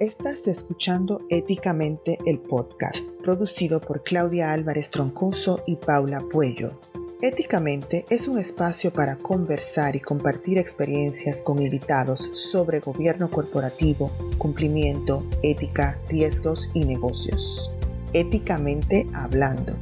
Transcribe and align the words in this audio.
Estás 0.00 0.46
escuchando 0.46 1.22
Éticamente 1.28 2.18
el 2.24 2.38
podcast, 2.38 3.00
producido 3.20 3.80
por 3.80 4.04
Claudia 4.04 4.52
Álvarez 4.52 4.90
Troncoso 4.92 5.64
y 5.66 5.74
Paula 5.74 6.20
Puello. 6.30 6.78
Éticamente 7.20 8.04
es 8.08 8.28
un 8.28 8.38
espacio 8.38 8.92
para 8.92 9.16
conversar 9.16 9.96
y 9.96 10.00
compartir 10.00 10.58
experiencias 10.58 11.42
con 11.42 11.60
invitados 11.60 12.30
sobre 12.32 12.78
gobierno 12.78 13.28
corporativo, 13.28 14.08
cumplimiento, 14.38 15.24
ética, 15.42 15.98
riesgos 16.08 16.70
y 16.74 16.84
negocios. 16.84 17.68
Éticamente 18.12 19.04
hablando. 19.12 19.74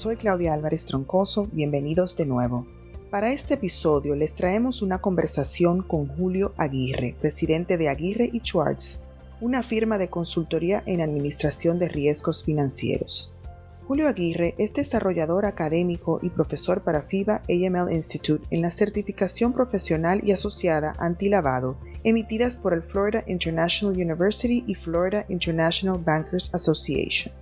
Soy 0.00 0.16
Claudia 0.16 0.54
Álvarez 0.54 0.86
Troncoso, 0.86 1.46
bienvenidos 1.52 2.16
de 2.16 2.24
nuevo. 2.24 2.66
Para 3.10 3.34
este 3.34 3.52
episodio 3.52 4.14
les 4.14 4.32
traemos 4.32 4.80
una 4.80 4.98
conversación 4.98 5.82
con 5.82 6.06
Julio 6.06 6.54
Aguirre, 6.56 7.14
presidente 7.20 7.76
de 7.76 7.90
Aguirre 7.90 8.30
y 8.32 8.40
Schwartz, 8.40 9.02
una 9.42 9.62
firma 9.62 9.98
de 9.98 10.08
consultoría 10.08 10.82
en 10.86 11.02
administración 11.02 11.78
de 11.78 11.88
riesgos 11.88 12.44
financieros. 12.44 13.34
Julio 13.86 14.08
Aguirre 14.08 14.54
es 14.56 14.72
desarrollador 14.72 15.44
académico 15.44 16.18
y 16.22 16.30
profesor 16.30 16.80
para 16.80 17.02
FIBA 17.02 17.42
AML 17.46 17.92
Institute 17.92 18.46
en 18.50 18.62
la 18.62 18.70
certificación 18.70 19.52
profesional 19.52 20.22
y 20.24 20.32
asociada 20.32 20.94
antilavado 20.98 21.76
emitidas 22.04 22.56
por 22.56 22.72
el 22.72 22.84
Florida 22.84 23.22
International 23.26 23.94
University 23.94 24.64
y 24.66 24.76
Florida 24.76 25.26
International 25.28 26.02
Bankers 26.02 26.48
Association. 26.54 27.34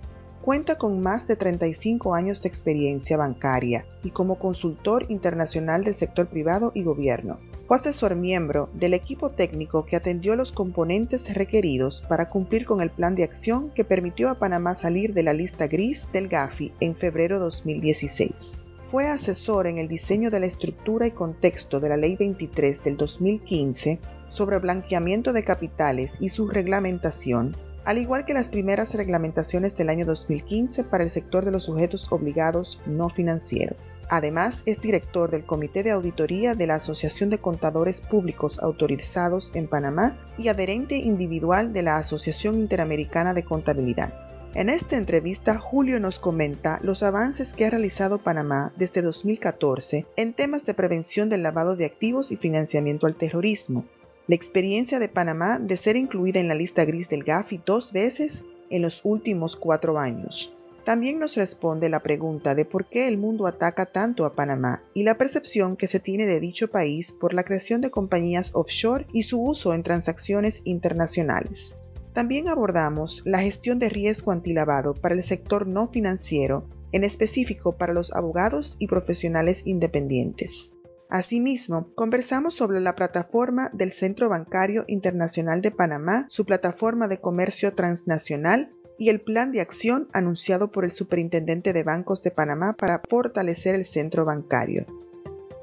Cuenta 0.49 0.79
con 0.79 0.99
más 0.99 1.27
de 1.27 1.35
35 1.35 2.15
años 2.15 2.41
de 2.41 2.49
experiencia 2.49 3.17
bancaria 3.17 3.85
y 4.03 4.09
como 4.09 4.39
consultor 4.39 5.05
internacional 5.09 5.83
del 5.83 5.95
sector 5.95 6.25
privado 6.25 6.71
y 6.73 6.81
gobierno. 6.81 7.37
Fue 7.67 7.77
asesor 7.77 8.15
miembro 8.15 8.67
del 8.73 8.95
equipo 8.95 9.29
técnico 9.29 9.85
que 9.85 9.95
atendió 9.95 10.35
los 10.35 10.51
componentes 10.51 11.31
requeridos 11.35 12.03
para 12.09 12.31
cumplir 12.31 12.65
con 12.65 12.81
el 12.81 12.89
plan 12.89 13.13
de 13.13 13.25
acción 13.25 13.69
que 13.75 13.85
permitió 13.85 14.27
a 14.27 14.39
Panamá 14.39 14.73
salir 14.73 15.13
de 15.13 15.21
la 15.21 15.33
lista 15.33 15.67
gris 15.67 16.07
del 16.13 16.27
GAFI 16.27 16.73
en 16.79 16.95
febrero 16.95 17.37
de 17.37 17.45
2016. 17.45 18.63
Fue 18.89 19.05
asesor 19.05 19.67
en 19.67 19.77
el 19.77 19.87
diseño 19.87 20.31
de 20.31 20.39
la 20.39 20.47
estructura 20.47 21.05
y 21.05 21.11
contexto 21.11 21.79
de 21.79 21.89
la 21.89 21.97
Ley 21.97 22.15
23 22.15 22.83
del 22.83 22.97
2015 22.97 23.99
sobre 24.31 24.57
blanqueamiento 24.57 25.31
de 25.31 25.43
capitales 25.43 26.09
y 26.19 26.29
su 26.29 26.47
reglamentación 26.47 27.55
al 27.85 27.97
igual 27.97 28.25
que 28.25 28.33
las 28.33 28.49
primeras 28.49 28.93
reglamentaciones 28.93 29.75
del 29.75 29.89
año 29.89 30.05
2015 30.05 30.83
para 30.83 31.03
el 31.03 31.09
sector 31.09 31.45
de 31.45 31.51
los 31.51 31.65
sujetos 31.65 32.11
obligados 32.11 32.81
no 32.85 33.09
financieros. 33.09 33.77
Además, 34.09 34.63
es 34.65 34.81
director 34.81 35.29
del 35.29 35.45
Comité 35.45 35.83
de 35.83 35.91
Auditoría 35.91 36.55
de 36.55 36.65
la 36.65 36.75
Asociación 36.75 37.29
de 37.29 37.37
Contadores 37.37 38.01
Públicos 38.01 38.59
Autorizados 38.59 39.51
en 39.53 39.67
Panamá 39.67 40.17
y 40.37 40.47
adherente 40.47 40.97
individual 40.97 41.73
de 41.73 41.83
la 41.83 41.97
Asociación 41.97 42.55
Interamericana 42.55 43.35
de 43.35 43.43
Contabilidad. 43.43 44.13
En 44.55 44.69
esta 44.69 44.97
entrevista, 44.97 45.59
Julio 45.59 45.99
nos 45.99 46.19
comenta 46.19 46.79
los 46.81 47.03
avances 47.03 47.53
que 47.53 47.65
ha 47.65 47.69
realizado 47.69 48.17
Panamá 48.17 48.73
desde 48.77 49.03
2014 49.03 50.07
en 50.15 50.33
temas 50.33 50.65
de 50.65 50.73
prevención 50.73 51.29
del 51.29 51.43
lavado 51.43 51.75
de 51.75 51.85
activos 51.85 52.31
y 52.31 52.35
financiamiento 52.35 53.05
al 53.05 53.13
terrorismo, 53.13 53.85
la 54.29 54.35
experiencia 54.35 54.99
de 54.99 55.09
Panamá 55.09 55.57
de 55.57 55.75
ser 55.75 55.95
incluida 55.95 56.39
en 56.39 56.47
la 56.47 56.53
lista 56.53 56.85
gris 56.85 57.09
del 57.09 57.23
GAFI 57.23 57.61
dos 57.65 57.91
veces 57.91 58.45
en 58.69 58.83
los 58.83 59.01
últimos 59.03 59.55
cuatro 59.55 59.97
años. 59.97 60.55
También 60.85 61.17
nos 61.17 61.33
responde 61.35 61.89
la 61.89 62.01
pregunta 62.01 62.53
de 62.53 62.63
por 62.63 62.85
qué 62.85 63.07
el 63.07 63.17
mundo 63.17 63.47
ataca 63.47 63.87
tanto 63.87 64.25
a 64.25 64.35
Panamá 64.35 64.83
y 64.93 65.01
la 65.01 65.17
percepción 65.17 65.75
que 65.75 65.87
se 65.87 65.99
tiene 65.99 66.27
de 66.27 66.39
dicho 66.39 66.67
país 66.67 67.11
por 67.11 67.33
la 67.33 67.43
creación 67.43 67.81
de 67.81 67.89
compañías 67.89 68.51
offshore 68.53 69.07
y 69.13 69.23
su 69.23 69.41
uso 69.41 69.73
en 69.73 69.81
transacciones 69.81 70.61
internacionales. 70.63 71.75
También 72.13 72.49
abordamos 72.49 73.23
la 73.25 73.41
gestión 73.41 73.79
de 73.79 73.89
riesgo 73.89 74.31
antilavado 74.31 74.93
para 74.93 75.15
el 75.15 75.23
sector 75.23 75.65
no 75.65 75.87
financiero, 75.87 76.67
en 76.91 77.03
específico 77.03 77.77
para 77.77 77.93
los 77.93 78.13
abogados 78.13 78.75
y 78.77 78.85
profesionales 78.85 79.63
independientes. 79.65 80.75
Asimismo, 81.11 81.87
conversamos 81.95 82.53
sobre 82.53 82.79
la 82.79 82.93
plataforma 82.93 83.71
del 83.73 83.93
Centro 83.93 84.29
Bancario 84.29 84.83
Internacional 84.85 85.59
de 85.59 85.71
Panamá, 85.71 86.27
su 86.29 86.45
plataforma 86.45 87.07
de 87.07 87.19
comercio 87.19 87.73
transnacional 87.73 88.69
y 88.99 89.09
el 89.09 89.19
plan 89.19 89.51
de 89.51 89.59
acción 89.59 90.07
anunciado 90.13 90.71
por 90.71 90.85
el 90.85 90.91
Superintendente 90.91 91.73
de 91.73 91.81
Bancos 91.81 92.21
de 92.21 92.29
Panamá 92.29 92.73
para 92.73 93.01
fortalecer 93.09 93.73
el 93.73 93.87
centro 93.87 94.23
bancario. 94.23 94.85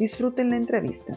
Disfruten 0.00 0.50
la 0.50 0.56
entrevista. 0.56 1.16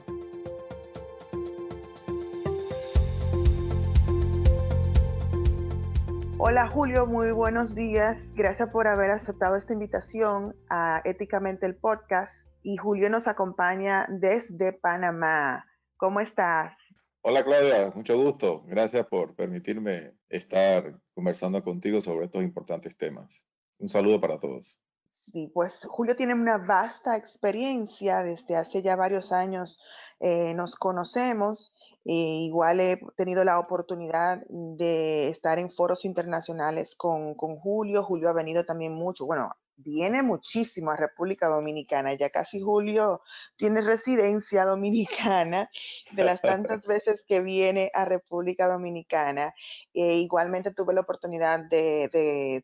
Hola 6.38 6.70
Julio, 6.70 7.08
muy 7.08 7.32
buenos 7.32 7.74
días. 7.74 8.20
Gracias 8.36 8.70
por 8.70 8.88
haber 8.88 9.10
aceptado 9.10 9.56
esta 9.56 9.74
invitación 9.74 10.56
a 10.70 11.02
Éticamente 11.04 11.66
el 11.66 11.76
Podcast 11.76 12.32
y 12.64 12.78
Julio 12.78 13.10
nos 13.10 13.28
acompaña 13.28 14.06
desde 14.10 14.74
Panamá. 14.74 15.66
¿Cómo 15.98 16.20
estás? 16.20 16.74
Hola 17.22 17.44
Claudia, 17.44 17.92
mucho 17.94 18.18
gusto. 18.18 18.64
Gracias 18.66 19.06
por 19.08 19.36
permitirme 19.36 20.14
estar 20.30 21.00
conversando 21.14 21.62
contigo 21.62 22.02
sobre 22.02 22.26
estos 22.26 22.44
importantes 22.44 22.96
temas. 22.98 23.46
Un 23.78 23.90
saludo 23.90 24.20
para 24.20 24.40
todos. 24.40 24.80
Sí, 25.32 25.52
pues 25.54 25.80
Julio 25.88 26.16
tiene 26.16 26.34
una 26.34 26.58
vasta 26.58 27.16
experiencia, 27.16 28.24
desde 28.24 28.56
hace 28.56 28.82
ya 28.82 28.96
varios 28.96 29.32
años 29.32 29.80
eh, 30.20 30.54
nos 30.56 30.76
conocemos, 30.76 31.72
e 32.04 32.14
igual 32.14 32.80
he 32.80 33.00
tenido 33.16 33.44
la 33.44 33.60
oportunidad 33.60 34.42
de 34.48 35.30
estar 35.30 35.60
en 35.60 35.70
foros 35.70 36.04
internacionales 36.04 36.96
con, 36.96 37.36
con 37.36 37.58
Julio, 37.58 38.04
Julio 38.04 38.30
ha 38.30 38.34
venido 38.34 38.66
también 38.66 38.94
mucho, 38.94 39.28
bueno, 39.28 39.52
viene 39.84 40.24
muchísimo 40.24 40.92
a 40.92 40.96
República 40.96 41.48
Dominicana, 41.48 42.14
ya 42.14 42.30
casi 42.30 42.60
Julio 42.60 43.22
tiene 43.56 43.82
residencia 43.82 44.66
dominicana 44.66 45.70
de 46.12 46.24
las 46.24 46.42
tantas 46.42 46.86
veces 46.86 47.24
que 47.28 47.42
viene 47.42 47.92
a 47.94 48.06
República 48.06 48.68
Dominicana. 48.68 49.54
E 49.94 50.18
igualmente 50.18 50.74
tuve 50.74 50.94
la 50.94 51.02
oportunidad 51.02 51.60
de, 51.70 52.64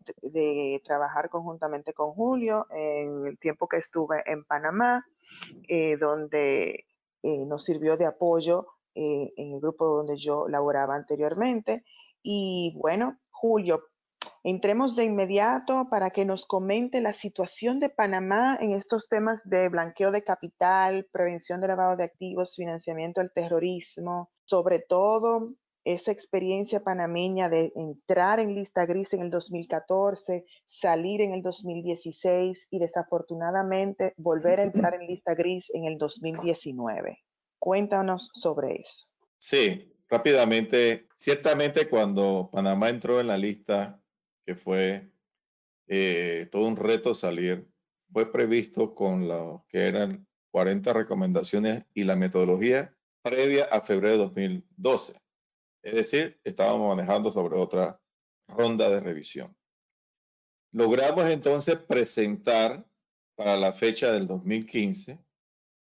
trabajar 0.84 1.30
conjuntamente 1.30 1.94
con 1.94 2.12
Julio 2.12 2.66
en 2.72 3.28
el 3.28 3.40
tiempo 3.40 3.68
que 3.68 3.78
estuve 3.78 4.24
en 4.26 4.44
Panamá, 4.44 5.06
eh, 5.68 5.98
donde 5.98 6.86
eh, 7.24 7.46
nos 7.46 7.64
sirvió 7.64 7.98
de 7.98 8.06
apoyo 8.06 8.68
eh, 8.94 9.34
en 9.36 9.54
el 9.54 9.60
grupo 9.60 9.86
donde 9.88 10.18
yo 10.18 10.48
laboraba 10.48 10.96
anteriormente. 10.96 11.84
Y 12.22 12.74
bueno, 12.78 13.18
Julio, 13.30 13.84
Entremos 14.48 14.96
de 14.96 15.06
inmediato 15.06 15.88
para 15.90 16.12
que 16.12 16.24
nos 16.24 16.46
comente 16.46 17.02
la 17.02 17.14
situación 17.14 17.80
de 17.80 17.90
Panamá 17.90 18.60
en 18.62 18.74
estos 18.74 19.10
temas 19.10 19.42
de 19.44 19.70
blanqueo 19.70 20.12
de 20.12 20.24
capital, 20.24 21.08
prevención 21.12 21.62
de 21.62 21.68
lavado 21.68 21.98
de 21.98 22.04
activos, 22.04 22.54
financiamiento 22.56 23.22
del 23.22 23.32
terrorismo, 23.34 24.30
sobre 24.44 24.78
todo 24.88 25.56
esa 25.84 26.12
experiencia 26.12 26.84
panameña 26.84 27.50
de 27.50 27.74
entrar 27.76 28.40
en 28.40 28.54
lista 28.54 28.86
gris 28.86 29.12
en 29.14 29.22
el 29.22 29.32
2014, 29.32 30.46
salir 30.68 31.22
en 31.22 31.34
el 31.34 31.42
2016 31.42 32.68
y 32.70 32.78
desafortunadamente 32.78 34.14
volver 34.16 34.60
a 34.60 34.64
entrar 34.64 34.94
en 34.94 35.08
lista 35.08 35.34
gris 35.34 35.66
en 35.74 35.86
el 35.86 35.98
2019. 35.98 37.18
Cuéntanos 37.58 38.30
sobre 38.36 38.76
eso. 38.76 39.08
Sí, 39.40 39.92
rápidamente, 40.08 41.08
ciertamente 41.16 41.90
cuando 41.90 42.48
Panamá 42.54 42.90
entró 42.90 43.20
en 43.20 43.26
la 43.26 43.38
lista 43.38 44.00
que 44.46 44.56
fue 44.56 45.12
eh, 45.88 46.48
todo 46.52 46.68
un 46.68 46.76
reto 46.76 47.14
salir, 47.14 47.68
fue 48.12 48.32
previsto 48.32 48.94
con 48.94 49.28
lo 49.28 49.66
que 49.68 49.88
eran 49.88 50.28
40 50.52 50.94
recomendaciones 50.94 51.84
y 51.94 52.04
la 52.04 52.16
metodología 52.16 52.96
previa 53.22 53.66
a 53.66 53.82
febrero 53.82 54.14
de 54.14 54.24
2012. 54.24 55.20
Es 55.84 55.94
decir, 55.94 56.40
estábamos 56.44 56.96
manejando 56.96 57.32
sobre 57.32 57.58
otra 57.58 58.02
ronda 58.48 58.90
de 58.90 59.00
revisión. 59.00 59.56
Logramos 60.72 61.30
entonces 61.30 61.78
presentar 61.78 62.86
para 63.36 63.58
la 63.58 63.74
fecha 63.74 64.12
del 64.12 64.28
2015 64.28 65.20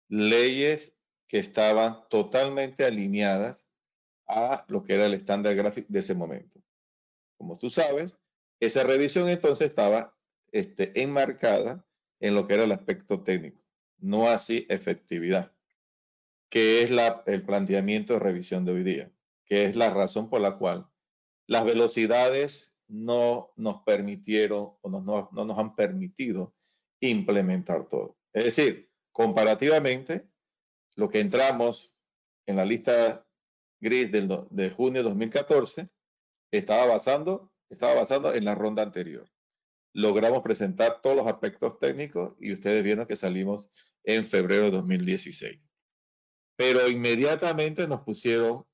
leyes 0.08 1.00
que 1.28 1.38
estaban 1.38 2.08
totalmente 2.08 2.84
alineadas 2.84 3.68
a 4.28 4.64
lo 4.68 4.82
que 4.82 4.94
era 4.94 5.06
el 5.06 5.14
estándar 5.14 5.54
gráfico 5.54 5.88
de 5.90 6.00
ese 6.00 6.14
momento. 6.14 6.60
Como 7.38 7.56
tú 7.56 7.70
sabes, 7.70 8.16
esa 8.60 8.84
revisión 8.84 9.28
entonces 9.28 9.68
estaba 9.68 10.16
este, 10.52 11.02
enmarcada 11.02 11.86
en 12.20 12.34
lo 12.34 12.46
que 12.46 12.54
era 12.54 12.64
el 12.64 12.72
aspecto 12.72 13.22
técnico, 13.22 13.62
no 13.98 14.28
así 14.28 14.66
efectividad, 14.68 15.52
que 16.48 16.82
es 16.82 16.90
el 17.26 17.44
planteamiento 17.44 18.14
de 18.14 18.20
revisión 18.20 18.64
de 18.64 18.72
hoy 18.72 18.82
día, 18.82 19.12
que 19.44 19.64
es 19.64 19.76
la 19.76 19.90
razón 19.90 20.30
por 20.30 20.40
la 20.40 20.56
cual 20.56 20.88
las 21.46 21.64
velocidades 21.64 22.76
no 22.88 23.52
nos 23.56 23.82
permitieron 23.82 24.74
o 24.80 24.88
no, 24.88 25.28
no 25.32 25.44
nos 25.44 25.58
han 25.58 25.74
permitido 25.74 26.54
implementar 27.00 27.88
todo. 27.88 28.16
Es 28.32 28.44
decir, 28.44 28.90
comparativamente, 29.12 30.28
lo 30.94 31.10
que 31.10 31.20
entramos 31.20 31.96
en 32.46 32.56
la 32.56 32.64
lista 32.64 33.26
gris 33.80 34.10
del, 34.10 34.28
de 34.50 34.70
junio 34.70 35.02
de 35.02 35.08
2014 35.08 35.88
estaba 36.50 36.86
basando, 36.86 37.52
estaba 37.70 37.94
basando 37.94 38.34
en 38.34 38.44
la 38.44 38.54
ronda 38.54 38.82
anterior. 38.82 39.28
Logramos 39.92 40.42
presentar 40.42 41.00
todos 41.00 41.16
los 41.16 41.26
aspectos 41.26 41.78
técnicos 41.78 42.34
y 42.38 42.52
ustedes 42.52 42.84
vieron 42.84 43.06
que 43.06 43.16
salimos 43.16 43.70
en 44.04 44.26
febrero 44.26 44.64
de 44.64 44.70
2016. 44.72 45.60
Pero 46.56 46.88
inmediatamente 46.88 47.88
nos 47.88 48.02
pusieron 48.02 48.66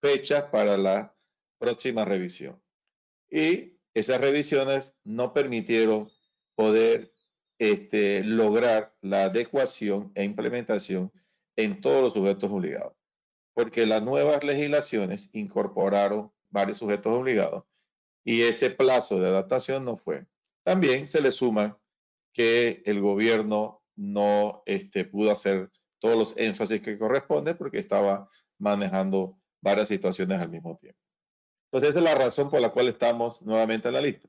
fechas 0.00 0.44
para 0.50 0.76
la 0.76 1.16
próxima 1.58 2.04
revisión. 2.04 2.62
Y 3.30 3.78
esas 3.94 4.20
revisiones 4.20 4.94
no 5.04 5.32
permitieron 5.32 6.08
poder 6.54 7.12
este, 7.58 8.24
lograr 8.24 8.94
la 9.00 9.24
adecuación 9.24 10.12
e 10.14 10.24
implementación 10.24 11.12
en 11.56 11.80
todos 11.80 12.02
los 12.02 12.12
sujetos 12.12 12.50
obligados, 12.50 12.94
porque 13.54 13.86
las 13.86 14.02
nuevas 14.02 14.42
legislaciones 14.42 15.30
incorporaron 15.32 16.32
varios 16.50 16.78
sujetos 16.78 17.12
obligados 17.12 17.64
y 18.24 18.42
ese 18.42 18.70
plazo 18.70 19.20
de 19.20 19.28
adaptación 19.28 19.84
no 19.84 19.96
fue. 19.96 20.26
También 20.62 21.06
se 21.06 21.20
le 21.20 21.30
suma 21.30 21.78
que 22.32 22.82
el 22.86 23.00
gobierno 23.00 23.82
no 23.96 24.62
este, 24.66 25.04
pudo 25.04 25.30
hacer 25.30 25.70
todos 26.00 26.16
los 26.16 26.36
énfasis 26.36 26.80
que 26.80 26.98
corresponde 26.98 27.54
porque 27.54 27.78
estaba 27.78 28.28
manejando 28.58 29.38
varias 29.60 29.88
situaciones 29.88 30.40
al 30.40 30.48
mismo 30.48 30.76
tiempo. 30.76 30.98
Entonces, 31.70 31.90
esa 31.90 31.98
es 31.98 32.04
la 32.04 32.14
razón 32.14 32.50
por 32.50 32.60
la 32.60 32.72
cual 32.72 32.88
estamos 32.88 33.42
nuevamente 33.42 33.88
en 33.88 33.94
la 33.94 34.00
lista. 34.00 34.28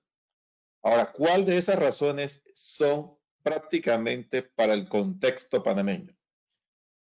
Ahora, 0.84 1.12
¿cuál 1.12 1.46
de 1.46 1.58
esas 1.58 1.80
razones 1.80 2.44
son 2.54 3.18
prácticamente 3.44 4.44
para 4.44 4.74
el 4.74 4.88
contexto 4.88 5.64
panameño? 5.64 6.16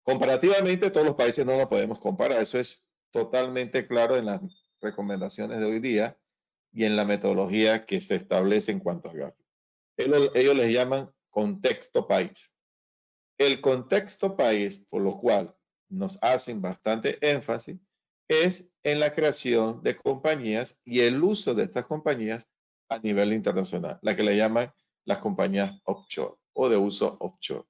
Comparativamente, 0.02 0.90
todos 0.90 1.06
los 1.06 1.16
países 1.16 1.44
no 1.44 1.56
lo 1.56 1.68
podemos 1.68 1.98
comparar. 2.00 2.40
Eso 2.40 2.58
es 2.58 2.88
totalmente 3.10 3.86
claro 3.86 4.16
en 4.16 4.26
las 4.26 4.40
recomendaciones 4.80 5.58
de 5.58 5.64
hoy 5.66 5.80
día 5.80 6.18
y 6.72 6.84
en 6.84 6.96
la 6.96 7.04
metodología 7.04 7.86
que 7.86 8.00
se 8.00 8.16
establece 8.16 8.72
en 8.72 8.80
cuanto 8.80 9.08
a 9.08 9.12
gráficos. 9.12 9.46
Ellos, 9.96 10.30
ellos 10.34 10.54
les 10.54 10.72
llaman 10.72 11.10
contexto 11.30 12.06
país. 12.06 12.54
El 13.38 13.60
contexto 13.60 14.36
país, 14.36 14.84
por 14.88 15.02
lo 15.02 15.18
cual 15.18 15.54
nos 15.88 16.18
hacen 16.22 16.60
bastante 16.60 17.18
énfasis, 17.20 17.78
es 18.28 18.68
en 18.82 19.00
la 19.00 19.12
creación 19.12 19.82
de 19.82 19.96
compañías 19.96 20.78
y 20.84 21.00
el 21.00 21.22
uso 21.22 21.54
de 21.54 21.64
estas 21.64 21.86
compañías 21.86 22.48
a 22.88 22.98
nivel 22.98 23.32
internacional, 23.32 23.98
la 24.02 24.14
que 24.14 24.22
le 24.22 24.36
llaman 24.36 24.72
las 25.04 25.18
compañías 25.18 25.80
offshore 25.84 26.36
o 26.52 26.68
de 26.68 26.76
uso 26.76 27.16
offshore. 27.20 27.66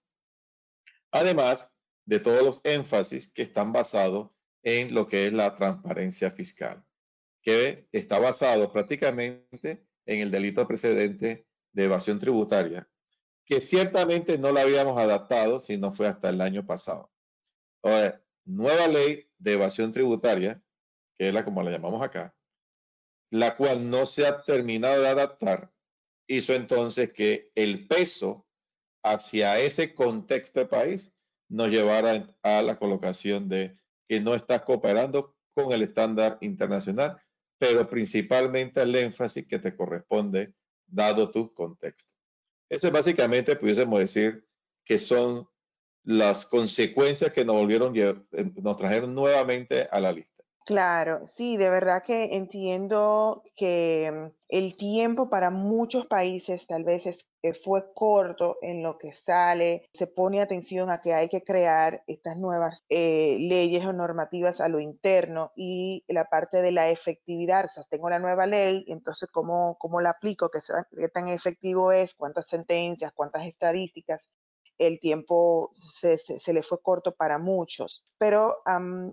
Además 1.12 1.74
de 2.06 2.20
todos 2.20 2.42
los 2.42 2.60
énfasis 2.64 3.30
que 3.30 3.42
están 3.42 3.72
basados 3.72 4.30
en 4.62 4.94
lo 4.94 5.06
que 5.06 5.26
es 5.26 5.32
la 5.32 5.54
transparencia 5.54 6.30
fiscal, 6.30 6.84
que 7.42 7.88
está 7.92 8.18
basado 8.18 8.72
prácticamente 8.72 9.86
en 10.06 10.20
el 10.20 10.30
delito 10.30 10.66
precedente 10.66 11.46
de 11.72 11.84
evasión 11.84 12.18
tributaria, 12.18 12.88
que 13.44 13.60
ciertamente 13.60 14.38
no 14.38 14.52
lo 14.52 14.60
habíamos 14.60 15.00
adaptado, 15.00 15.60
si 15.60 15.76
no 15.76 15.92
fue 15.92 16.06
hasta 16.06 16.30
el 16.30 16.40
año 16.40 16.66
pasado. 16.66 17.10
Ahora, 17.82 18.22
nueva 18.44 18.88
ley 18.88 19.30
de 19.38 19.52
evasión 19.54 19.92
tributaria, 19.92 20.62
que 21.16 21.28
es 21.28 21.34
la 21.34 21.44
como 21.44 21.62
la 21.62 21.70
llamamos 21.70 22.02
acá, 22.02 22.34
la 23.30 23.56
cual 23.56 23.90
no 23.90 24.06
se 24.06 24.26
ha 24.26 24.42
terminado 24.42 25.02
de 25.02 25.08
adaptar, 25.08 25.72
hizo 26.26 26.52
entonces 26.54 27.12
que 27.12 27.50
el 27.54 27.86
peso 27.86 28.46
hacia 29.02 29.58
ese 29.58 29.94
contexto 29.94 30.60
de 30.60 30.66
país 30.66 31.12
nos 31.48 31.68
llevara 31.68 32.34
a 32.42 32.62
la 32.62 32.76
colocación 32.76 33.48
de 33.48 33.76
que 34.08 34.20
no 34.20 34.34
estás 34.34 34.62
cooperando 34.62 35.36
con 35.54 35.72
el 35.72 35.82
estándar 35.82 36.38
internacional, 36.40 37.20
pero 37.58 37.88
principalmente 37.88 38.82
el 38.82 38.94
énfasis 38.94 39.46
que 39.46 39.58
te 39.58 39.74
corresponde 39.74 40.54
dado 40.86 41.30
tu 41.30 41.52
contexto. 41.52 42.14
Ese 42.68 42.90
básicamente 42.90 43.56
pudiésemos 43.56 43.98
decir 43.98 44.46
que 44.84 44.98
son 44.98 45.48
las 46.04 46.46
consecuencias 46.46 47.32
que 47.32 47.44
nos 47.44 47.56
volvieron, 47.56 47.92
nos 48.62 48.76
trajeron 48.76 49.14
nuevamente 49.14 49.88
a 49.90 50.00
la 50.00 50.12
lista. 50.12 50.42
Claro, 50.64 51.26
sí, 51.26 51.56
de 51.56 51.70
verdad 51.70 52.02
que 52.06 52.36
entiendo 52.36 53.42
que 53.56 54.10
mm, 54.12 54.37
el 54.48 54.76
tiempo 54.76 55.28
para 55.28 55.50
muchos 55.50 56.06
países 56.06 56.66
tal 56.66 56.84
vez 56.84 57.04
es, 57.06 57.18
eh, 57.42 57.54
fue 57.64 57.92
corto 57.94 58.56
en 58.62 58.82
lo 58.82 58.98
que 58.98 59.12
sale, 59.24 59.88
se 59.92 60.06
pone 60.06 60.40
atención 60.40 60.90
a 60.90 61.00
que 61.00 61.12
hay 61.14 61.28
que 61.28 61.42
crear 61.42 62.02
estas 62.06 62.36
nuevas 62.36 62.84
eh, 62.88 63.36
leyes 63.40 63.84
o 63.84 63.92
normativas 63.92 64.60
a 64.60 64.68
lo 64.68 64.80
interno 64.80 65.52
y 65.54 66.04
la 66.08 66.24
parte 66.24 66.62
de 66.62 66.72
la 66.72 66.88
efectividad, 66.88 67.66
o 67.66 67.68
sea, 67.68 67.84
tengo 67.90 68.08
la 68.08 68.18
nueva 68.18 68.46
ley, 68.46 68.84
entonces 68.88 69.28
cómo, 69.30 69.76
cómo 69.78 70.00
la 70.00 70.10
aplico, 70.10 70.50
qué, 70.50 70.60
qué 70.96 71.08
tan 71.08 71.28
efectivo 71.28 71.92
es, 71.92 72.14
cuántas 72.14 72.46
sentencias, 72.48 73.12
cuántas 73.12 73.46
estadísticas, 73.46 74.28
el 74.78 75.00
tiempo 75.00 75.74
se, 75.98 76.18
le 76.52 76.62
fue 76.62 76.80
corto 76.80 77.14
para 77.14 77.38
muchos. 77.38 78.04
Pero 78.16 78.58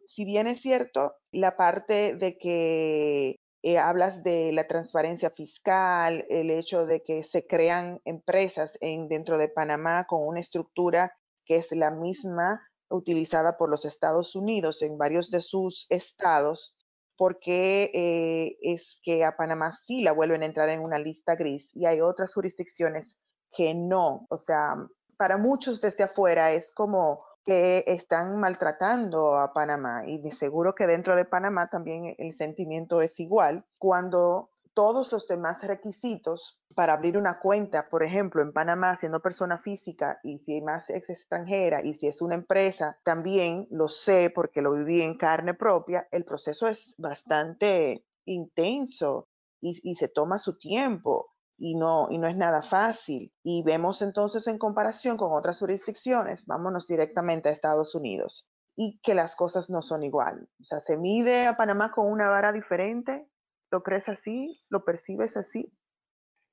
si 0.07 0.23
bien 0.23 0.47
es 0.47 0.61
cierto, 0.61 1.15
la 1.31 1.57
parte 1.57 2.15
de 2.15 2.37
que 2.37 3.39
eh, 3.67 3.79
hablas 3.79 4.21
de 4.21 4.51
la 4.51 4.67
transparencia 4.67 5.31
fiscal, 5.31 6.23
el 6.29 6.51
hecho 6.51 6.85
de 6.85 7.01
que 7.01 7.23
se 7.23 7.47
crean 7.47 7.99
empresas 8.05 8.77
en, 8.79 9.07
dentro 9.07 9.39
de 9.39 9.49
Panamá 9.49 10.05
con 10.05 10.23
una 10.23 10.39
estructura 10.39 11.17
que 11.45 11.55
es 11.55 11.71
la 11.71 11.89
misma 11.89 12.61
utilizada 12.89 13.57
por 13.57 13.71
los 13.71 13.83
Estados 13.83 14.35
Unidos 14.35 14.83
en 14.83 14.99
varios 14.99 15.31
de 15.31 15.41
sus 15.41 15.87
estados, 15.89 16.75
porque 17.17 17.89
eh, 17.91 18.55
es 18.61 18.99
que 19.01 19.25
a 19.25 19.35
Panamá 19.35 19.75
sí 19.83 20.03
la 20.03 20.11
vuelven 20.11 20.43
a 20.43 20.45
entrar 20.45 20.69
en 20.69 20.81
una 20.81 20.99
lista 20.99 21.33
gris 21.33 21.67
y 21.73 21.87
hay 21.87 22.01
otras 22.01 22.35
jurisdicciones 22.35 23.15
que 23.51 23.73
no. 23.73 24.27
O 24.29 24.37
sea, 24.37 24.75
para 25.17 25.39
muchos 25.39 25.81
desde 25.81 26.03
afuera 26.03 26.53
es 26.53 26.71
como 26.71 27.25
que 27.45 27.83
están 27.87 28.39
maltratando 28.39 29.37
a 29.37 29.53
Panamá 29.53 30.03
y 30.07 30.17
de 30.17 30.31
seguro 30.31 30.73
que 30.73 30.87
dentro 30.87 31.15
de 31.15 31.25
Panamá 31.25 31.69
también 31.69 32.15
el 32.17 32.35
sentimiento 32.37 33.01
es 33.01 33.19
igual 33.19 33.63
cuando 33.77 34.49
todos 34.73 35.11
los 35.11 35.25
demás 35.27 35.61
requisitos 35.61 36.61
para 36.75 36.93
abrir 36.93 37.17
una 37.17 37.39
cuenta, 37.39 37.87
por 37.89 38.03
ejemplo, 38.03 38.41
en 38.41 38.51
Panamá 38.51 38.97
siendo 38.97 39.21
persona 39.21 39.59
física 39.59 40.19
y 40.23 40.39
si 40.39 40.61
más 40.61 40.89
es 40.89 41.09
extranjera 41.09 41.81
y 41.81 41.93
si 41.93 42.07
es 42.07 42.21
una 42.21 42.35
empresa, 42.35 42.99
también 43.03 43.67
lo 43.71 43.87
sé 43.87 44.31
porque 44.35 44.61
lo 44.61 44.73
viví 44.73 45.01
en 45.01 45.17
carne 45.17 45.53
propia, 45.53 46.07
el 46.11 46.25
proceso 46.25 46.67
es 46.67 46.93
bastante 46.97 48.05
intenso 48.25 49.29
y, 49.61 49.79
y 49.89 49.95
se 49.95 50.09
toma 50.09 50.39
su 50.39 50.57
tiempo 50.57 51.34
y 51.57 51.75
no, 51.75 52.07
y 52.09 52.17
no 52.17 52.27
es 52.27 52.35
nada 52.35 52.63
fácil. 52.63 53.31
Y 53.43 53.63
vemos 53.63 54.01
entonces 54.01 54.47
en 54.47 54.57
comparación 54.57 55.17
con 55.17 55.33
otras 55.33 55.59
jurisdicciones, 55.59 56.45
vámonos 56.45 56.87
directamente 56.87 57.49
a 57.49 57.51
Estados 57.51 57.95
Unidos, 57.95 58.47
y 58.75 58.99
que 59.01 59.13
las 59.13 59.35
cosas 59.35 59.69
no 59.69 59.81
son 59.81 60.03
igual. 60.03 60.47
O 60.61 60.63
sea, 60.65 60.79
se 60.81 60.97
mide 60.97 61.45
a 61.47 61.57
Panamá 61.57 61.91
con 61.91 62.11
una 62.11 62.29
vara 62.29 62.51
diferente. 62.51 63.27
¿Lo 63.71 63.83
crees 63.83 64.07
así? 64.07 64.61
¿Lo 64.69 64.83
percibes 64.83 65.37
así? 65.37 65.71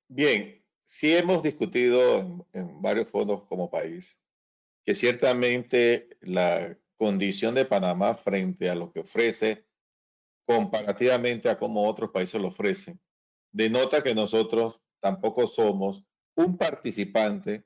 Bien, 0.08 0.64
sí 0.84 1.16
hemos 1.16 1.42
discutido 1.42 2.20
en, 2.20 2.44
en 2.52 2.82
varios 2.82 3.08
fondos 3.08 3.44
como 3.44 3.70
país 3.70 4.20
que 4.84 4.94
ciertamente 4.94 6.08
la 6.20 6.76
condición 6.96 7.54
de 7.54 7.64
Panamá 7.64 8.14
frente 8.14 8.68
a 8.70 8.74
lo 8.74 8.92
que 8.92 9.00
ofrece 9.00 9.66
comparativamente 10.44 11.48
a 11.48 11.58
cómo 11.58 11.86
otros 11.86 12.10
países 12.10 12.40
lo 12.40 12.48
ofrecen, 12.48 13.00
denota 13.52 14.02
que 14.02 14.14
nosotros 14.14 14.82
tampoco 15.02 15.46
somos 15.46 16.06
un 16.36 16.56
participante 16.56 17.64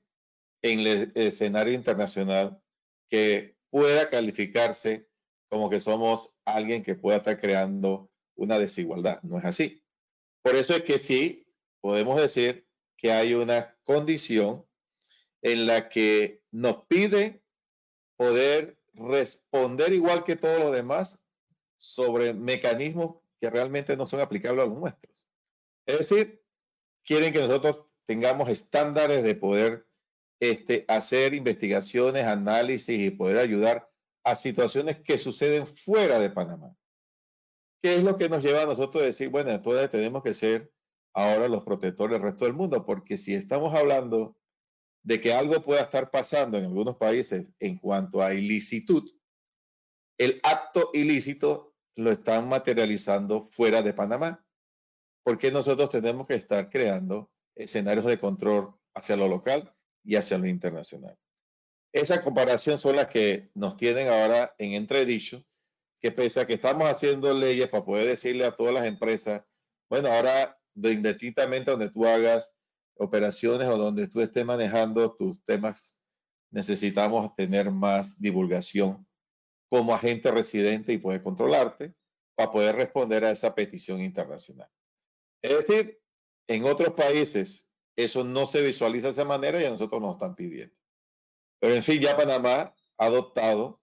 en 0.62 0.80
el 0.80 1.12
escenario 1.14 1.74
internacional 1.74 2.60
que 3.08 3.56
pueda 3.70 4.08
calificarse 4.08 5.08
como 5.48 5.70
que 5.70 5.78
somos 5.78 6.40
alguien 6.44 6.82
que 6.82 6.96
pueda 6.96 7.18
estar 7.18 7.38
creando 7.38 8.10
una 8.34 8.58
desigualdad. 8.58 9.22
No 9.22 9.38
es 9.38 9.44
así. 9.44 9.84
Por 10.42 10.56
eso 10.56 10.74
es 10.74 10.82
que 10.82 10.98
sí 10.98 11.46
podemos 11.80 12.20
decir 12.20 12.66
que 12.96 13.12
hay 13.12 13.34
una 13.34 13.76
condición 13.84 14.66
en 15.42 15.66
la 15.66 15.88
que 15.88 16.42
nos 16.50 16.86
pide 16.86 17.44
poder 18.16 18.78
responder 18.94 19.92
igual 19.92 20.24
que 20.24 20.36
todos 20.36 20.58
los 20.58 20.72
demás 20.72 21.20
sobre 21.76 22.32
mecanismos 22.32 23.16
que 23.40 23.50
realmente 23.50 23.96
no 23.96 24.06
son 24.06 24.20
aplicables 24.20 24.64
a 24.64 24.68
los 24.68 24.78
nuestros. 24.78 25.28
Es 25.84 25.98
decir, 25.98 26.45
quieren 27.06 27.32
que 27.32 27.40
nosotros 27.40 27.84
tengamos 28.04 28.50
estándares 28.50 29.22
de 29.22 29.34
poder 29.34 29.86
este, 30.40 30.84
hacer 30.88 31.34
investigaciones, 31.34 32.24
análisis 32.24 32.98
y 32.98 33.10
poder 33.10 33.38
ayudar 33.38 33.90
a 34.24 34.36
situaciones 34.36 35.00
que 35.00 35.16
suceden 35.16 35.66
fuera 35.66 36.18
de 36.18 36.30
Panamá. 36.30 36.76
¿Qué 37.82 37.94
es 37.94 38.02
lo 38.02 38.16
que 38.16 38.28
nos 38.28 38.44
lleva 38.44 38.62
a 38.62 38.66
nosotros 38.66 39.02
a 39.02 39.06
decir, 39.06 39.28
bueno, 39.28 39.50
entonces 39.50 39.88
tenemos 39.90 40.22
que 40.22 40.34
ser 40.34 40.72
ahora 41.14 41.48
los 41.48 41.62
protectores 41.62 42.14
del 42.14 42.22
resto 42.22 42.44
del 42.44 42.54
mundo, 42.54 42.84
porque 42.84 43.16
si 43.16 43.34
estamos 43.34 43.72
hablando 43.74 44.36
de 45.02 45.20
que 45.20 45.32
algo 45.32 45.62
pueda 45.62 45.82
estar 45.82 46.10
pasando 46.10 46.58
en 46.58 46.64
algunos 46.64 46.96
países 46.96 47.46
en 47.60 47.78
cuanto 47.78 48.22
a 48.22 48.34
ilicitud, 48.34 49.08
el 50.18 50.40
acto 50.42 50.90
ilícito 50.92 51.74
lo 51.94 52.10
están 52.10 52.48
materializando 52.48 53.44
fuera 53.44 53.82
de 53.82 53.94
Panamá. 53.94 54.45
Porque 55.26 55.50
nosotros 55.50 55.90
tenemos 55.90 56.28
que 56.28 56.36
estar 56.36 56.70
creando 56.70 57.32
escenarios 57.56 58.06
de 58.06 58.16
control 58.16 58.76
hacia 58.94 59.16
lo 59.16 59.26
local 59.26 59.74
y 60.04 60.14
hacia 60.14 60.38
lo 60.38 60.46
internacional? 60.46 61.18
Esa 61.92 62.22
comparación 62.22 62.78
son 62.78 62.94
las 62.94 63.08
que 63.08 63.50
nos 63.52 63.76
tienen 63.76 64.06
ahora 64.06 64.54
en 64.56 64.74
entredicho, 64.74 65.44
que 66.00 66.12
pese 66.12 66.38
a 66.38 66.46
que 66.46 66.54
estamos 66.54 66.88
haciendo 66.88 67.34
leyes 67.34 67.68
para 67.68 67.84
poder 67.84 68.06
decirle 68.06 68.44
a 68.44 68.52
todas 68.52 68.72
las 68.72 68.86
empresas, 68.86 69.42
bueno, 69.90 70.12
ahora 70.12 70.60
indistintamente 70.76 71.72
donde 71.72 71.90
tú 71.90 72.06
hagas 72.06 72.54
operaciones 72.94 73.66
o 73.66 73.76
donde 73.76 74.06
tú 74.06 74.20
estés 74.20 74.44
manejando 74.44 75.16
tus 75.16 75.42
temas, 75.42 75.98
necesitamos 76.52 77.34
tener 77.34 77.72
más 77.72 78.16
divulgación 78.20 79.04
como 79.68 79.92
agente 79.92 80.30
residente 80.30 80.92
y 80.92 80.98
poder 80.98 81.20
controlarte 81.20 81.96
para 82.36 82.52
poder 82.52 82.76
responder 82.76 83.24
a 83.24 83.32
esa 83.32 83.56
petición 83.56 84.00
internacional. 84.00 84.70
Es 85.46 85.66
decir, 85.66 86.00
en 86.48 86.64
otros 86.64 86.94
países 86.94 87.68
eso 87.96 88.24
no 88.24 88.46
se 88.46 88.62
visualiza 88.62 89.08
de 89.08 89.12
esa 89.14 89.24
manera 89.24 89.60
y 89.60 89.64
a 89.64 89.70
nosotros 89.70 90.00
nos 90.00 90.12
están 90.12 90.34
pidiendo. 90.34 90.74
Pero 91.60 91.74
en 91.74 91.82
fin, 91.82 92.00
ya 92.00 92.16
Panamá 92.16 92.74
ha 92.98 93.06
adoptado 93.06 93.80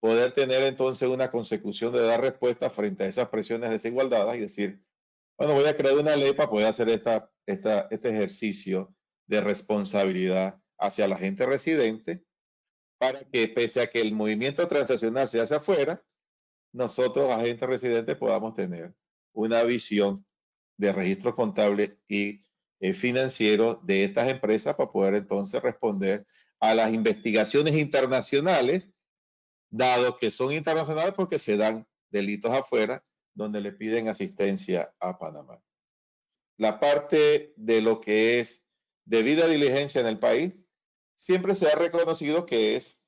poder 0.00 0.32
tener 0.32 0.62
entonces 0.62 1.08
una 1.08 1.30
consecución 1.30 1.92
de 1.92 2.02
dar 2.02 2.20
respuesta 2.20 2.70
frente 2.70 3.04
a 3.04 3.08
esas 3.08 3.28
presiones 3.28 3.70
de 3.70 3.76
desigualdad 3.76 4.32
y 4.34 4.40
decir, 4.40 4.82
bueno, 5.38 5.54
voy 5.54 5.66
a 5.66 5.76
crear 5.76 5.96
una 5.96 6.16
ley 6.16 6.32
para 6.32 6.50
poder 6.50 6.66
hacer 6.66 6.88
esta, 6.88 7.30
esta, 7.46 7.88
este 7.90 8.10
ejercicio 8.10 8.94
de 9.26 9.40
responsabilidad 9.40 10.60
hacia 10.78 11.08
la 11.08 11.16
gente 11.16 11.46
residente 11.46 12.24
para 12.98 13.24
que 13.24 13.48
pese 13.48 13.80
a 13.80 13.88
que 13.88 14.00
el 14.00 14.12
movimiento 14.12 14.66
transaccional 14.68 15.26
se 15.26 15.40
hace 15.40 15.56
afuera, 15.56 16.04
nosotros, 16.72 17.30
agentes 17.30 17.68
residentes, 17.68 18.16
podamos 18.16 18.54
tener 18.54 18.94
una 19.32 19.62
visión 19.64 20.24
de 20.82 20.92
registro 20.92 21.32
contable 21.34 21.96
y 22.08 22.40
eh, 22.80 22.92
financiero 22.92 23.80
de 23.84 24.02
estas 24.02 24.28
empresas 24.28 24.74
para 24.74 24.90
poder 24.90 25.14
entonces 25.14 25.62
responder 25.62 26.26
a 26.58 26.74
las 26.74 26.92
investigaciones 26.92 27.76
internacionales, 27.76 28.90
dado 29.70 30.16
que 30.16 30.32
son 30.32 30.52
internacionales 30.52 31.14
porque 31.16 31.38
se 31.38 31.56
dan 31.56 31.86
delitos 32.10 32.50
afuera 32.50 33.04
donde 33.32 33.60
le 33.60 33.70
piden 33.70 34.08
asistencia 34.08 34.92
a 34.98 35.18
Panamá. 35.18 35.62
La 36.56 36.80
parte 36.80 37.54
de 37.56 37.80
lo 37.80 38.00
que 38.00 38.40
es 38.40 38.66
debida 39.04 39.46
diligencia 39.46 40.00
en 40.00 40.08
el 40.08 40.18
país, 40.18 40.52
siempre 41.14 41.54
se 41.54 41.68
ha 41.68 41.76
reconocido 41.76 42.44
que 42.44 42.74
es 42.74 43.00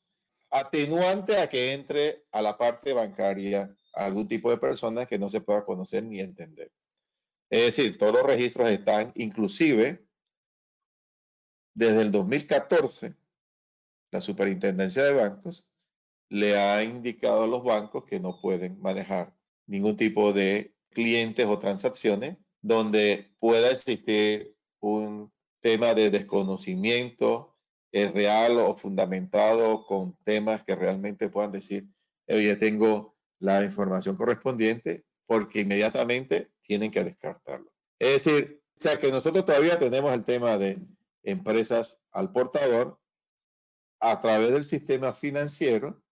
atenuante 0.52 1.38
a 1.38 1.48
que 1.48 1.72
entre 1.72 2.24
a 2.30 2.40
la 2.40 2.56
parte 2.56 2.92
bancaria 2.92 3.74
algún 3.92 4.28
tipo 4.28 4.50
de 4.50 4.58
persona 4.58 5.06
que 5.06 5.18
no 5.18 5.28
se 5.28 5.40
pueda 5.40 5.64
conocer 5.64 6.04
ni 6.04 6.20
entender. 6.20 6.70
Es 7.50 7.76
decir, 7.76 7.98
todos 7.98 8.14
los 8.14 8.26
registros 8.26 8.70
están, 8.70 9.12
inclusive, 9.14 10.06
desde 11.74 12.02
el 12.02 12.12
2014, 12.12 13.14
la 14.10 14.20
Superintendencia 14.20 15.04
de 15.04 15.12
Bancos 15.12 15.68
le 16.28 16.56
ha 16.56 16.82
indicado 16.82 17.44
a 17.44 17.46
los 17.46 17.62
bancos 17.62 18.04
que 18.04 18.20
no 18.20 18.40
pueden 18.40 18.80
manejar 18.80 19.36
ningún 19.66 19.96
tipo 19.96 20.32
de 20.32 20.74
clientes 20.90 21.46
o 21.46 21.58
transacciones 21.58 22.36
donde 22.62 23.30
pueda 23.38 23.70
existir 23.70 24.56
un 24.80 25.32
tema 25.60 25.94
de 25.94 26.10
desconocimiento 26.10 27.56
eh, 27.92 28.10
real 28.10 28.58
o 28.58 28.76
fundamentado 28.76 29.84
con 29.86 30.16
temas 30.24 30.64
que 30.64 30.74
realmente 30.74 31.28
puedan 31.28 31.52
decir, 31.52 31.86
oye, 32.28 32.56
tengo 32.56 33.16
la 33.38 33.62
información 33.62 34.16
correspondiente, 34.16 35.04
porque 35.26 35.60
inmediatamente 35.60 36.52
tienen 36.60 36.90
que 36.90 37.04
descartarlo. 37.04 37.70
Es 37.98 38.24
decir, 38.24 38.62
o 38.76 38.80
sea 38.80 38.98
que 38.98 39.10
nosotros 39.10 39.44
todavía 39.44 39.78
tenemos 39.78 40.12
el 40.12 40.24
tema 40.24 40.58
de 40.58 40.78
empresas 41.22 42.00
al 42.12 42.32
portador 42.32 43.00
a 44.00 44.20
través 44.20 44.50
del 44.50 44.64
sistema 44.64 45.14
financiero. 45.14 46.02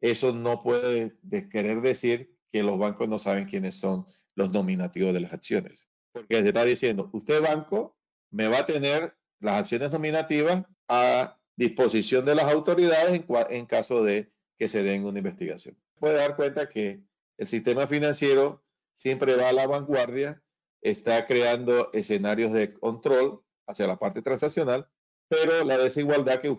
Eso 0.00 0.32
no 0.32 0.62
puede 0.62 1.16
querer 1.50 1.80
decir 1.80 2.36
que 2.50 2.62
los 2.62 2.78
bancos 2.78 3.08
no 3.08 3.18
saben 3.18 3.46
quiénes 3.46 3.76
son 3.76 4.04
los 4.34 4.50
nominativos 4.50 5.12
de 5.12 5.20
las 5.20 5.32
acciones. 5.32 5.88
Porque 6.12 6.42
se 6.42 6.48
está 6.48 6.64
diciendo, 6.64 7.08
usted 7.12 7.40
banco 7.40 7.96
me 8.30 8.48
va 8.48 8.60
a 8.60 8.66
tener 8.66 9.16
las 9.40 9.60
acciones 9.60 9.90
nominativas 9.90 10.64
a 10.88 11.38
disposición 11.56 12.24
de 12.24 12.34
las 12.34 12.50
autoridades 12.50 13.10
en, 13.14 13.26
en 13.50 13.66
caso 13.66 14.02
de 14.02 14.32
que 14.58 14.68
se 14.68 14.82
den 14.82 15.04
una 15.04 15.18
investigación. 15.18 15.76
Puede 15.98 16.16
dar 16.16 16.36
cuenta 16.36 16.68
que 16.68 17.02
el 17.38 17.46
sistema 17.46 17.86
financiero 17.86 18.64
siempre 18.94 19.36
va 19.36 19.48
a 19.48 19.52
la 19.52 19.66
vanguardia, 19.66 20.42
está 20.80 21.26
creando 21.26 21.90
escenarios 21.92 22.52
de 22.52 22.74
control 22.74 23.42
hacia 23.66 23.86
la 23.86 23.98
parte 23.98 24.22
transaccional, 24.22 24.88
pero 25.28 25.64
la 25.64 25.78
desigualdad 25.78 26.40
que 26.40 26.56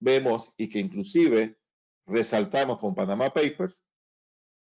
vemos 0.00 0.54
y 0.56 0.68
que 0.68 0.80
inclusive 0.80 1.58
resaltamos 2.06 2.78
con 2.78 2.94
Panama 2.94 3.32
Papers 3.32 3.84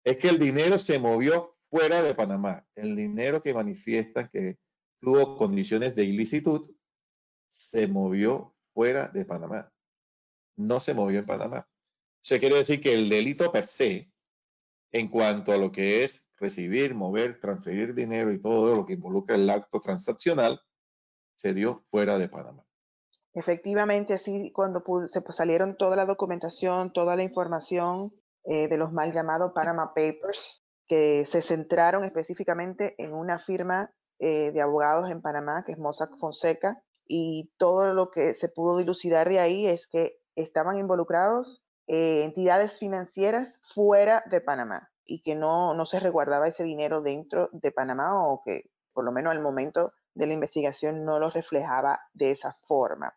es 0.03 0.17
que 0.17 0.29
el 0.29 0.39
dinero 0.39 0.77
se 0.79 0.99
movió 0.99 1.57
fuera 1.69 2.01
de 2.01 2.13
Panamá. 2.13 2.65
El 2.75 2.95
dinero 2.95 3.41
que 3.41 3.53
manifiesta 3.53 4.29
que 4.29 4.57
tuvo 5.01 5.37
condiciones 5.37 5.95
de 5.95 6.05
ilicitud 6.05 6.73
se 7.49 7.87
movió 7.87 8.55
fuera 8.73 9.07
de 9.07 9.25
Panamá. 9.25 9.71
No 10.55 10.79
se 10.79 10.93
movió 10.93 11.19
en 11.19 11.25
Panamá. 11.25 11.67
Eso 12.23 12.39
quiere 12.39 12.55
decir 12.57 12.81
que 12.81 12.93
el 12.93 13.09
delito 13.09 13.51
per 13.51 13.65
se, 13.65 14.11
en 14.91 15.09
cuanto 15.09 15.51
a 15.51 15.57
lo 15.57 15.71
que 15.71 16.03
es 16.03 16.27
recibir, 16.37 16.95
mover, 16.95 17.39
transferir 17.39 17.93
dinero 17.93 18.31
y 18.31 18.39
todo 18.39 18.75
lo 18.75 18.85
que 18.85 18.93
involucra 18.93 19.35
el 19.35 19.49
acto 19.49 19.79
transaccional, 19.79 20.59
se 21.35 21.53
dio 21.53 21.85
fuera 21.89 22.17
de 22.17 22.29
Panamá. 22.29 22.63
Efectivamente, 23.33 24.13
así 24.13 24.51
cuando 24.51 24.83
se 25.07 25.21
salieron 25.29 25.77
toda 25.77 25.95
la 25.95 26.05
documentación, 26.05 26.91
toda 26.91 27.15
la 27.15 27.23
información 27.23 28.11
eh, 28.45 28.67
de 28.67 28.77
los 28.77 28.91
mal 28.91 29.11
llamados 29.11 29.51
Panama 29.53 29.93
Papers, 29.93 30.63
que 30.87 31.25
se 31.27 31.41
centraron 31.41 32.03
específicamente 32.03 32.95
en 32.97 33.13
una 33.13 33.39
firma 33.39 33.91
eh, 34.19 34.51
de 34.51 34.61
abogados 34.61 35.11
en 35.11 35.21
Panamá, 35.21 35.63
que 35.65 35.73
es 35.73 35.77
Mossack 35.77 36.17
Fonseca, 36.17 36.81
y 37.05 37.51
todo 37.57 37.93
lo 37.93 38.09
que 38.09 38.33
se 38.33 38.49
pudo 38.49 38.77
dilucidar 38.77 39.29
de 39.29 39.39
ahí 39.39 39.67
es 39.67 39.87
que 39.87 40.17
estaban 40.35 40.79
involucrados 40.79 41.61
eh, 41.87 42.23
entidades 42.23 42.77
financieras 42.77 43.59
fuera 43.73 44.23
de 44.29 44.41
Panamá 44.41 44.89
y 45.05 45.21
que 45.21 45.35
no, 45.35 45.73
no 45.73 45.85
se 45.85 45.99
resguardaba 45.99 46.47
ese 46.47 46.63
dinero 46.63 47.01
dentro 47.01 47.49
de 47.53 47.71
Panamá 47.71 48.27
o 48.27 48.41
que 48.43 48.69
por 48.93 49.05
lo 49.05 49.11
menos 49.11 49.31
al 49.31 49.41
momento 49.41 49.93
de 50.13 50.27
la 50.27 50.33
investigación 50.33 51.05
no 51.05 51.19
lo 51.19 51.29
reflejaba 51.29 52.01
de 52.13 52.31
esa 52.31 52.53
forma. 52.67 53.13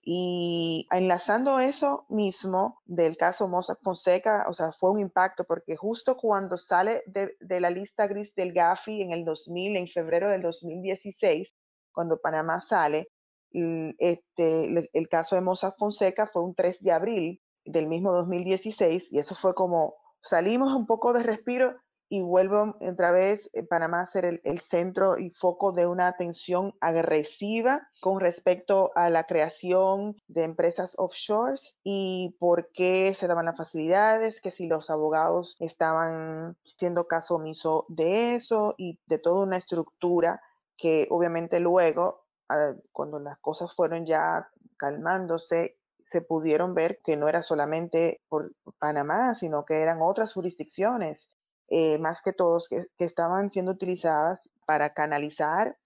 Y 0.00 0.86
enlazando 0.90 1.58
eso 1.58 2.06
mismo 2.08 2.80
del 2.86 3.16
caso 3.18 3.46
Mossack 3.46 3.82
Fonseca, 3.82 4.46
o 4.48 4.54
sea, 4.54 4.72
fue 4.72 4.92
un 4.92 5.00
impacto 5.00 5.44
porque 5.44 5.76
justo 5.76 6.16
cuando 6.16 6.56
sale 6.56 7.02
de, 7.06 7.60
la 7.60 7.68
lista 7.68 8.06
gris 8.06 8.34
del 8.34 8.54
GAFI 8.54 9.02
en 9.02 9.12
el 9.12 9.24
2000, 9.26 9.76
en 9.76 9.88
febrero 9.88 10.30
del 10.30 10.40
2016, 10.40 11.48
cuando 11.92 12.20
Panamá 12.20 12.62
sale, 12.62 13.08
este, 13.50 14.88
el 14.92 15.08
caso 15.10 15.34
de 15.34 15.42
Mossack 15.42 15.76
Fonseca 15.76 16.30
fue 16.32 16.42
un 16.42 16.54
3 16.54 16.80
de 16.80 16.92
abril 16.92 17.42
del 17.68 17.86
mismo 17.86 18.12
2016 18.12 19.12
y 19.12 19.18
eso 19.18 19.34
fue 19.34 19.54
como 19.54 19.94
salimos 20.20 20.74
un 20.74 20.86
poco 20.86 21.12
de 21.12 21.22
respiro 21.22 21.76
y 22.10 22.22
vuelvo 22.22 22.74
otra 22.80 23.12
vez 23.12 23.50
eh, 23.52 23.62
Panamá 23.62 24.00
a 24.00 24.10
ser 24.10 24.24
el, 24.24 24.60
centro 24.62 25.18
y 25.18 25.30
foco 25.30 25.72
de 25.72 25.86
una 25.86 26.08
atención 26.08 26.74
agresiva 26.80 27.86
con 28.00 28.20
respecto 28.20 28.90
a 28.94 29.10
la 29.10 29.24
creación 29.24 30.16
de 30.26 30.44
empresas 30.44 30.94
offshores 30.96 31.76
y 31.84 32.34
por 32.38 32.70
qué 32.72 33.14
se 33.18 33.26
daban 33.26 33.46
las 33.46 33.56
facilidades, 33.56 34.40
que 34.40 34.50
si 34.50 34.66
los 34.66 34.88
abogados 34.88 35.56
estaban 35.60 36.56
siendo 36.78 37.06
caso 37.06 37.36
omiso 37.36 37.84
de 37.88 38.36
eso 38.36 38.74
y 38.78 38.98
de 39.06 39.18
toda 39.18 39.42
una 39.42 39.58
estructura 39.58 40.40
que 40.78 41.08
obviamente 41.10 41.60
luego, 41.60 42.24
ah, 42.48 42.72
cuando 42.92 43.20
las 43.20 43.38
cosas 43.40 43.74
fueron 43.74 44.06
ya 44.06 44.48
calmándose 44.78 45.77
se 46.10 46.20
pudieron 46.20 46.74
ver 46.74 47.00
que 47.04 47.16
no 47.16 47.28
era 47.28 47.42
solamente 47.42 48.20
por 48.28 48.52
Panamá, 48.78 49.34
sino 49.34 49.64
que 49.64 49.80
eran 49.80 49.98
otras 50.00 50.32
jurisdicciones 50.32 51.28
eh, 51.68 51.98
más 51.98 52.22
que 52.22 52.32
todos, 52.32 52.68
que, 52.68 52.86
estaban 52.98 53.50
siendo 53.50 53.72
utilizadas 53.72 54.40
para 54.66 54.94
canalizar 54.94 55.76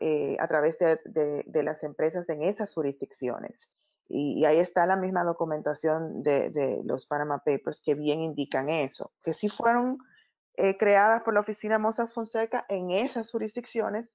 eh, 0.00 0.36
a 0.40 0.48
través 0.48 0.76
de, 0.78 1.62
las 1.62 1.82
empresas 1.84 2.28
en 2.28 2.42
esas 2.42 2.74
jurisdicciones. 2.74 3.70
Y, 4.08 4.44
ahí 4.44 4.58
está 4.58 4.86
la 4.86 4.96
misma 4.96 5.22
documentación 5.22 6.22
de, 6.22 6.80
los 6.84 7.06
Panama 7.06 7.38
Papers 7.44 7.80
que 7.84 7.94
bien 7.94 8.20
indican 8.20 8.68
eso, 8.68 9.12
que 9.22 9.32
sí 9.32 9.48
fueron 9.48 9.98
eh, 10.56 10.76
creadas 10.76 11.22
por 11.22 11.34
la 11.34 11.40
oficina 11.40 11.78
Mossack 11.78 12.10
Fonseca 12.10 12.64
en 12.68 12.90
esas 12.90 13.30
jurisdicciones, 13.30 14.08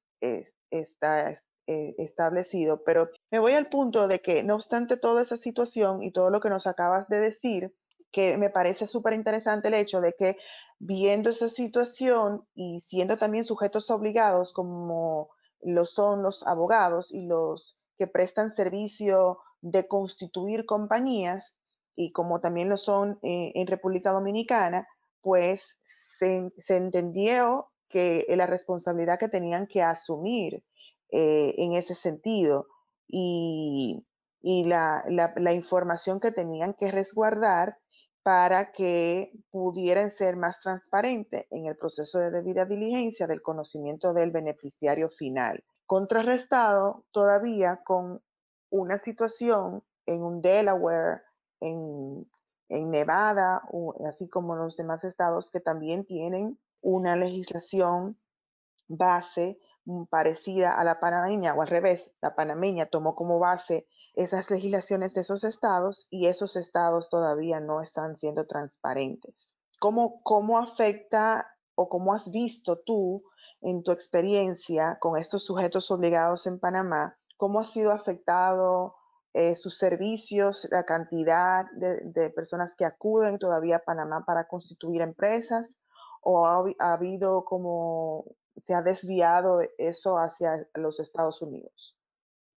está 0.70 1.42
eh, 1.68 1.96
establecido. 1.98 2.84
Pero 2.84 3.10
me 3.32 3.40
voy 3.40 3.54
al 3.54 3.68
punto 3.68 4.08
de 4.08 4.22
que, 4.22 4.44
no 4.44 4.56
obstante 4.56 4.98
toda 4.98 5.24
esa 5.24 5.38
situación 5.38 6.04
y 6.04 6.12
todo 6.12 6.30
lo 6.30 6.40
que 6.40 6.50
nos 6.50 6.68
acabas 6.68 7.08
de 7.10 7.20
decir, 7.20 7.74
que 8.12 8.38
me 8.38 8.50
parece 8.50 8.88
súper 8.88 9.14
interesante 9.14 9.70
el 9.70 9.74
hecho 9.74 10.00
de 10.00 10.14
que 10.18 10.38
viendo 10.80 11.30
esa 11.30 11.50
situación 11.50 12.46
y 12.54 12.80
siendo 12.80 13.18
también 13.18 13.44
sujetos 13.44 13.90
obligados 13.90 14.54
como 14.54 15.30
lo 15.62 15.86
son 15.86 16.22
los 16.22 16.46
abogados 16.46 17.12
y 17.12 17.26
los 17.26 17.78
que 17.98 18.08
prestan 18.08 18.54
servicio 18.54 19.40
de 19.62 19.88
constituir 19.88 20.66
compañías 20.66 21.56
y 21.96 22.12
como 22.12 22.40
también 22.40 22.70
lo 22.70 22.78
son 22.78 23.20
eh, 23.22 23.52
en 23.56 23.68
República 23.68 24.12
Dominicana, 24.12 24.88
pues 25.22 25.78
se, 26.18 26.52
entendió 26.70 27.70
que 27.90 28.26
la 28.30 28.48
responsabilidad 28.48 29.20
que 29.20 29.30
tenían 29.30 29.68
que 29.68 29.82
asumir 29.82 30.64
eh, 31.16 31.54
en 31.60 31.74
ese 31.74 31.94
sentido 31.94 32.66
y, 33.08 34.04
la, 34.42 35.04
información 35.54 36.20
que 36.20 36.32
tenían 36.32 36.74
que 36.74 36.90
resguardar 36.90 37.78
para 38.24 38.72
que 38.72 39.32
pudieran 39.52 40.10
ser 40.10 40.38
más 40.38 40.60
transparentes 40.60 41.46
en 41.52 41.68
el 41.68 41.78
proceso 41.78 42.18
de 42.18 42.32
debida 42.32 42.66
diligencia 42.66 43.28
del 43.28 43.44
conocimiento 43.44 44.12
del 44.12 44.32
beneficiario 44.32 45.12
final. 45.12 45.64
Contrarrestado 45.86 47.06
todavía 47.12 47.82
con 47.86 48.20
una 48.72 48.98
situación 48.98 49.84
en 50.08 50.24
un 50.24 50.42
Delaware, 50.42 51.22
en, 51.60 52.28
en 52.70 52.90
Nevada, 52.90 53.62
así 54.10 54.28
como 54.30 54.56
los 54.56 54.76
demás 54.78 55.04
estados 55.04 55.52
que 55.52 55.60
también 55.60 56.06
tienen 56.06 56.58
una 56.82 57.16
legislación 57.16 58.18
base 58.88 59.60
parecida 60.10 60.72
a 60.80 60.84
la 60.84 61.00
panameña 61.00 61.54
o 61.54 61.62
al 61.62 61.68
revés, 61.68 62.10
la 62.22 62.36
panameña 62.36 62.86
tomó 62.88 63.16
como 63.16 63.40
base 63.40 63.88
esas 64.16 64.50
legislaciones 64.50 65.14
de 65.14 65.22
esos 65.22 65.44
estados 65.44 66.08
y 66.10 66.28
esos 66.28 66.56
estados 66.56 67.10
todavía 67.10 67.60
no 67.60 67.82
están 67.82 68.18
siendo 68.18 68.46
transparentes. 68.46 69.36
¿Cómo, 69.80 70.22
cómo 70.24 70.60
afecta 70.60 71.48
o 71.76 71.90
cómo 71.90 72.14
has 72.14 72.30
visto 72.30 72.80
tú 72.86 73.24
en 73.62 73.84
tu 73.84 73.92
experiencia 73.92 74.98
con 75.00 75.18
estos 75.18 75.44
sujetos 75.46 75.90
obligados 75.90 76.46
en 76.48 76.60
Panamá, 76.60 77.18
cómo 77.38 77.60
ha 77.60 77.66
sido 77.66 77.92
afectado 77.92 78.96
eh, 79.34 79.56
sus 79.56 79.78
servicios, 79.78 80.68
la 80.70 80.84
cantidad 80.84 81.66
de, 81.74 82.30
personas 82.30 82.72
que 82.78 82.86
acuden 82.86 83.40
todavía 83.40 83.78
a 83.78 83.84
Panamá 83.84 84.24
para 84.26 84.48
constituir 84.48 85.02
empresas? 85.02 85.66
¿O 86.22 86.46
ha 86.46 86.94
habido 86.94 87.44
como 87.44 88.24
se 88.66 88.74
ha 88.74 88.82
desviado 88.82 89.62
eso 89.78 90.18
hacia 90.18 90.68
los 90.76 91.00
Estados 91.00 91.42
Unidos. 91.42 91.98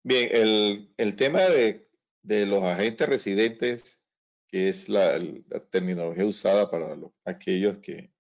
Bien, 0.04 0.30
el, 0.98 1.16
tema 1.16 1.42
de, 1.42 1.88
los 2.46 2.64
agentes 2.64 3.10
residentes, 3.10 4.02
que 4.48 4.70
es 4.70 4.90
la, 4.90 5.20
terminología 5.72 6.26
usada 6.26 6.70
para 6.70 6.96
aquellos 7.26 7.80
que 7.80 8.14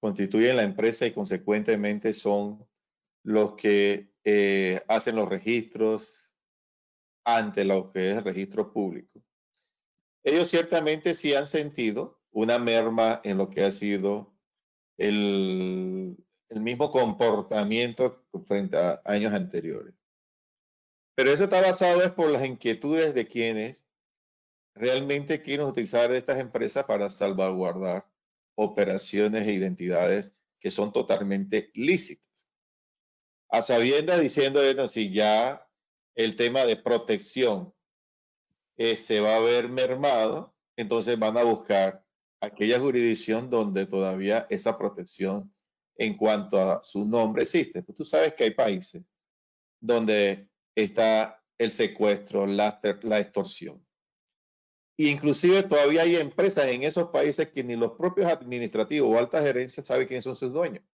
constituyen 0.00 0.56
la 0.56 0.64
empresa 0.64 1.06
y 1.06 1.12
consecuentemente 1.12 2.12
son 2.12 2.66
los 3.22 3.54
que 3.54 4.12
eh, 4.24 4.82
hacen 4.88 5.16
los 5.16 5.28
registros 5.28 6.36
ante 7.24 7.64
lo 7.64 7.90
que 7.90 8.10
es 8.10 8.18
el 8.18 8.24
registro 8.24 8.72
público. 8.72 9.22
Ellos 10.24 10.48
ciertamente 10.48 11.14
sí 11.14 11.34
han 11.34 11.46
sentido 11.46 12.20
una 12.30 12.58
merma 12.58 13.20
en 13.24 13.38
lo 13.38 13.50
que 13.50 13.62
ha 13.62 13.72
sido 13.72 14.34
el, 14.98 16.16
el 16.54 16.60
mismo 16.60 16.92
comportamiento 16.92 18.24
frente 18.46 18.76
a 18.76 19.02
años 19.04 19.34
anteriores. 19.34 19.92
Pero 21.16 21.30
eso 21.30 21.44
está 21.44 21.60
basado 21.60 22.02
es 22.02 22.12
por 22.12 22.30
las 22.30 22.44
inquietudes 22.44 23.12
de 23.12 23.26
quienes 23.26 23.84
realmente 24.74 25.42
quieren 25.42 25.66
utilizar 25.66 26.12
estas 26.12 26.38
empresas 26.38 26.84
para 26.84 27.10
salvaguardar 27.10 28.08
operaciones 28.56 29.46
e 29.46 29.52
identidades 29.52 30.32
que 30.60 30.70
son 30.70 30.92
totalmente 30.92 31.70
lícitas. 31.74 32.48
A 33.50 33.60
sabiendas 33.60 34.20
diciendo, 34.20 34.60
bueno, 34.60 34.88
si 34.88 35.12
ya 35.12 35.68
el 36.14 36.36
tema 36.36 36.64
de 36.64 36.76
protección 36.76 37.74
eh, 38.76 38.96
se 38.96 39.20
va 39.20 39.36
a 39.36 39.40
ver 39.40 39.68
mermado, 39.68 40.54
entonces 40.76 41.18
van 41.18 41.36
a 41.36 41.42
buscar 41.42 42.04
aquella 42.40 42.78
jurisdicción 42.78 43.50
donde 43.50 43.86
todavía 43.86 44.46
esa 44.50 44.78
protección 44.78 45.53
en 45.96 46.16
cuanto 46.16 46.60
a 46.60 46.82
su 46.82 47.06
nombre 47.06 47.42
existe. 47.42 47.82
Pues 47.82 47.96
tú 47.96 48.04
sabes 48.04 48.34
que 48.34 48.44
hay 48.44 48.50
países 48.50 49.02
donde 49.80 50.48
está 50.74 51.42
el 51.58 51.70
secuestro, 51.70 52.46
la, 52.46 52.80
extorsión. 53.18 53.84
E 54.96 55.08
inclusive 55.08 55.62
todavía 55.64 56.02
hay 56.02 56.16
empresas 56.16 56.66
en 56.68 56.84
esos 56.84 57.08
países 57.10 57.50
que 57.50 57.64
ni 57.64 57.76
los 57.76 57.92
propios 57.92 58.30
administrativos 58.30 59.10
o 59.10 59.18
alta 59.18 59.42
gerencia 59.42 59.84
saben 59.84 60.06
quiénes 60.06 60.24
son 60.24 60.36
sus 60.36 60.52
dueños. 60.52 60.84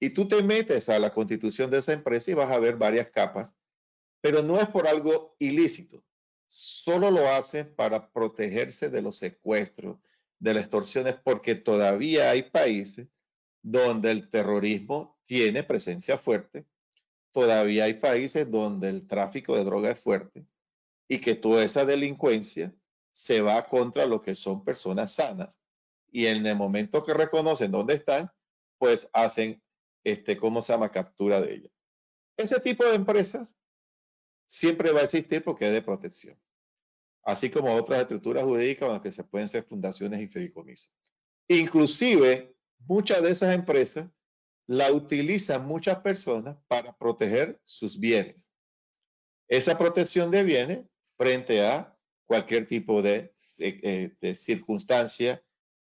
Y 0.00 0.10
tú 0.10 0.28
te 0.28 0.42
metes 0.42 0.88
a 0.88 0.98
la 0.98 1.12
constitución 1.12 1.70
de 1.70 1.78
esa 1.78 1.92
empresa 1.92 2.30
y 2.30 2.34
vas 2.34 2.50
a 2.50 2.58
ver 2.58 2.76
varias 2.76 3.10
capas, 3.10 3.54
pero 4.20 4.42
no 4.42 4.60
es 4.60 4.68
por 4.68 4.86
algo 4.86 5.34
ilícito. 5.38 6.04
Solo 6.46 7.10
lo 7.10 7.28
hacen 7.28 7.74
para 7.74 8.12
protegerse 8.12 8.90
de 8.90 9.02
los 9.02 9.16
secuestros, 9.16 9.98
de 10.38 10.54
las 10.54 10.64
extorsiones, 10.64 11.16
porque 11.24 11.54
todavía 11.54 12.30
hay 12.30 12.42
países 12.42 13.08
donde 13.68 14.12
el 14.12 14.30
terrorismo 14.30 15.18
tiene 15.24 15.64
presencia 15.64 16.16
fuerte, 16.16 16.66
todavía 17.32 17.84
hay 17.84 17.94
países 17.94 18.48
donde 18.48 18.88
el 18.88 19.08
tráfico 19.08 19.56
de 19.56 19.64
droga 19.64 19.90
es 19.90 19.98
fuerte 19.98 20.46
y 21.08 21.18
que 21.18 21.34
toda 21.34 21.64
esa 21.64 21.84
delincuencia 21.84 22.72
se 23.10 23.40
va 23.40 23.66
contra 23.66 24.06
lo 24.06 24.22
que 24.22 24.36
son 24.36 24.62
personas 24.64 25.14
sanas 25.14 25.60
y 26.12 26.26
en 26.26 26.46
el 26.46 26.54
momento 26.54 27.04
que 27.04 27.12
reconocen 27.12 27.72
dónde 27.72 27.94
están, 27.94 28.30
pues 28.78 29.08
hacen, 29.12 29.60
este, 30.04 30.36
¿cómo 30.36 30.62
se 30.62 30.72
llama?, 30.72 30.92
captura 30.92 31.40
de 31.40 31.54
ellas. 31.54 31.72
Ese 32.36 32.60
tipo 32.60 32.84
de 32.84 32.94
empresas 32.94 33.58
siempre 34.46 34.92
va 34.92 35.00
a 35.00 35.04
existir 35.04 35.42
porque 35.42 35.66
es 35.66 35.72
de 35.72 35.82
protección, 35.82 36.38
así 37.24 37.50
como 37.50 37.74
otras 37.74 38.02
estructuras 38.02 38.44
jurídicas, 38.44 38.88
aunque 38.88 39.10
se 39.10 39.24
pueden 39.24 39.48
ser 39.48 39.64
fundaciones 39.64 40.20
y 40.20 40.28
fideicomisos. 40.28 40.94
Inclusive 41.48 42.55
muchas 42.78 43.22
de 43.22 43.30
esas 43.30 43.54
empresas 43.54 44.08
la 44.66 44.92
utilizan 44.92 45.66
muchas 45.66 46.00
personas 46.00 46.56
para 46.66 46.96
proteger 46.96 47.60
sus 47.64 47.98
bienes. 47.98 48.50
Esa 49.48 49.78
protección 49.78 50.30
de 50.30 50.42
bienes 50.42 50.86
frente 51.16 51.64
a 51.64 51.96
cualquier 52.26 52.66
tipo 52.66 53.00
de, 53.00 53.32
eh, 53.60 54.34
circunstancia 54.34 55.42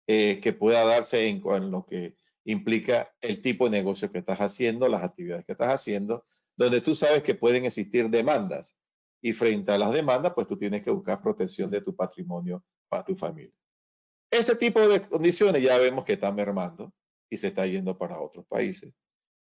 eh, 0.09 0.41
que 0.41 0.53
pueda 0.53 0.85
darse 0.85 1.29
en, 1.29 1.71
lo 1.71 1.87
que 1.87 2.17
implica 2.45 3.15
el 3.21 3.41
tipo 3.41 3.67
de 3.69 3.79
negocio 3.79 4.11
que 4.11 4.19
estás 4.19 4.41
haciendo, 4.41 4.89
las 4.89 5.05
actividades 5.05 5.45
que 5.45 5.53
estás 5.53 5.69
haciendo, 5.69 6.25
donde 6.57 6.81
tú 6.81 6.97
sabes 6.97 7.23
que 7.23 7.37
pueden 7.37 7.65
existir 7.65 8.11
demandas. 8.11 8.77
Y 9.25 9.33
frente 9.33 9.71
a 9.71 9.79
las 9.79 9.93
demandas, 9.93 10.33
pues 10.35 10.49
tú 10.49 10.59
tienes 10.59 10.83
que 10.83 10.91
buscar 10.91 11.23
protección 11.23 11.71
de 11.71 11.81
tu 11.81 11.95
patrimonio 11.95 12.65
para 12.89 13.05
tu 13.05 13.15
familia. 13.15 13.62
Ese 14.33 14.57
tipo 14.57 14.89
de 14.89 15.03
condiciones 15.03 15.63
ya 15.63 15.77
vemos 15.77 16.07
que 16.07 16.15
están 16.15 16.35
mermando 16.35 16.91
y 17.29 17.37
se 17.37 17.49
está 17.49 17.67
yendo 17.67 17.99
para 17.99 18.19
otros 18.19 18.47
países, 18.47 18.95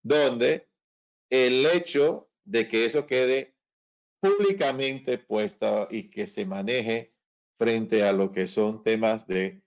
donde 0.03 0.67
el 1.29 1.65
hecho 1.65 2.29
de 2.43 2.67
que 2.67 2.83
eso 2.83 3.07
quede 3.07 3.55
públicamente 4.19 5.17
puesto 5.17 5.87
y 5.89 6.09
que 6.09 6.27
se 6.27 6.45
maneje 6.45 7.13
frente 7.53 8.03
a 8.03 8.11
lo 8.11 8.33
que 8.33 8.47
son 8.47 8.83
temas 8.83 9.25
de 9.27 9.63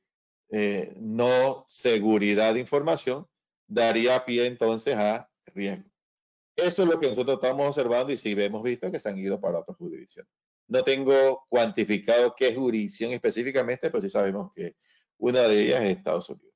eh, 0.51 0.93
no 0.99 1.65
seguridad 1.67 2.53
de 2.53 2.61
información, 2.61 3.27
daría 3.67 4.27
pie 4.27 4.45
entonces 4.45 4.95
a 4.95 5.31
riesgo. 5.47 5.89
Eso 6.55 6.83
es 6.83 6.89
lo 6.89 7.01
que 7.01 7.09
nosotros 7.09 7.39
estamos 7.43 7.67
observando 7.67 8.13
y 8.13 8.19
sí 8.19 8.35
hemos 8.37 8.63
visto 8.63 8.91
que 8.91 8.99
se 8.99 9.09
han 9.09 9.17
ido 9.17 9.41
para 9.41 9.61
otras 9.61 9.79
jurisdicciones. 9.79 10.31
No 10.67 10.85
tengo 10.85 11.47
cuantificado 11.49 12.35
qué 12.37 12.55
jurisdicción 12.55 13.13
específicamente, 13.13 13.89
pero 13.89 14.03
sí 14.03 14.11
sabemos 14.11 14.53
que 14.55 14.77
una 15.19 15.43
de 15.43 15.63
ellas 15.63 15.83
es 15.83 15.97
Estados 15.97 16.31
Unidos. 16.31 16.55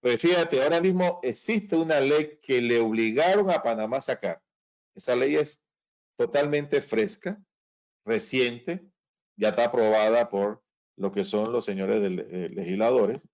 Pues 0.00 0.20
fíjate, 0.20 0.62
ahora 0.62 0.80
mismo 0.80 1.18
existe 1.22 1.76
una 1.76 2.00
ley 2.00 2.38
que 2.40 2.62
le 2.62 2.78
obligaron 2.78 3.50
a 3.50 3.62
Panamá 3.62 3.96
a 3.96 4.02
sacar. 4.02 4.40
Esa 4.94 5.16
ley 5.16 5.36
es 5.36 5.60
totalmente 6.16 6.80
fresca, 6.80 7.42
reciente, 8.04 8.88
ya 9.36 9.50
está 9.50 9.66
aprobada 9.66 10.30
por 10.30 10.62
lo 10.96 11.12
que 11.12 11.24
son 11.24 11.52
los 11.52 11.64
señores 11.64 12.02
eh, 12.02 12.48
legisladores. 12.50 13.28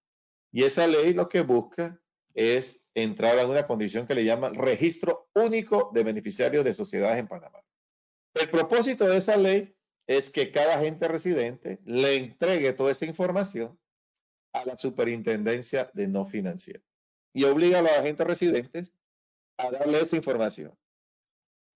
Y 0.53 0.65
esa 0.65 0.87
ley 0.87 1.13
lo 1.13 1.29
que 1.29 1.43
busca 1.43 2.01
es 2.35 2.83
entrar 2.95 3.39
a 3.39 3.47
una 3.47 3.65
condición 3.65 4.07
que 4.07 4.15
le 4.15 4.25
llaman 4.25 4.55
registro 4.55 5.29
único 5.35 5.91
de 5.93 6.05
beneficiarios 6.05 6.65
de 6.65 6.75
sociedades 6.75 7.19
en 7.19 7.29
Panamá. 7.29 7.61
El 8.35 8.51
propósito 8.51 9.07
de 9.07 9.19
esa 9.19 9.37
ley 9.37 9.75
es 10.07 10.31
que 10.31 10.51
cada 10.51 10.75
agente 10.77 11.09
residente 11.09 11.81
le 11.85 12.17
entregue 12.17 12.73
toda 12.73 12.93
esa 12.93 13.07
información 13.07 13.79
a 14.55 14.65
la 14.65 14.77
superintendencia 14.77 15.91
de 15.93 16.09
no 16.09 16.25
financiero 16.25 16.83
y 17.35 17.45
obliga 17.45 17.81
a 17.81 17.83
los 17.83 17.93
agentes 17.93 18.27
residentes 18.27 18.95
a 19.59 19.71
darle 19.71 20.01
esa 20.01 20.17
información. 20.17 20.77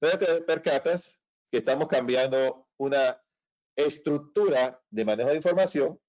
Entonces 0.00 0.26
te 0.28 0.40
percatas 0.42 1.20
que 1.50 1.58
estamos 1.58 1.88
cambiando 1.88 2.68
una 2.78 3.20
estructura 3.76 4.82
de 4.90 5.04
manejo 5.04 5.30
de 5.30 5.36
información 5.36 6.00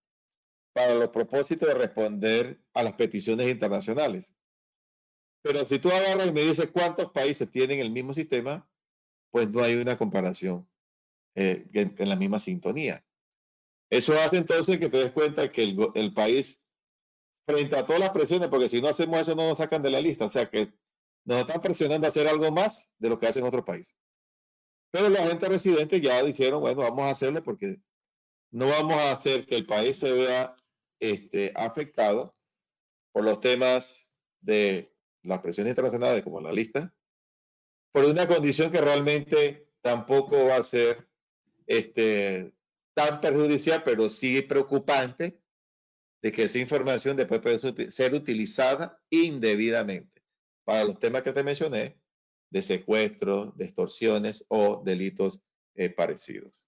para 0.73 0.95
los 0.95 1.10
propósitos 1.10 1.67
de 1.67 1.73
responder 1.73 2.62
a 2.73 2.84
las 2.84 2.93
peticiones 2.93 3.49
internacionales. 3.49 4.34
Pero 5.41 5.65
si 5.65 5.79
tú 5.79 5.89
agarras 5.89 6.27
y 6.27 6.32
me 6.32 6.41
dices 6.41 6.69
cuántos 6.71 7.12
países 7.12 7.49
tienen 7.49 7.79
el 7.79 7.91
mismo 7.91 8.13
sistema, 8.13 8.69
pues 9.32 9.49
no 9.49 9.63
hay 9.63 9.75
una 9.75 9.97
comparación 9.97 10.69
eh, 11.36 11.65
en, 11.73 12.10
la 12.10 12.15
misma 12.15 12.39
sintonía. 12.39 13.03
Eso 13.89 14.13
hace 14.19 14.38
entonces 14.38 14.80
que 14.80 14.89
te 14.89 14.97
des 14.97 15.12
cuenta 15.12 15.52
que 15.52 15.63
el, 15.63 16.13
país, 16.13 16.62
frente 17.47 17.75
a 17.75 17.86
todas 17.86 17.99
las 17.99 18.12
presiones, 18.12 18.49
porque 18.49 18.69
si 18.69 18.82
no 18.82 18.88
hacemos 18.88 19.21
eso 19.21 19.36
no 19.36 19.47
nos 19.47 19.58
sacan 19.58 19.82
de 19.82 19.89
la 19.89 19.99
lista, 19.99 20.25
o 20.25 20.30
sea 20.30 20.49
que 20.49 20.71
nos 21.25 21.39
están 21.39 21.62
presionando 21.62 22.06
a 22.06 22.10
hacer 22.10 22.28
algo 22.28 22.52
más 22.52 22.91
de 22.99 23.10
lo 23.10 23.17
que 23.17 23.28
hacen 23.28 23.43
otros 23.43 23.65
países. 23.65 23.95
Pero 24.91 25.10
la 25.10 25.28
gente 25.28 25.47
residente 25.47 26.02
ya 26.02 26.23
dijeron, 26.23 26.62
bueno, 26.62 26.82
vamos 26.82 27.06
a 27.06 27.12
hacerle 27.12 27.41
porque 27.41 27.82
no 28.52 28.67
vamos 28.67 28.95
a 28.95 29.12
hacer 29.12 29.45
que 29.45 29.56
el 29.56 29.65
país 29.65 29.97
se 29.97 30.12
vea 30.12 30.56
este, 30.99 31.52
afectado 31.56 32.36
por 33.12 33.23
los 33.23 33.39
temas 33.39 34.12
de 34.41 34.91
las 35.23 35.39
presiones 35.39 35.71
internacionales 35.71 36.23
como 36.23 36.41
la 36.41 36.52
lista, 36.52 36.93
por 37.91 38.06
una 38.06 38.28
condición 38.28 38.71
que 38.71 38.82
realmente 38.82 39.67
tampoco 39.82 40.45
va 40.45 40.58
a 40.58 40.63
ser 40.63 41.08
este, 41.67 42.54
tan 43.00 43.22
perjudicial, 43.22 43.82
pero 43.84 44.10
sí 44.10 44.42
preocupante, 44.42 45.40
de 46.22 46.32
que 46.34 46.44
esa 46.44 46.60
información 46.60 47.16
después 47.16 47.40
puede 47.40 47.92
ser 47.92 48.14
utilizada 48.14 49.00
indebidamente 49.10 50.22
para 50.66 50.84
los 50.84 51.00
temas 51.00 51.22
que 51.22 51.32
te 51.32 51.44
mencioné, 51.44 51.98
de 52.50 52.62
secuestro, 52.62 53.54
de 53.56 53.66
extorsiones 53.66 54.46
o 54.50 54.82
delitos 54.84 55.42
eh, 55.76 55.90
parecidos. 55.90 56.66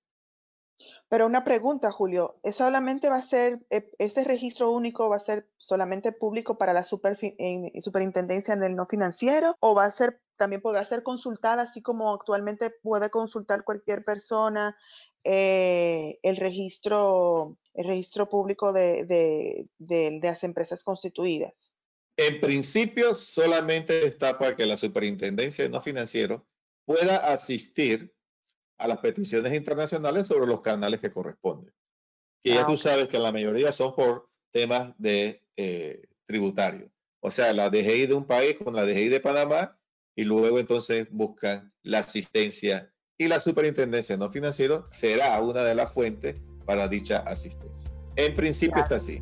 Pero 1.09 1.25
una 1.25 1.43
pregunta, 1.43 1.91
Julio, 1.91 2.39
¿es 2.43 2.55
solamente 2.55 3.09
va 3.09 3.17
a 3.17 3.21
ser, 3.21 3.59
e, 3.69 3.91
ese 3.99 4.23
registro 4.23 4.71
único 4.71 5.09
va 5.09 5.17
a 5.17 5.19
ser 5.19 5.49
solamente 5.57 6.13
público 6.13 6.57
para 6.57 6.71
la 6.71 6.85
super, 6.85 7.17
superintendencia 7.81 8.53
en 8.53 8.63
el 8.63 8.77
no 8.77 8.85
financiero 8.85 9.57
o 9.59 9.75
va 9.75 9.83
a 9.83 9.91
ser, 9.91 10.21
también 10.41 10.63
podrá 10.63 10.83
ser 10.85 11.03
consultada, 11.03 11.61
así 11.61 11.83
como 11.83 12.11
actualmente 12.11 12.71
puede 12.81 13.11
consultar 13.11 13.63
cualquier 13.63 14.03
persona 14.03 14.75
eh, 15.23 16.17
el 16.23 16.35
registro, 16.35 17.59
el 17.75 17.85
registro 17.85 18.27
público 18.27 18.73
de, 18.73 19.05
de, 19.05 19.67
de 19.77 20.19
las 20.19 20.43
empresas 20.43 20.83
constituidas? 20.83 21.53
En 22.17 22.41
principio, 22.41 23.13
solamente 23.13 24.07
está 24.07 24.39
para 24.39 24.55
que 24.55 24.65
la 24.65 24.79
superintendencia 24.79 25.63
de 25.63 25.69
no 25.69 25.79
financiero 25.79 26.47
pueda 26.85 27.17
asistir 27.31 28.11
a 28.79 28.87
las 28.87 28.97
peticiones 28.97 29.53
internacionales 29.53 30.25
sobre 30.25 30.47
los 30.47 30.61
canales 30.61 30.99
que 30.99 31.11
corresponden. 31.11 31.71
Ya 32.43 32.63
ah, 32.63 32.65
tú 32.65 32.77
sabes 32.77 33.09
que 33.09 33.19
la 33.19 33.31
mayoría 33.31 33.71
son 33.71 33.93
por 33.93 34.27
temas 34.49 34.95
de 34.97 35.43
eh, 35.55 36.01
tributario. 36.25 36.91
O 37.19 37.29
sea, 37.29 37.53
la 37.53 37.69
DGI 37.69 38.07
de 38.07 38.15
un 38.15 38.25
país 38.25 38.57
con 38.57 38.75
la 38.75 38.87
DGI 38.87 39.09
de 39.09 39.19
Panamá 39.19 39.77
y 40.15 40.23
luego 40.23 40.59
entonces 40.59 41.07
buscan 41.11 41.73
la 41.83 41.99
asistencia 41.99 42.91
y 43.17 43.27
la 43.27 43.39
superintendencia 43.39 44.17
no 44.17 44.31
financiero 44.31 44.87
será 44.91 45.39
una 45.41 45.63
de 45.63 45.75
las 45.75 45.93
fuentes 45.93 46.41
para 46.65 46.87
dicha 46.87 47.19
asistencia. 47.19 47.91
En 48.15 48.35
principio 48.35 48.81
está 48.81 48.95
así. 48.95 49.21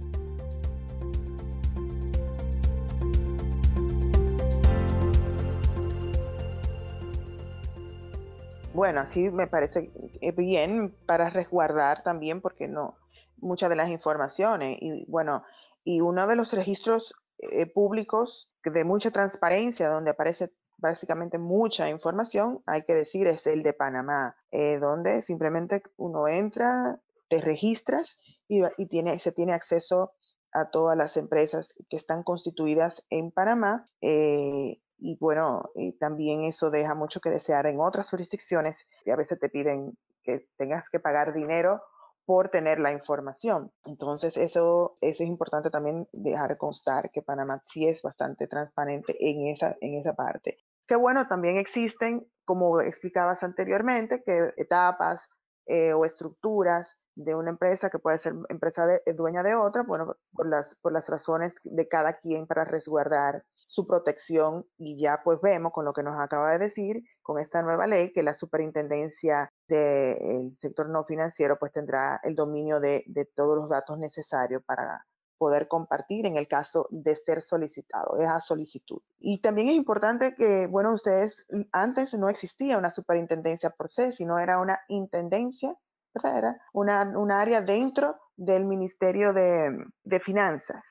Bueno, 8.73 9.01
así 9.01 9.29
me 9.29 9.47
parece 9.47 9.91
bien 10.37 10.95
para 11.05 11.29
resguardar 11.29 12.01
también, 12.01 12.39
porque 12.39 12.69
no, 12.69 12.97
muchas 13.35 13.69
de 13.69 13.75
las 13.75 13.89
informaciones. 13.89 14.77
Y 14.79 15.03
bueno, 15.09 15.43
y 15.83 15.99
uno 15.99 16.27
de 16.27 16.37
los 16.37 16.53
registros 16.53 17.13
eh, 17.39 17.65
públicos 17.65 18.49
de 18.63 18.85
mucha 18.85 19.11
transparencia, 19.11 19.89
donde 19.89 20.11
aparece 20.11 20.51
básicamente 20.79 21.37
mucha 21.37 21.89
información, 21.89 22.61
hay 22.65 22.83
que 22.83 22.93
decir, 22.93 23.27
es 23.27 23.45
el 23.47 23.63
de 23.63 23.73
Panamá, 23.73 24.35
eh, 24.51 24.79
donde 24.79 25.21
simplemente 25.21 25.83
uno 25.97 26.27
entra, 26.27 26.99
te 27.29 27.41
registras 27.41 28.17
y, 28.47 28.63
tiene, 28.87 29.19
se 29.19 29.31
tiene 29.31 29.53
acceso 29.53 30.13
a 30.51 30.69
todas 30.71 30.97
las 30.97 31.15
empresas 31.17 31.75
que 31.89 31.97
están 31.97 32.23
constituidas 32.23 33.03
en 33.09 33.31
Panamá. 33.31 33.85
Eh, 34.01 34.81
y 34.97 35.17
bueno, 35.19 35.69
y 35.75 35.93
también 35.93 36.43
eso 36.43 36.71
deja 36.71 36.95
mucho 36.95 37.21
que 37.21 37.29
desear 37.29 37.67
en 37.67 37.79
otras 37.79 38.09
jurisdicciones 38.09 38.85
que 39.03 39.11
a 39.11 39.15
veces 39.15 39.39
te 39.39 39.49
piden 39.49 39.97
que 40.23 40.47
tengas 40.57 40.83
que 40.91 40.99
pagar 40.99 41.33
dinero 41.33 41.81
por 42.25 42.49
tener 42.49 42.79
la 42.79 42.91
información. 42.91 43.71
Entonces, 43.85 44.37
eso, 44.37 44.97
eso 45.01 45.23
es 45.23 45.29
importante 45.29 45.71
también 45.71 46.07
dejar 46.11 46.57
constar 46.57 47.09
que 47.09 47.23
Panamá 47.23 47.63
sí 47.65 47.87
es 47.87 48.03
bastante 48.03 48.47
transparente 48.47 49.15
en 49.19 49.47
esa, 49.47 49.75
en 49.81 49.95
esa 49.95 50.13
parte. 50.13 50.59
Que 50.89 50.95
bueno, 50.95 51.27
también 51.27 51.57
existen, 51.57 52.25
como 52.45 52.81
explicabas 52.81 53.43
anteriormente, 53.43 54.23
que 54.25 54.53
etapas 54.57 55.21
eh, 55.67 55.93
o 55.93 56.03
estructuras 56.03 56.97
de 57.13 57.35
una 57.35 57.51
empresa 57.51 57.91
que 57.91 57.99
puede 57.99 58.17
ser 58.17 58.33
empresa 58.49 58.87
de, 58.87 59.01
dueña 59.13 59.43
de 59.43 59.53
otra, 59.53 59.83
bueno, 59.83 60.15
por 60.33 60.49
las, 60.49 60.75
por 60.81 60.91
las 60.91 61.05
razones 61.07 61.53
de 61.63 61.87
cada 61.87 62.13
quien 62.17 62.47
para 62.47 62.65
resguardar 62.65 63.43
su 63.53 63.85
protección. 63.85 64.65
Y 64.79 64.99
ya 64.99 65.21
pues 65.23 65.39
vemos 65.41 65.73
con 65.73 65.85
lo 65.85 65.93
que 65.93 66.01
nos 66.01 66.17
acaba 66.17 66.53
de 66.53 66.57
decir, 66.57 67.03
con 67.21 67.37
esta 67.37 67.61
nueva 67.61 67.85
ley, 67.85 68.11
que 68.11 68.23
la 68.23 68.33
superintendencia 68.33 69.51
del 69.67 70.57
sector 70.59 70.89
no 70.89 71.03
financiero 71.03 71.59
pues 71.59 71.71
tendrá 71.71 72.19
el 72.23 72.33
dominio 72.33 72.79
de, 72.79 73.03
todos 73.35 73.55
los 73.55 73.69
datos 73.69 73.99
necesarios 73.99 74.63
para 74.65 75.05
poder 75.39 75.67
compartir 75.67 76.27
en 76.27 76.35
el 76.35 76.47
caso 76.47 76.87
de 76.91 77.15
ser 77.15 77.41
solicitado, 77.41 78.17
es 78.19 78.29
a 78.29 78.39
solicitud. 78.39 79.01
Y 79.19 79.41
también 79.41 79.69
es 79.69 79.75
importante 79.75 80.35
que, 80.35 80.67
bueno, 80.67 80.93
ustedes, 80.93 81.45
antes 81.71 82.13
no 82.13 82.29
existía 82.29 82.77
una 82.77 82.91
superintendencia 82.91 83.71
por 83.71 83.89
sí, 83.89 84.11
sino 84.11 84.37
era 84.37 84.59
una 84.59 84.81
intendencia, 84.89 85.75
era 86.13 86.61
una, 86.73 87.03
un 87.17 87.31
área 87.31 87.61
dentro 87.61 88.17
del 88.35 88.65
Ministerio 88.65 89.33
de, 89.33 89.85
de 90.03 90.19
Finanzas. 90.19 90.83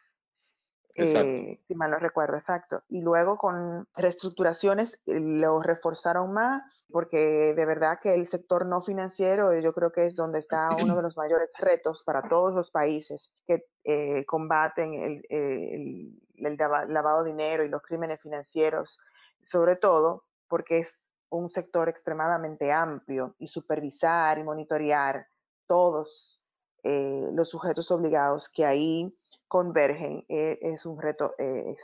Eh, 0.99 1.61
si 1.67 1.75
mal 1.75 1.91
no 1.91 1.99
recuerdo, 1.99 2.37
exacto. 2.37 2.83
Y 2.89 3.01
luego 3.01 3.37
con 3.37 3.87
reestructuraciones 3.95 4.95
eh, 5.07 5.21
lo 5.21 5.63
reforzaron 5.63 6.33
más, 6.33 6.85
porque 6.91 7.55
de 7.55 7.67
verdad 7.67 7.99
que 8.03 8.15
el 8.15 8.29
sector 8.29 8.67
no 8.67 8.83
financiero 8.83 9.57
yo 9.59 9.73
creo 9.73 9.93
que 9.93 10.07
es 10.07 10.17
donde 10.17 10.41
está 10.41 10.71
uno 10.81 10.97
de 10.97 11.03
los 11.03 11.17
mayores 11.17 11.51
retos 11.59 12.03
para 12.03 12.29
todos 12.29 12.55
los 12.55 12.71
países 12.71 13.31
que 13.47 13.65
eh, 13.85 14.25
combaten 14.27 14.95
el, 14.95 15.23
el, 15.29 16.21
el 16.37 16.57
lavado 16.89 17.23
de 17.23 17.31
dinero 17.31 17.65
y 17.65 17.69
los 17.69 17.83
crímenes 17.83 18.21
financieros, 18.21 18.99
sobre 19.45 19.77
todo 19.77 20.25
porque 20.49 20.81
es 20.81 20.99
un 21.31 21.51
sector 21.51 21.89
extremadamente 21.89 22.73
amplio 22.73 23.35
y 23.39 23.49
supervisar 23.49 24.39
y 24.39 24.45
monitorear 24.45 25.27
todos 25.67 26.41
los 26.85 27.49
sujetos 27.49 27.91
obligados 27.91 28.49
que 28.49 28.64
ahí 28.64 29.12
convergen 29.49 30.25
eh, 30.29 30.59
es 30.61 30.85
un 30.87 31.01
reto 31.01 31.35
eh, 31.38 31.75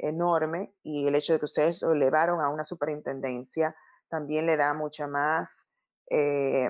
enorme 0.00 0.74
y 0.82 1.06
el 1.06 1.14
hecho 1.14 1.34
de 1.34 1.38
que 1.38 1.44
ustedes 1.44 1.82
lo 1.82 1.92
elevaron 1.92 2.40
a 2.40 2.48
una 2.48 2.64
superintendencia 2.64 3.76
también 4.08 4.46
le 4.46 4.56
da 4.56 4.74
mucha 4.74 5.06
más 5.06 5.50
eh, 6.10 6.68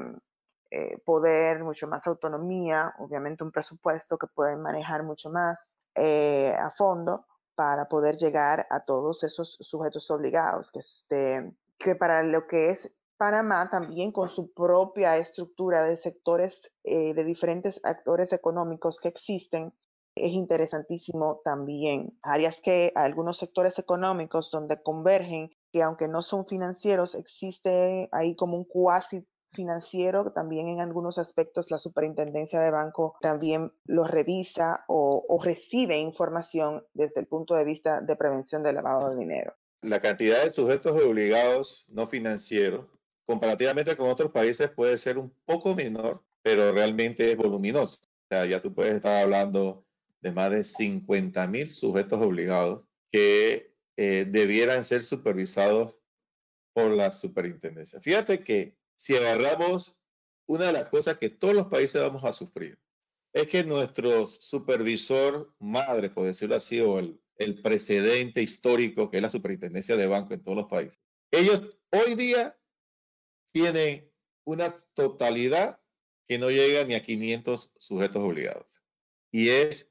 poder, 1.04 1.62
mucho 1.62 1.86
más 1.86 2.06
autonomía, 2.06 2.94
obviamente 2.98 3.44
un 3.44 3.52
presupuesto 3.52 4.16
que 4.16 4.26
pueden 4.26 4.62
manejar 4.62 5.02
mucho 5.02 5.28
más 5.30 5.58
a 5.94 6.70
fondo 6.78 7.26
para 7.54 7.86
poder 7.88 8.16
llegar 8.16 8.66
a 8.70 8.80
todos 8.80 9.22
esos 9.22 9.58
sujetos 9.60 10.10
obligados, 10.10 10.70
que, 10.70 10.78
este, 10.78 11.52
que 11.78 11.94
para 11.94 12.22
lo 12.22 12.46
que 12.46 12.70
es 12.70 12.90
Panamá 13.22 13.70
también 13.70 14.10
con 14.10 14.30
su 14.30 14.52
propia 14.52 15.16
estructura 15.16 15.84
de 15.84 15.96
sectores 15.96 16.60
de 16.82 17.22
diferentes 17.22 17.78
actores 17.84 18.32
económicos 18.32 18.98
que 18.98 19.06
existen, 19.06 19.72
es 20.16 20.32
interesantísimo 20.32 21.40
también. 21.44 22.18
Áreas 22.22 22.60
que 22.64 22.90
algunos 22.96 23.38
sectores 23.38 23.78
económicos 23.78 24.50
donde 24.50 24.82
convergen, 24.82 25.52
que 25.72 25.84
aunque 25.84 26.08
no 26.08 26.20
son 26.22 26.46
financieros, 26.46 27.14
existe 27.14 28.08
ahí 28.10 28.34
como 28.34 28.56
un 28.56 28.64
cuasi 28.64 29.24
financiero, 29.52 30.32
también 30.32 30.66
en 30.66 30.80
algunos 30.80 31.16
aspectos 31.16 31.70
la 31.70 31.78
superintendencia 31.78 32.58
de 32.58 32.72
banco 32.72 33.14
también 33.20 33.70
lo 33.84 34.02
revisa 34.02 34.84
o, 34.88 35.24
o, 35.28 35.40
recibe 35.40 35.96
información 35.96 36.84
desde 36.92 37.20
el 37.20 37.28
punto 37.28 37.54
de 37.54 37.64
vista 37.64 38.00
de 38.00 38.16
prevención 38.16 38.64
del 38.64 38.74
lavado 38.74 39.10
de 39.10 39.16
dinero. 39.16 39.54
La 39.82 40.00
cantidad 40.00 40.42
de 40.42 40.50
sujetos 40.50 41.00
obligados 41.00 41.86
no 41.88 42.08
financieros, 42.08 42.86
comparativamente 43.24 43.96
con 43.96 44.08
otros 44.08 44.32
países, 44.32 44.70
puede 44.70 44.98
ser 44.98 45.18
un 45.18 45.34
poco 45.44 45.74
menor, 45.74 46.22
pero 46.42 46.72
realmente 46.72 47.30
es 47.30 47.36
voluminoso. 47.36 48.00
O 48.02 48.26
sea, 48.28 48.46
ya 48.46 48.60
tú 48.60 48.74
puedes 48.74 48.94
estar 48.94 49.22
hablando 49.22 49.84
de 50.20 50.32
más 50.32 50.50
de 50.50 50.64
50 50.64 51.46
mil 51.48 51.72
sujetos 51.72 52.20
obligados 52.20 52.88
que 53.10 53.74
eh, 53.96 54.26
debieran 54.28 54.84
ser 54.84 55.02
supervisados 55.02 56.02
por 56.72 56.90
la 56.90 57.12
superintendencia. 57.12 58.00
Fíjate 58.00 58.42
que 58.42 58.76
si 58.96 59.16
agarramos 59.16 59.98
una 60.46 60.66
de 60.66 60.72
las 60.72 60.88
cosas 60.88 61.18
que 61.18 61.28
todos 61.28 61.54
los 61.54 61.66
países 61.66 62.00
vamos 62.00 62.24
a 62.24 62.32
sufrir, 62.32 62.78
es 63.32 63.48
que 63.48 63.64
nuestro 63.64 64.26
supervisor 64.26 65.54
madre, 65.58 66.10
por 66.10 66.26
decirlo 66.26 66.56
así, 66.56 66.80
o 66.80 66.98
el, 66.98 67.20
el 67.36 67.60
precedente 67.62 68.42
histórico 68.42 69.10
que 69.10 69.18
es 69.18 69.22
la 69.22 69.30
superintendencia 69.30 69.96
de 69.96 70.06
banco 70.06 70.34
en 70.34 70.42
todos 70.42 70.56
los 70.56 70.66
países, 70.66 71.00
ellos 71.30 71.62
hoy 71.90 72.14
día 72.14 72.56
tienen 73.52 74.10
una 74.44 74.74
totalidad 74.94 75.80
que 76.28 76.38
no 76.38 76.50
llega 76.50 76.84
ni 76.84 76.94
a 76.94 77.02
500 77.02 77.72
sujetos 77.76 78.22
obligados. 78.22 78.82
Y 79.30 79.50
es 79.50 79.90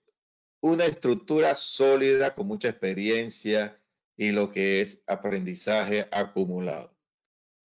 una 0.61 0.85
estructura 0.85 1.55
sólida 1.55 2.35
con 2.35 2.47
mucha 2.47 2.69
experiencia 2.69 3.81
y 4.17 4.31
lo 4.31 4.51
que 4.51 4.81
es 4.81 5.03
aprendizaje 5.07 6.07
acumulado. 6.11 6.95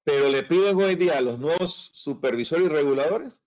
Pero 0.05 0.29
le 0.29 0.43
piden 0.45 0.77
hoy 0.77 0.95
día 0.95 1.19
a 1.19 1.21
los 1.21 1.39
nuevos 1.39 1.91
supervisores 1.93 2.67
y 2.67 2.69
reguladores 2.69 3.43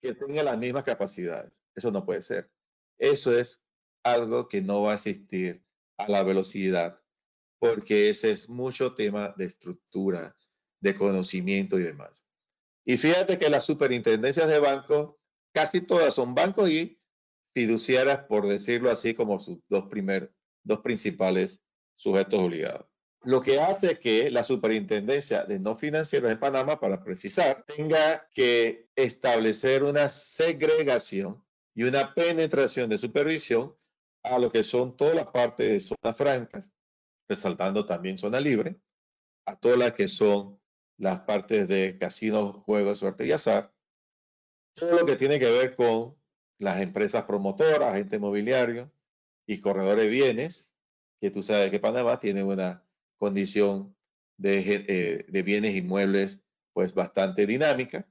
que 0.00 0.14
tengan 0.14 0.46
las 0.46 0.58
mismas 0.58 0.84
capacidades. 0.84 1.62
Eso 1.74 1.90
no 1.90 2.04
puede 2.04 2.22
ser. 2.22 2.50
Eso 2.98 3.38
es 3.38 3.62
algo 4.02 4.48
que 4.48 4.62
no 4.62 4.82
va 4.82 4.92
a 4.92 4.94
existir 4.94 5.62
a 5.98 6.08
la 6.08 6.22
velocidad, 6.22 7.00
porque 7.58 8.08
ese 8.08 8.30
es 8.30 8.48
mucho 8.48 8.94
tema 8.94 9.34
de 9.36 9.44
estructura, 9.44 10.34
de 10.80 10.94
conocimiento 10.94 11.78
y 11.78 11.82
demás. 11.82 12.26
Y 12.84 12.96
fíjate 12.96 13.38
que 13.38 13.50
las 13.50 13.64
superintendencias 13.64 14.48
de 14.48 14.58
bancos, 14.58 15.16
casi 15.52 15.80
todas 15.80 16.14
son 16.14 16.34
bancos 16.34 16.70
y 16.70 17.00
fiduciarias, 17.54 18.24
por 18.24 18.46
decirlo 18.46 18.90
así, 18.90 19.14
como 19.14 19.40
sus 19.40 19.58
dos, 19.68 19.86
primer, 19.88 20.32
dos 20.64 20.80
principales 20.80 21.60
sujetos 21.96 22.40
obligados. 22.40 22.86
Lo 23.22 23.42
que 23.42 23.60
hace 23.60 23.98
que 23.98 24.30
la 24.30 24.42
superintendencia 24.42 25.44
de 25.44 25.58
no 25.58 25.76
financieros 25.76 26.30
en 26.30 26.40
Panamá, 26.40 26.80
para 26.80 27.04
precisar, 27.04 27.64
tenga 27.64 28.26
que 28.32 28.88
establecer 28.96 29.82
una 29.82 30.08
segregación 30.08 31.44
y 31.74 31.82
una 31.82 32.14
penetración 32.14 32.88
de 32.88 32.96
supervisión 32.96 33.76
a 34.22 34.38
lo 34.38 34.50
que 34.50 34.62
son 34.62 34.96
todas 34.96 35.14
las 35.14 35.26
partes 35.26 35.70
de 35.70 35.80
zonas 35.80 36.16
francas, 36.16 36.72
resaltando 37.28 37.84
también 37.84 38.16
zona 38.16 38.40
libre, 38.40 38.80
a 39.46 39.56
todas 39.56 39.78
las 39.78 39.92
que 39.92 40.08
son 40.08 40.59
las 41.00 41.20
partes 41.20 41.66
de 41.66 41.96
casinos, 41.98 42.56
juegos, 42.58 42.98
suerte 42.98 43.26
y 43.26 43.32
azar, 43.32 43.72
todo 44.74 45.00
lo 45.00 45.06
que 45.06 45.16
tiene 45.16 45.38
que 45.38 45.50
ver 45.50 45.74
con 45.74 46.14
las 46.58 46.82
empresas 46.82 47.24
promotoras, 47.24 47.94
agentes 47.94 48.18
inmobiliarios 48.18 48.90
y 49.46 49.62
corredores 49.62 50.04
de 50.04 50.10
bienes, 50.10 50.76
que 51.18 51.30
tú 51.30 51.42
sabes 51.42 51.70
que 51.70 51.80
Panamá 51.80 52.20
tiene 52.20 52.44
una 52.44 52.84
condición 53.16 53.96
de, 54.36 54.84
eh, 54.88 55.24
de 55.26 55.42
bienes 55.42 55.74
inmuebles 55.74 56.42
pues 56.74 56.92
bastante 56.92 57.46
dinámica. 57.46 58.06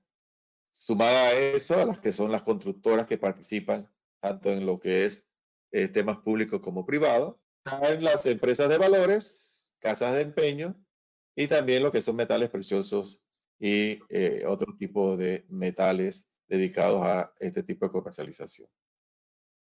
Sumada 0.71 1.27
a 1.27 1.33
eso, 1.33 1.79
a 1.79 1.85
las 1.85 1.99
que 1.99 2.11
son 2.11 2.31
las 2.31 2.41
constructoras 2.41 3.05
que 3.05 3.19
participan 3.19 3.87
tanto 4.19 4.49
en 4.49 4.65
lo 4.65 4.79
que 4.79 5.05
es 5.05 5.27
eh, 5.71 5.89
temas 5.89 6.17
públicos 6.17 6.59
como 6.59 6.87
privados, 6.87 7.35
en 7.83 8.03
las 8.03 8.25
empresas 8.25 8.67
de 8.67 8.79
valores, 8.79 9.71
casas 9.79 10.15
de 10.15 10.21
empeño 10.21 10.75
y 11.39 11.47
también 11.47 11.83
lo 11.83 11.89
que 11.89 12.01
son 12.01 12.17
metales 12.17 12.49
preciosos 12.49 13.23
y 13.61 13.97
eh, 14.09 14.43
otro 14.45 14.75
tipo 14.77 15.15
de 15.15 15.45
metales 15.47 16.29
dedicados 16.49 17.01
a 17.05 17.33
este 17.39 17.63
tipo 17.63 17.85
de 17.85 17.93
comercialización. 17.93 18.67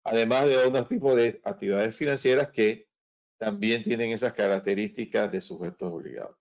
Además 0.05 0.47
de 0.47 0.59
otros 0.59 0.87
tipos 0.87 1.17
de 1.17 1.41
actividades 1.43 1.97
financieras 1.97 2.51
que 2.53 2.89
también 3.37 3.83
tienen 3.83 4.13
esas 4.13 4.33
características 4.33 5.33
de 5.33 5.41
sujetos 5.41 5.93
obligados. 5.93 6.37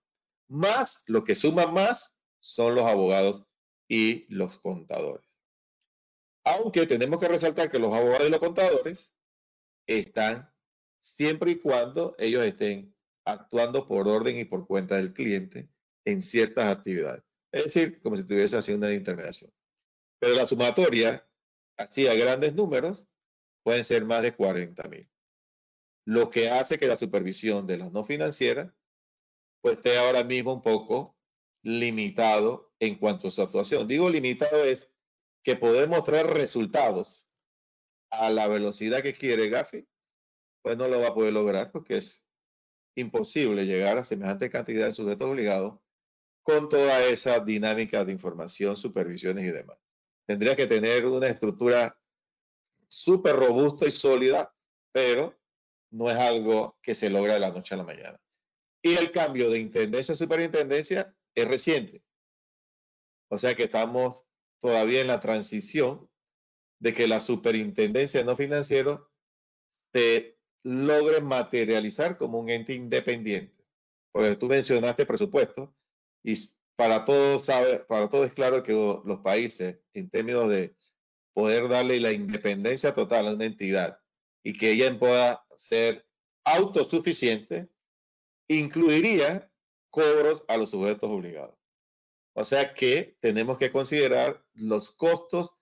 Más, 0.47 1.03
lo 1.07 1.23
que 1.23 1.33
suma 1.33 1.65
más 1.65 2.15
son 2.39 2.75
los 2.75 2.85
abogados 2.85 3.47
y 3.87 4.31
los 4.31 4.59
contadores. 4.59 5.27
Aunque 6.43 6.85
tenemos 6.85 7.19
que 7.19 7.29
resaltar 7.29 7.71
que 7.71 7.79
los 7.79 7.91
abogados 7.91 8.27
y 8.27 8.29
los 8.29 8.39
contadores 8.39 9.11
están 9.87 10.53
siempre 10.99 11.53
y 11.53 11.59
cuando 11.59 12.15
ellos 12.19 12.43
estén 12.43 12.94
actuando 13.25 13.87
por 13.87 14.07
orden 14.07 14.37
y 14.37 14.45
por 14.45 14.67
cuenta 14.67 14.95
del 14.95 15.13
cliente 15.13 15.69
en 16.05 16.21
ciertas 16.21 16.65
actividades. 16.65 17.23
Es 17.51 17.65
decir, 17.65 17.99
como 18.01 18.15
si 18.15 18.21
estuviese 18.21 18.57
haciendo 18.57 18.85
una 18.85 18.95
intermediación. 18.95 19.51
Pero 20.19 20.35
la 20.35 20.47
sumatoria, 20.47 21.27
así 21.77 22.07
a 22.07 22.13
grandes 22.13 22.53
números, 22.53 23.07
pueden 23.63 23.83
ser 23.83 24.05
más 24.05 24.21
de 24.21 24.35
40 24.35 24.83
mil. 24.89 25.09
Lo 26.05 26.29
que 26.29 26.49
hace 26.49 26.77
que 26.77 26.87
la 26.87 26.97
supervisión 26.97 27.65
de 27.65 27.77
las 27.77 27.91
no 27.91 28.03
financieras 28.03 28.71
pues 29.61 29.77
esté 29.77 29.97
ahora 29.97 30.23
mismo 30.23 30.53
un 30.53 30.61
poco 30.61 31.17
limitado 31.63 32.71
en 32.79 32.99
cuanto 32.99 33.27
a 33.27 33.31
su 33.31 33.41
actuación. 33.41 33.87
Digo 33.87 34.09
limitado 34.11 34.63
es 34.63 34.91
que 35.43 35.55
poder 35.55 35.87
mostrar 35.89 36.31
resultados 36.31 37.27
a 38.11 38.29
la 38.29 38.47
velocidad 38.47 39.01
que 39.01 39.13
quiere 39.13 39.49
Gafi, 39.49 39.87
pues 40.61 40.77
no 40.77 40.87
lo 40.87 40.99
va 40.99 41.07
a 41.07 41.13
poder 41.13 41.33
lograr 41.33 41.71
porque 41.71 41.97
es 41.97 42.24
imposible 42.95 43.65
llegar 43.65 43.97
a 43.97 44.05
semejante 44.05 44.49
cantidad 44.49 44.87
de 44.87 44.93
sujetos 44.93 45.29
obligados 45.29 45.79
con 46.43 46.69
toda 46.69 47.01
esa 47.05 47.39
dinámica 47.39 48.05
de 48.05 48.11
información, 48.11 48.77
supervisiones 48.77 49.45
y 49.45 49.51
demás. 49.51 49.77
Tendría 50.25 50.55
que 50.55 50.67
tener 50.67 51.05
una 51.05 51.27
estructura 51.27 51.99
súper 52.87 53.35
robusta 53.35 53.87
y 53.87 53.91
sólida, 53.91 54.53
pero 54.91 55.37
no 55.91 56.09
es 56.09 56.17
algo 56.17 56.77
que 56.81 56.95
se 56.95 57.09
logra 57.09 57.33
de 57.33 57.39
la 57.39 57.51
noche 57.51 57.73
a 57.73 57.77
la 57.77 57.83
mañana. 57.83 58.19
Y 58.81 58.95
el 58.95 59.11
cambio 59.11 59.49
de 59.49 59.59
intendencia 59.59 60.13
a 60.13 60.15
superintendencia 60.15 61.15
es 61.33 61.47
reciente. 61.47 62.03
O 63.29 63.37
sea 63.37 63.55
que 63.55 63.63
estamos 63.63 64.27
todavía 64.61 65.01
en 65.01 65.07
la 65.07 65.19
transición 65.19 66.09
de 66.79 66.93
que 66.93 67.07
la 67.07 67.19
superintendencia 67.19 68.23
no 68.23 68.35
financiero 68.35 69.09
se 69.93 70.34
logre 70.65 71.21
materializar 71.21 72.17
como 72.17 72.39
un 72.39 72.49
ente 72.49 72.73
independiente. 72.73 73.63
Porque 74.11 74.35
tú 74.35 74.47
mencionaste 74.47 75.05
presupuesto 75.05 75.73
y 76.23 76.33
para 76.75 77.05
todos, 77.05 77.45
para 77.87 78.09
todos 78.09 78.27
es 78.27 78.33
claro 78.33 78.63
que 78.63 78.73
los 78.73 79.19
países, 79.19 79.77
en 79.93 80.09
términos 80.09 80.49
de 80.49 80.75
poder 81.33 81.69
darle 81.69 81.99
la 81.99 82.11
independencia 82.11 82.93
total 82.93 83.27
a 83.27 83.33
una 83.33 83.45
entidad 83.45 83.99
y 84.43 84.53
que 84.53 84.71
ella 84.71 84.97
pueda 84.97 85.45
ser 85.57 86.05
autosuficiente, 86.43 87.69
incluiría 88.47 89.51
cobros 89.91 90.45
a 90.47 90.57
los 90.57 90.71
sujetos 90.71 91.11
obligados. 91.11 91.55
O 92.33 92.43
sea 92.43 92.73
que 92.73 93.17
tenemos 93.19 93.59
que 93.59 93.71
considerar 93.71 94.43
los 94.53 94.91
costos 94.91 95.55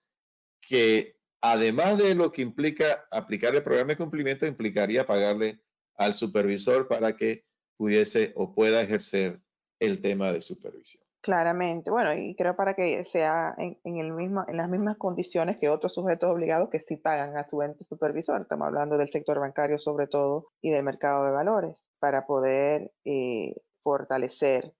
que 0.61 1.19
además 1.43 1.97
de 1.97 2.15
lo 2.15 2.31
que 2.31 2.41
implica 2.41 3.05
aplicar 3.11 3.53
el 3.53 3.63
programa 3.63 3.89
de 3.89 3.97
cumplimiento, 3.97 4.47
implicaría 4.47 5.05
pagarle 5.05 5.59
al 5.97 6.13
supervisor 6.13 6.87
para 6.87 7.15
que 7.15 7.43
pudiese 7.77 8.31
o 8.35 8.55
pueda 8.55 8.81
ejercer 8.81 9.41
el 9.79 10.01
tema 10.01 10.31
de 10.31 10.41
supervisión. 10.41 11.03
Claramente, 11.21 11.91
bueno, 11.91 12.13
y 12.13 12.35
creo 12.35 12.55
para 12.55 12.73
que 12.73 13.05
sea 13.11 13.55
en, 13.57 13.97
el 13.97 14.13
mismo, 14.13 14.45
en 14.47 14.57
las 14.57 14.69
mismas 14.69 14.97
condiciones 14.97 15.57
que 15.57 15.69
otros 15.69 15.93
sujetos 15.93 16.29
obligados 16.29 16.69
que 16.69 16.79
sí 16.79 16.95
pagan 16.95 17.35
a 17.37 17.47
su 17.47 17.61
ente 17.61 17.83
supervisor. 17.85 18.41
Estamos 18.41 18.67
hablando 18.67 18.97
del 18.97 19.09
sector 19.09 19.39
bancario 19.39 19.77
sobre 19.77 20.07
todo 20.07 20.47
y 20.61 20.71
del 20.71 20.83
mercado 20.83 21.25
de 21.25 21.31
valores 21.31 21.75
para 21.99 22.25
poder 22.25 22.91
eh, 23.05 23.55
fortalecer 23.83 24.73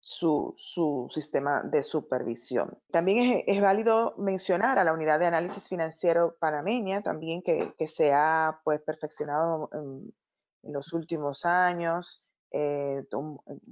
su, 0.00 0.54
su, 0.56 1.08
sistema 1.12 1.62
de 1.62 1.82
supervisión. 1.82 2.78
También 2.90 3.44
es, 3.46 3.60
válido 3.60 4.14
mencionar 4.16 4.78
a 4.78 4.84
la 4.84 4.92
unidad 4.92 5.20
de 5.20 5.26
análisis 5.26 5.68
financiero 5.68 6.36
panameña, 6.40 7.02
también 7.02 7.42
que, 7.42 7.74
que 7.78 7.88
se 7.88 8.12
ha 8.12 8.60
pues, 8.64 8.80
perfeccionado 8.80 9.68
en, 9.72 10.12
en 10.62 10.72
los 10.72 10.92
últimos 10.92 11.44
años, 11.44 12.29
eh, 12.52 13.04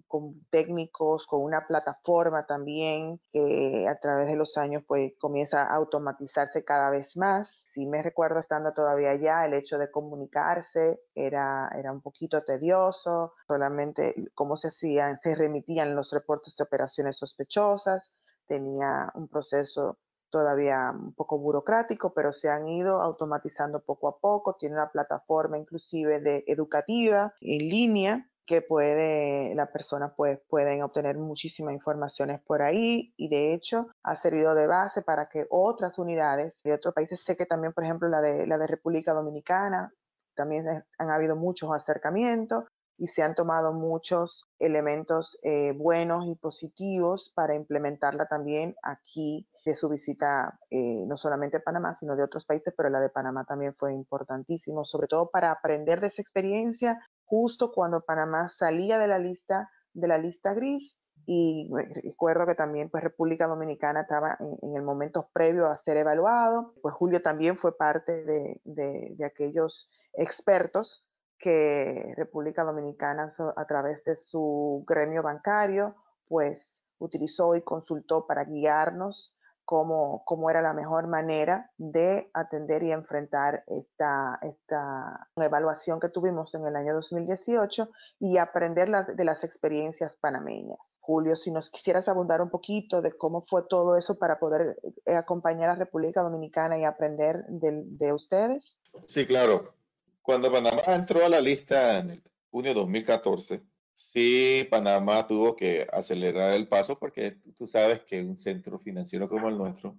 con 0.06 0.46
técnicos, 0.50 1.26
con 1.26 1.42
una 1.42 1.66
plataforma 1.66 2.46
también 2.46 3.20
que 3.32 3.86
a 3.88 3.98
través 3.98 4.28
de 4.28 4.36
los 4.36 4.56
años 4.56 4.84
pues 4.86 5.12
comienza 5.18 5.64
a 5.64 5.74
automatizarse 5.74 6.64
cada 6.64 6.90
vez 6.90 7.16
más. 7.16 7.48
Si 7.74 7.86
me 7.86 8.02
recuerdo 8.02 8.40
estando 8.40 8.72
todavía 8.72 9.10
allá, 9.10 9.46
el 9.46 9.54
hecho 9.54 9.78
de 9.78 9.90
comunicarse 9.90 11.00
era, 11.14 11.68
era 11.76 11.92
un 11.92 12.00
poquito 12.00 12.42
tedioso, 12.44 13.34
solamente 13.46 14.14
cómo 14.34 14.56
se 14.56 14.68
hacían, 14.68 15.18
se 15.22 15.34
remitían 15.34 15.96
los 15.96 16.12
reportes 16.12 16.56
de 16.56 16.64
operaciones 16.64 17.18
sospechosas, 17.18 18.44
tenía 18.46 19.10
un 19.14 19.28
proceso 19.28 19.96
todavía 20.30 20.92
un 20.92 21.14
poco 21.14 21.38
burocrático, 21.38 22.12
pero 22.14 22.32
se 22.32 22.48
han 22.48 22.68
ido 22.68 23.00
automatizando 23.00 23.80
poco 23.80 24.08
a 24.08 24.18
poco. 24.18 24.56
Tiene 24.58 24.76
una 24.76 24.90
plataforma 24.90 25.58
inclusive 25.58 26.20
de 26.20 26.44
educativa 26.46 27.34
en 27.40 27.68
línea 27.68 28.28
que 28.48 28.62
puede, 28.62 29.54
la 29.54 29.70
persona 29.70 30.14
pues 30.16 30.40
pueden 30.48 30.82
obtener 30.82 31.18
muchísimas 31.18 31.74
informaciones 31.74 32.40
por 32.40 32.62
ahí 32.62 33.12
y 33.18 33.28
de 33.28 33.52
hecho 33.52 33.88
ha 34.02 34.16
servido 34.22 34.54
de 34.54 34.66
base 34.66 35.02
para 35.02 35.28
que 35.28 35.46
otras 35.50 35.98
unidades 35.98 36.54
de 36.64 36.72
otros 36.72 36.94
países, 36.94 37.22
sé 37.24 37.36
que 37.36 37.44
también 37.44 37.74
por 37.74 37.84
ejemplo 37.84 38.08
la 38.08 38.22
de, 38.22 38.46
la 38.46 38.56
de 38.56 38.66
República 38.66 39.12
Dominicana, 39.12 39.92
también 40.34 40.66
han 40.98 41.10
habido 41.10 41.36
muchos 41.36 41.70
acercamientos 41.72 42.64
y 42.96 43.08
se 43.08 43.22
han 43.22 43.34
tomado 43.34 43.74
muchos 43.74 44.46
elementos 44.58 45.38
eh, 45.42 45.72
buenos 45.76 46.24
y 46.26 46.34
positivos 46.34 47.30
para 47.34 47.54
implementarla 47.54 48.28
también 48.28 48.74
aquí 48.82 49.46
de 49.68 49.74
su 49.74 49.88
visita, 49.88 50.58
eh, 50.70 51.04
no 51.06 51.16
solamente 51.16 51.58
a 51.58 51.62
Panamá, 51.62 51.94
sino 51.96 52.16
de 52.16 52.22
otros 52.22 52.44
países, 52.44 52.74
pero 52.76 52.88
la 52.88 53.00
de 53.00 53.10
Panamá 53.10 53.44
también 53.44 53.74
fue 53.74 53.92
importantísimo, 53.92 54.84
sobre 54.84 55.06
todo 55.06 55.30
para 55.30 55.50
aprender 55.50 56.00
de 56.00 56.08
esa 56.08 56.22
experiencia 56.22 56.98
justo 57.24 57.72
cuando 57.72 58.00
Panamá 58.00 58.50
salía 58.56 58.98
de 58.98 59.08
la 59.08 59.18
lista 59.18 59.70
de 59.92 60.08
la 60.08 60.18
lista 60.18 60.54
gris 60.54 60.94
y 61.26 61.68
recuerdo 62.04 62.46
que 62.46 62.54
también 62.54 62.88
pues 62.88 63.02
República 63.02 63.46
Dominicana 63.46 64.02
estaba 64.02 64.38
en, 64.40 64.76
el 64.76 64.82
momento 64.82 65.28
previo 65.32 65.66
a 65.66 65.76
ser 65.76 65.96
evaluado, 65.96 66.74
pues 66.80 66.94
Julio 66.94 67.20
también 67.20 67.58
fue 67.58 67.76
parte 67.76 68.24
de, 68.24 68.60
de 68.64 69.24
aquellos 69.24 69.92
expertos 70.14 71.04
que 71.38 72.14
República 72.16 72.64
Dominicana 72.64 73.32
a 73.56 73.64
través 73.66 74.02
de 74.04 74.16
su 74.16 74.84
gremio 74.86 75.22
bancario 75.22 75.96
pues 76.28 76.82
utilizó 76.98 77.54
y 77.56 77.62
consultó 77.62 78.26
para 78.26 78.44
guiarnos 78.44 79.34
cómo, 79.68 80.22
cómo 80.24 80.48
era 80.48 80.62
la 80.62 80.72
mejor 80.72 81.08
manera 81.08 81.70
de 81.76 82.30
atender 82.32 82.82
y 82.84 82.90
enfrentar 82.90 83.64
esta, 83.66 84.38
esta 84.40 85.28
evaluación 85.36 86.00
que 86.00 86.08
tuvimos 86.08 86.54
en 86.54 86.66
el 86.66 86.74
año 86.74 86.94
2018 86.94 87.90
y 88.20 88.38
aprender 88.38 88.88
de 89.14 89.24
las 89.26 89.44
experiencias 89.44 90.16
panameñas. 90.22 90.78
Julio, 91.00 91.36
si 91.36 91.50
nos 91.50 91.68
quisieras 91.68 92.08
abundar 92.08 92.40
un 92.40 92.48
poquito 92.48 93.02
de 93.02 93.12
cómo 93.12 93.44
fue 93.46 93.62
todo 93.68 93.98
eso 93.98 94.18
para 94.18 94.38
poder 94.38 94.78
eh, 95.04 95.14
acompañar 95.14 95.68
a 95.68 95.74
República 95.74 96.22
Dominicana 96.22 96.78
y 96.78 96.84
aprender 96.84 97.44
de, 97.48 97.82
de 97.84 98.14
ustedes. 98.14 98.78
Sí, 99.06 99.26
claro. 99.26 99.74
Cuando 100.22 100.50
Panamá 100.50 100.80
entró 100.86 101.26
a 101.26 101.28
la 101.28 101.42
lista 101.42 101.98
en 101.98 102.22
junio 102.50 102.70
de 102.72 102.80
2014, 102.80 103.62
sí, 103.98 104.66
Panamá 104.70 105.26
tuvo 105.26 105.56
que 105.56 105.84
acelerar 105.92 106.54
el 106.54 106.68
paso 106.68 106.98
porque 106.98 107.32
tú 107.56 107.66
sabes 107.66 108.00
que 108.04 108.22
un 108.22 108.36
centro 108.36 108.78
financiero 108.78 109.28
como 109.28 109.48
el 109.48 109.58
nuestro, 109.58 109.98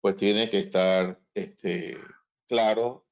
pues 0.00 0.16
tiene 0.16 0.48
que 0.48 0.60
estar 0.60 1.20
este, 1.34 1.98
claro 2.46 3.08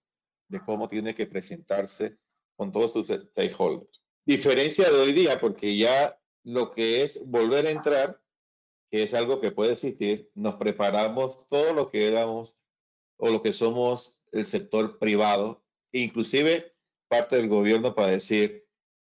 de 0.49 0.61
cómo 0.65 0.89
tiene 0.89 1.13
que 1.13 1.27
presentarse 1.27 2.19
con 2.57 2.71
todos 2.71 2.93
sus 2.93 3.09
stakeholders. 3.09 4.01
Diferencia 4.25 4.89
de 4.91 5.01
hoy 5.01 5.13
día, 5.13 5.41
porque 5.41 5.77
ya 5.77 6.17
lo 6.45 6.71
que 6.71 7.03
es 7.03 7.27
volver 7.27 7.67
a 7.67 7.71
entrar, 7.71 8.23
que 8.93 9.03
es 9.03 9.15
algo 9.15 9.41
que 9.41 9.51
puede 9.51 9.73
existir, 9.73 10.31
nos 10.35 10.55
preparamos 10.55 11.49
todo 11.49 11.73
lo 11.73 11.91
que 11.91 12.07
éramos 12.07 12.63
o 13.17 13.29
lo 13.29 13.43
que 13.43 13.53
somos 13.53 14.21
el 14.31 14.47
sector 14.47 14.99
privado 14.99 15.65
inclusive 15.93 16.75
parte 17.09 17.37
del 17.37 17.49
gobierno 17.49 17.95
para 17.95 18.13
decir, 18.13 18.62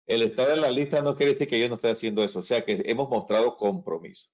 el 0.07 0.21
estar 0.21 0.49
en 0.51 0.61
la 0.61 0.71
lista 0.71 1.01
no 1.01 1.15
quiere 1.15 1.33
decir 1.33 1.47
que 1.47 1.59
yo 1.59 1.69
no 1.69 1.75
esté 1.75 1.89
haciendo 1.89 2.23
eso, 2.23 2.39
o 2.39 2.43
sea 2.43 2.63
que 2.65 2.81
hemos 2.85 3.09
mostrado 3.09 3.57
compromiso. 3.57 4.29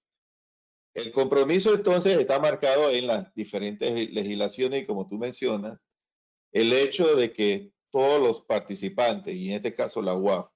El 0.94 1.12
compromiso 1.12 1.74
entonces 1.74 2.18
está 2.18 2.40
marcado 2.40 2.90
en 2.90 3.08
las 3.08 3.34
diferentes 3.36 4.12
legislaciones 4.12 4.82
y 4.82 4.86
como 4.86 5.08
tú 5.08 5.18
mencionas, 5.18 5.86
el 6.52 6.74
hecho 6.74 7.16
de 7.16 7.32
que 7.32 7.72
todos 7.92 8.22
los 8.22 8.44
participantes, 8.44 9.36
y 9.36 9.50
en 9.50 9.56
este 9.58 9.74
caso 9.74 10.02
la 10.02 10.16
UAF, 10.16 10.50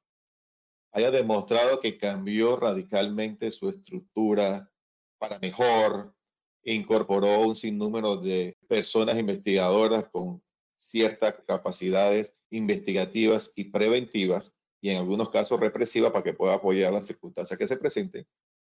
haya 0.92 1.12
demostrado 1.12 1.80
que 1.80 1.98
cambió 1.98 2.56
radicalmente 2.56 3.52
su 3.52 3.70
estructura 3.70 4.72
para 5.20 5.40
mejor, 5.40 6.16
incorporó 6.64 7.42
un 7.42 7.56
sinnúmero 7.56 8.18
de 8.18 8.58
personas 8.68 9.18
investigadoras 9.18 10.06
con 10.12 10.44
ciertas 10.76 11.36
capacidades 11.48 12.36
investigativas 12.50 13.52
y 13.56 13.66
preventivas 13.66 14.60
y 14.84 14.90
en 14.90 14.98
algunos 14.98 15.30
casos 15.30 15.62
represivas 15.62 16.12
para 16.12 16.26
que 16.26 16.34
pueda 16.34 16.56
apoyar 16.56 16.92
las 16.92 17.08
circunstancias 17.08 17.58
que 17.58 17.68
se 17.68 17.78
presenten, 17.78 18.28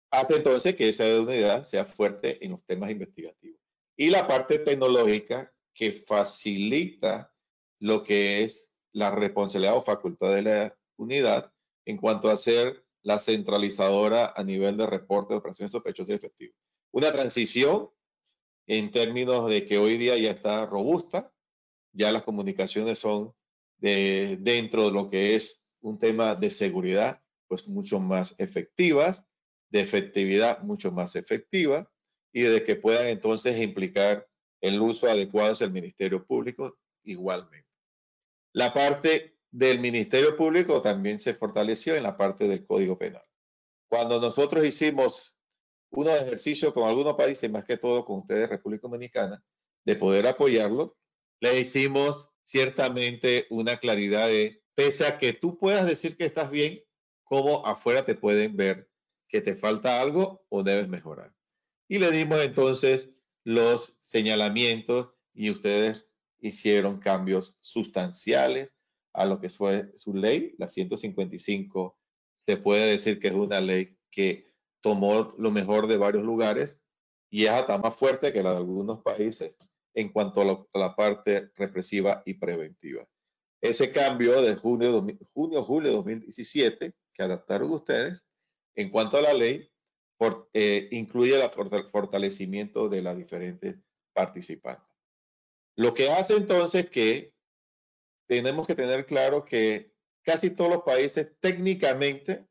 hace 0.10 0.38
entonces 0.38 0.74
que 0.74 0.88
esa 0.88 1.04
unidad 1.20 1.65
sea 1.65 1.84
fuerte 1.84 2.43
en 2.46 2.52
los 2.52 2.63
temas 2.63 2.91
investigativos. 2.91 3.60
Y 3.98 4.10
la 4.10 4.26
parte 4.26 4.60
tecnológica 4.60 5.54
que 5.74 5.91
facilita 5.91 7.34
lo 7.80 8.06
que 8.06 8.46
es 8.46 8.74
la 8.93 9.12
responsabilidad 9.12 9.76
o 9.76 9.82
facultad 9.82 10.34
de 10.34 10.43
la 10.43 10.78
unidad 10.96 11.52
en 11.86 11.98
cuanto 11.98 12.30
a 12.30 12.38
ser 12.38 12.86
la 13.04 13.20
centralizadora 13.20 14.32
a 14.34 14.46
nivel 14.46 14.78
de 14.78 14.88
reporte 14.88 15.34
de 15.34 15.39
operaciones 15.39 15.74
sospechosas 15.74 16.12
y 16.12 16.13
efectivas. 16.13 16.56
Una 16.93 17.12
transición 17.12 17.89
en 18.65 18.91
términos 18.91 19.50
de 19.50 19.65
que 19.65 19.78
hoy 19.78 19.98
día 19.98 20.15
ya 20.15 20.32
está 20.32 20.67
robusta, 20.67 21.34
ya 21.91 22.13
las 22.13 22.24
comunicaciones 22.24 22.98
son 22.98 23.34
de, 23.78 24.38
dentro 24.39 24.86
de 24.86 24.91
lo 24.91 25.10
que 25.10 25.36
es 25.36 25.57
un 25.82 26.00
tema 26.00 26.36
de 26.36 26.50
seguridad, 26.50 27.22
pues 27.48 27.68
mucho 27.68 28.00
más 28.00 28.36
efectivas, 28.38 29.26
de 29.70 29.82
efectividad 29.82 30.62
mucho 30.62 30.92
más 30.92 31.16
efectiva 31.16 31.92
y 32.32 32.42
de 32.42 32.63
que 32.63 32.76
puedan 32.76 33.08
entonces 33.08 33.60
implicar 33.60 34.28
el 34.62 34.82
uso 34.82 35.08
adecuado 35.08 35.54
del 35.56 35.72
Ministerio 35.72 36.26
Público 36.26 36.78
igualmente. 37.04 37.68
La 38.54 38.74
parte 38.74 39.38
del 39.52 39.80
Ministerio 39.80 40.36
Público 40.36 40.82
también 40.82 41.20
se 41.20 41.34
fortaleció 41.34 41.96
en 41.96 42.04
la 42.04 42.18
parte 42.18 42.48
del 42.48 42.66
Código 42.66 42.98
Penal. 42.98 43.24
Cuando 43.90 44.20
nosotros 44.20 44.66
hicimos 44.66 45.38
unos 45.92 46.20
ejercicios 46.20 46.74
con 46.74 46.88
algunos 46.88 47.16
países, 47.16 47.50
más 47.50 47.63
que 47.63 47.78
todo 47.78 48.04
con 48.04 48.20
ustedes, 48.20 48.50
República 48.50 48.88
Dominicana, 48.88 49.42
de 49.86 49.96
poder 49.96 50.28
apoyarlo, 50.28 50.98
le 51.40 51.60
hicimos 51.60 52.30
ciertamente 52.44 53.48
una 53.50 53.78
claridad 53.78 54.28
de, 54.28 54.62
pese 54.78 55.08
a 55.08 55.18
que 55.18 55.34
tú 55.34 55.58
puedas 55.58 55.88
decir 55.88 56.16
que 56.16 56.26
estás 56.26 56.52
bien, 56.52 56.84
cómo 57.24 57.66
afuera 57.66 58.06
te 58.06 58.13
pueden 58.13 58.56
ver 58.56 58.88
que 59.28 59.42
te 59.42 59.56
falta 59.56 60.00
algo 60.00 60.46
o 60.50 60.62
debes 60.62 60.88
mejorar. 60.88 61.34
Y 61.88 61.98
le 61.98 62.12
dimos 62.12 62.40
entonces 62.42 63.10
los 63.44 63.98
señalamientos 64.02 65.10
y 65.34 65.50
ustedes 65.50 66.06
hicieron 66.40 67.00
cambios 67.00 67.58
sustanciales 67.60 68.76
a 69.13 69.26
lo 69.26 69.42
que 69.42 69.50
fue 69.50 69.92
su 69.98 70.13
ley, 70.13 70.54
la 70.60 70.70
155. 70.70 71.98
Se 72.46 72.58
puede 72.58 72.92
decir 72.92 73.18
que 73.18 73.30
es 73.30 73.34
una 73.34 73.60
ley 73.60 73.98
que 74.12 74.54
tomó 74.82 75.34
lo 75.40 75.50
mejor 75.50 75.88
de 75.88 75.98
varios 75.98 76.24
lugares 76.24 76.80
y 77.32 77.46
es 77.46 77.52
hasta 77.52 77.80
más 77.80 77.96
fuerte 77.96 78.32
que 78.32 78.44
la 78.44 78.52
de 78.52 78.58
algunos 78.58 79.02
países 79.02 79.58
en 79.96 80.10
cuanto 80.10 80.68
a, 80.72 80.78
la 80.78 80.96
parte 80.96 81.50
represiva 81.56 82.22
y 82.28 82.36
preventiva. 82.36 83.08
Ese 83.62 83.91
cambio 83.91 84.41
de 84.41 84.56
junio, 84.56 85.06
junio 85.34 85.63
julio 85.63 85.89
de 85.89 85.96
2017 85.96 86.93
que 87.13 87.24
adaptaron 87.24 87.72
ustedes 87.72 88.26
en 88.76 88.89
cuanto 88.89 89.17
a 89.17 89.22
la 89.22 89.34
ley 89.34 89.70
eh, 90.54 90.88
incluye 90.91 91.41
el 91.41 91.50
fortalecimiento 91.89 92.89
de 92.89 93.02
las 93.02 93.17
diferentes 93.17 93.76
participantes. 94.13 94.88
Lo 95.76 95.93
que 95.93 96.10
hace 96.10 96.36
entonces 96.36 96.89
que 96.89 97.34
tenemos 98.28 98.67
que 98.67 98.76
tener 98.76 99.06
claro 99.06 99.46
que 99.46 99.93
casi 100.24 100.50
todos 100.50 100.72
los 100.72 100.84
países 100.84 101.32
técnicamente 101.39 102.48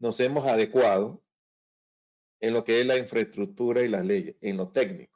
nos 0.00 0.18
hemos 0.20 0.46
adecuado 0.46 1.22
en 2.40 2.54
lo 2.54 2.64
que 2.64 2.80
es 2.80 2.86
la 2.86 2.96
infraestructura 2.96 3.82
y 3.82 3.88
las 3.88 4.04
leyes, 4.04 4.36
en 4.40 4.56
lo 4.56 4.70
técnico. 4.70 5.11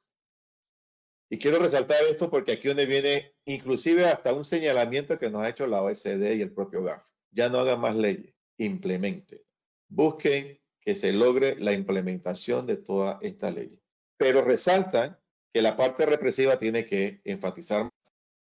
Y 1.28 1.38
quiero 1.38 1.58
resaltar 1.58 1.98
esto 2.08 2.30
porque 2.30 2.52
aquí 2.52 2.68
donde 2.68 2.86
viene 2.86 3.34
inclusive 3.44 4.04
hasta 4.04 4.32
un 4.32 4.44
señalamiento 4.44 5.18
que 5.18 5.30
nos 5.30 5.42
ha 5.42 5.48
hecho 5.48 5.66
la 5.66 5.82
OECD 5.82 6.36
y 6.36 6.42
el 6.42 6.52
propio 6.52 6.82
GAF. 6.82 7.04
Ya 7.32 7.48
no 7.48 7.58
hagan 7.58 7.80
más 7.80 7.96
leyes, 7.96 8.34
implemente. 8.58 9.44
Busquen 9.88 10.60
que 10.80 10.94
se 10.94 11.12
logre 11.12 11.56
la 11.58 11.72
implementación 11.72 12.64
de 12.66 12.76
toda 12.76 13.18
esta 13.22 13.50
ley. 13.50 13.80
Pero 14.16 14.42
resaltan 14.42 15.18
que 15.52 15.62
la 15.62 15.76
parte 15.76 16.06
represiva 16.06 16.58
tiene 16.58 16.86
que 16.86 17.20
enfatizar, 17.24 17.90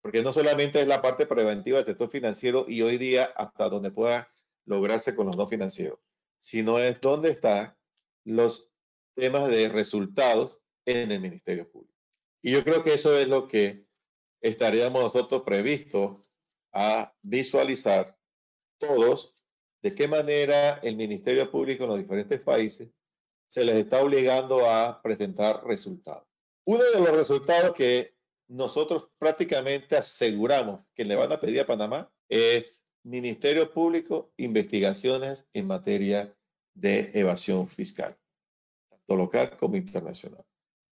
porque 0.02 0.22
no 0.22 0.34
solamente 0.34 0.82
es 0.82 0.88
la 0.88 1.02
parte 1.02 1.26
preventiva 1.26 1.78
del 1.78 1.86
sector 1.86 2.10
financiero 2.10 2.66
y 2.68 2.82
hoy 2.82 2.98
día 2.98 3.26
hasta 3.38 3.70
donde 3.70 3.92
pueda 3.92 4.30
lograrse 4.66 5.16
con 5.16 5.28
los 5.28 5.38
no 5.38 5.48
financieros, 5.48 6.00
sino 6.40 6.78
es 6.80 7.00
dónde 7.00 7.30
están 7.30 7.76
los 8.26 8.72
temas 9.16 9.48
de 9.48 9.70
resultados 9.70 10.60
en 10.86 11.12
el 11.12 11.22
Ministerio 11.22 11.70
Público. 11.70 11.95
Y 12.46 12.52
yo 12.52 12.64
creo 12.64 12.84
que 12.84 12.94
eso 12.94 13.18
es 13.18 13.28
lo 13.28 13.48
que 13.48 13.88
estaríamos 14.40 15.02
nosotros 15.02 15.42
previstos 15.42 16.32
a 16.72 17.12
visualizar 17.24 18.16
todos 18.78 19.34
de 19.82 19.96
qué 19.96 20.08
manera 20.08 20.76
el 20.84 20.96
Ministerio 20.96 21.50
Público 21.50 21.86
en 21.86 21.90
los 21.90 21.98
diferentes 21.98 22.44
países 22.44 22.92
se 23.48 23.66
les 23.66 23.78
está 23.78 24.04
obligando 24.04 24.70
a 24.70 25.02
presentar 25.02 25.66
resultados. 25.66 26.28
Uno 26.68 26.84
de 26.84 27.00
los 27.00 27.18
resultados 27.18 27.74
que 27.74 28.14
nosotros 28.48 29.10
prácticamente 29.18 29.98
aseguramos 29.98 30.92
que 30.94 31.04
le 31.04 31.16
van 31.16 31.32
a 31.32 31.40
pedir 31.40 31.62
a 31.62 31.66
Panamá 31.66 32.12
es 32.30 32.86
Ministerio 33.02 33.74
Público, 33.74 34.32
investigaciones 34.38 35.48
en 35.52 35.66
materia 35.66 36.38
de 36.76 37.10
evasión 37.16 37.68
fiscal, 37.68 38.16
tanto 38.88 39.16
local 39.16 39.58
como 39.58 39.78
internacional. 39.78 40.46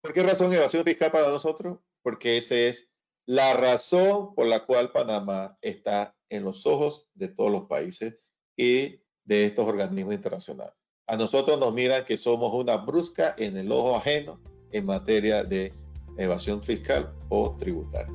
¿Por 0.03 0.13
qué 0.13 0.23
razón 0.23 0.53
evasión 0.53 0.85
fiscal 0.85 1.11
para 1.11 1.29
nosotros? 1.29 1.79
Porque 2.03 2.39
ese 2.39 2.69
es 2.69 2.89
la 3.27 3.55
razón 3.55 4.35
por 4.35 4.47
la 4.47 4.65
cual 4.65 4.93
Panamá 4.93 5.57
está 5.63 6.17
en 6.29 6.45
los 6.45 6.67
ojos 6.67 7.09
de 7.15 7.29
todos 7.29 7.51
los 7.51 7.63
países 7.67 8.19
y 8.57 9.01
de 9.25 9.47
estos 9.47 9.67
organismos 9.67 10.15
internacionales. 10.15 10.75
A 11.09 11.17
nosotros 11.17 11.59
nos 11.59 11.73
miran 11.73 12.05
que 12.05 12.17
somos 12.17 12.53
una 12.53 12.77
brusca 12.77 13.35
en 13.39 13.57
el 13.57 13.71
ojo 13.71 13.97
ajeno 13.97 14.41
en 14.73 14.87
materia 14.87 15.45
de 15.45 15.73
evasión 16.19 16.63
fiscal 16.63 17.13
o 17.29 17.57
tributaria. 17.57 18.13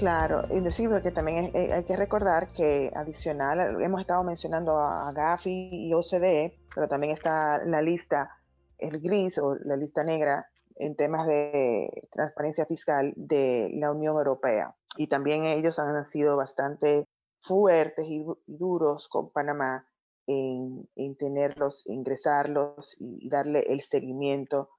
Claro, 0.00 0.44
y 0.48 0.60
decir 0.60 0.88
que 1.02 1.10
también 1.10 1.50
eh, 1.54 1.74
hay 1.74 1.84
que 1.84 1.94
recordar 1.94 2.54
que 2.54 2.90
adicional, 2.94 3.82
hemos 3.82 4.00
estado 4.00 4.24
mencionando 4.24 4.78
a, 4.78 5.12
Gafi 5.12 5.68
y 5.72 5.92
OCDE, 5.92 6.58
pero 6.74 6.88
también 6.88 7.12
está 7.12 7.62
la 7.66 7.82
lista, 7.82 8.34
el 8.78 8.98
gris 8.98 9.36
o 9.36 9.56
la 9.56 9.76
lista 9.76 10.02
negra 10.02 10.48
en 10.76 10.96
temas 10.96 11.26
de 11.26 12.08
transparencia 12.12 12.64
fiscal 12.64 13.12
de 13.14 13.72
la 13.74 13.92
Unión 13.92 14.16
Europea. 14.16 14.74
Y 14.96 15.08
también 15.08 15.44
ellos 15.44 15.78
han 15.78 16.06
sido 16.06 16.34
bastante 16.34 17.06
fuertes 17.42 18.06
y, 18.08 18.24
duros 18.46 19.06
con 19.06 19.30
Panamá 19.30 19.86
en, 20.26 20.88
tenerlos, 21.18 21.84
ingresarlos 21.86 22.96
y, 22.98 23.28
darle 23.28 23.66
el 23.68 23.82
seguimiento 23.82 24.70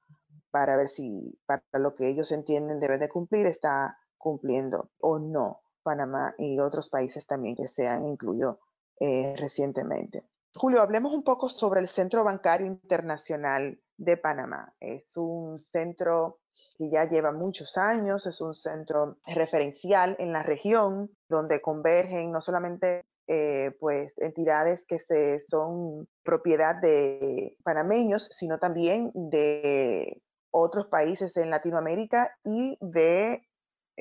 para 0.50 0.78
ver 0.78 0.90
si 0.90 1.38
para 1.46 1.62
lo 1.74 1.94
que 1.94 2.10
ellos 2.10 2.32
entienden 2.32 2.80
deben 2.80 3.00
de 3.00 3.08
cumplir 3.08 3.46
está 3.46 4.00
cumpliendo 4.22 4.90
o 5.00 5.20
no 5.20 5.62
Panamá 5.84 6.34
y 6.38 6.60
otros 6.60 6.90
países 6.90 7.26
también 7.26 7.56
que 7.56 7.68
se 7.68 7.88
han 7.88 8.08
incluido 8.08 8.60
eh, 9.00 9.36
recientemente. 9.38 10.24
Julio, 10.54 10.82
hablemos 10.82 11.14
un 11.14 11.24
poco 11.24 11.50
sobre 11.50 11.80
el 11.80 11.88
Centro 11.88 12.24
Bancario 12.24 12.68
Internacional 12.68 13.80
de 13.98 14.18
Panamá. 14.18 14.74
Es 14.80 15.16
un 15.18 15.60
centro 15.60 16.40
que 16.78 16.90
ya 16.90 17.06
lleva 17.10 17.32
muchos 17.32 17.78
años, 17.78 18.28
es 18.28 18.42
un 18.42 18.54
centro 18.54 19.18
referencial 19.26 20.16
en 20.20 20.34
la 20.34 20.44
región 20.44 21.10
donde 21.30 21.62
convergen 21.62 22.32
no 22.32 22.42
solamente 22.42 23.06
eh, 23.28 23.72
pues 23.80 24.12
entidades 24.18 24.82
que 24.88 25.00
se, 25.08 25.44
son 25.48 26.08
propiedad 26.24 26.76
de 26.82 27.56
panameños, 27.64 28.28
sino 28.32 28.60
también 28.60 29.12
de 29.14 30.22
otros 30.52 30.88
países 30.88 31.36
en 31.38 31.50
Latinoamérica 31.50 32.36
y 32.44 32.78
de 32.82 33.42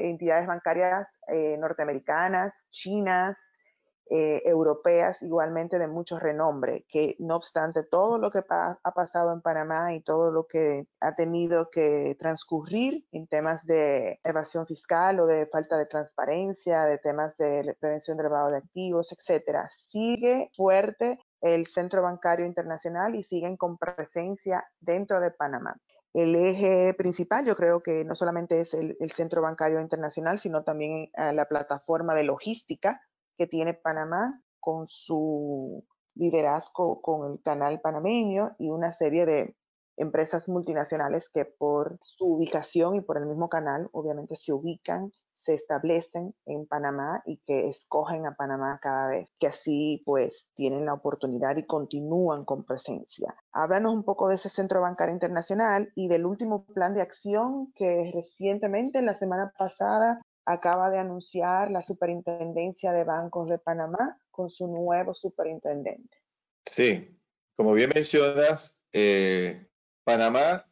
entidades 0.08 0.46
bancarias 0.46 1.06
eh, 1.28 1.56
norteamericanas, 1.58 2.52
chinas, 2.70 3.36
eh, 4.12 4.42
europeas 4.44 5.22
igualmente 5.22 5.78
de 5.78 5.86
mucho 5.86 6.18
renombre, 6.18 6.84
que 6.88 7.14
no 7.20 7.36
obstante 7.36 7.84
todo 7.84 8.18
lo 8.18 8.32
que 8.32 8.40
ha 8.40 8.92
pasado 8.92 9.32
en 9.32 9.40
Panamá 9.40 9.94
y 9.94 10.02
todo 10.02 10.32
lo 10.32 10.46
que 10.48 10.88
ha 10.98 11.14
tenido 11.14 11.68
que 11.70 12.16
transcurrir 12.18 13.04
en 13.12 13.28
temas 13.28 13.64
de 13.66 14.18
evasión 14.24 14.66
fiscal 14.66 15.20
o 15.20 15.26
de 15.26 15.46
falta 15.46 15.78
de 15.78 15.86
transparencia, 15.86 16.86
de 16.86 16.98
temas 16.98 17.36
de 17.36 17.76
prevención 17.78 18.16
del 18.16 18.24
lavado 18.24 18.50
de 18.50 18.56
activos, 18.56 19.12
etcétera, 19.12 19.70
sigue 19.90 20.50
fuerte 20.56 21.20
el 21.40 21.68
Centro 21.68 22.02
Bancario 22.02 22.46
Internacional 22.46 23.14
y 23.14 23.22
siguen 23.22 23.56
con 23.56 23.78
presencia 23.78 24.64
dentro 24.80 25.20
de 25.20 25.30
Panamá. 25.30 25.76
El 26.12 26.34
eje 26.34 26.92
principal 26.94 27.46
yo 27.46 27.54
creo 27.54 27.82
que 27.82 28.04
no 28.04 28.14
solamente 28.14 28.60
es 28.60 28.74
el, 28.74 28.96
Centro 29.14 29.42
Bancario 29.42 29.80
Internacional, 29.80 30.40
sino 30.40 30.64
también 30.64 31.10
eh, 31.16 31.32
la 31.32 31.44
plataforma 31.44 32.14
de 32.14 32.24
logística 32.24 33.00
que 33.36 33.46
tiene 33.46 33.74
Panamá 33.74 34.40
con 34.58 34.88
su 34.88 35.84
liderazgo 36.14 37.00
con 37.00 37.32
el 37.32 37.42
canal 37.42 37.80
panameño 37.80 38.56
y 38.58 38.70
una 38.70 38.92
serie 38.92 39.24
de 39.24 39.56
empresas 39.96 40.48
multinacionales 40.48 41.28
que 41.32 41.44
por 41.44 41.98
su 42.00 42.26
ubicación 42.26 42.96
y 42.96 43.00
por 43.00 43.16
el 43.16 43.26
mismo 43.26 43.48
canal 43.48 43.88
obviamente 43.92 44.36
se 44.36 44.52
ubican, 44.52 45.12
se 45.50 45.54
establecen 45.54 46.32
en 46.46 46.66
Panamá 46.66 47.22
y 47.26 47.38
que 47.38 47.68
escogen 47.68 48.24
a 48.24 48.36
Panamá 48.36 48.78
cada 48.80 49.08
vez, 49.08 49.28
que 49.40 49.48
así 49.48 50.00
pues 50.04 50.46
tienen 50.54 50.86
la 50.86 50.94
oportunidad 50.94 51.56
y 51.56 51.66
continúan 51.66 52.44
con 52.44 52.64
presencia. 52.64 53.34
Háblanos 53.52 53.94
un 53.94 54.04
poco 54.04 54.28
de 54.28 54.36
ese 54.36 54.48
Centro 54.48 54.80
Bancario 54.80 55.12
Internacional 55.12 55.90
y 55.96 56.06
del 56.06 56.24
último 56.24 56.64
plan 56.66 56.94
de 56.94 57.02
acción 57.02 57.72
que 57.74 58.12
recientemente, 58.14 59.02
la 59.02 59.16
semana 59.16 59.52
pasada, 59.58 60.22
acaba 60.44 60.90
de 60.90 60.98
anunciar 60.98 61.70
la 61.70 61.82
Superintendencia 61.82 62.92
de 62.92 63.04
Bancos 63.04 63.48
de 63.48 63.58
Panamá 63.58 64.18
con 64.30 64.50
su 64.50 64.68
nuevo 64.68 65.14
superintendente. 65.14 66.16
Sí, 66.64 67.18
como 67.56 67.72
bien 67.72 67.90
mencionas, 67.92 68.80
eh, 68.92 69.66
Panamá 70.04 70.64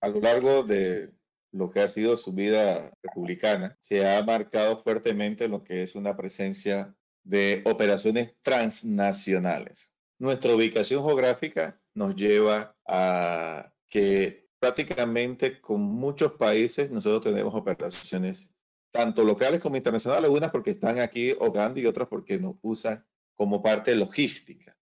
a 0.00 0.08
lo 0.08 0.20
largo 0.20 0.62
de 0.62 1.15
lo 1.52 1.70
que 1.70 1.80
ha 1.80 1.88
sido 1.88 2.16
su 2.16 2.32
vida 2.32 2.92
republicana 3.02 3.76
se 3.80 4.08
ha 4.08 4.22
marcado 4.22 4.82
fuertemente 4.82 5.48
lo 5.48 5.62
que 5.62 5.82
es 5.82 5.94
una 5.94 6.16
presencia 6.16 6.94
de 7.24 7.62
operaciones 7.64 8.34
transnacionales. 8.42 9.92
Nuestra 10.18 10.54
ubicación 10.54 11.04
geográfica 11.04 11.80
nos 11.94 12.14
lleva 12.14 12.76
a 12.86 13.72
que 13.88 14.46
prácticamente 14.58 15.60
con 15.60 15.80
muchos 15.80 16.32
países 16.32 16.90
nosotros 16.90 17.32
tenemos 17.32 17.54
operaciones 17.54 18.54
tanto 18.90 19.24
locales 19.24 19.60
como 19.60 19.76
internacionales, 19.76 20.30
unas 20.30 20.50
porque 20.50 20.70
están 20.70 21.00
aquí 21.00 21.32
operando 21.38 21.80
y 21.80 21.86
otras 21.86 22.08
porque 22.08 22.38
nos 22.38 22.56
usan 22.62 23.04
como 23.34 23.62
parte 23.62 23.94
logística. 23.94 24.76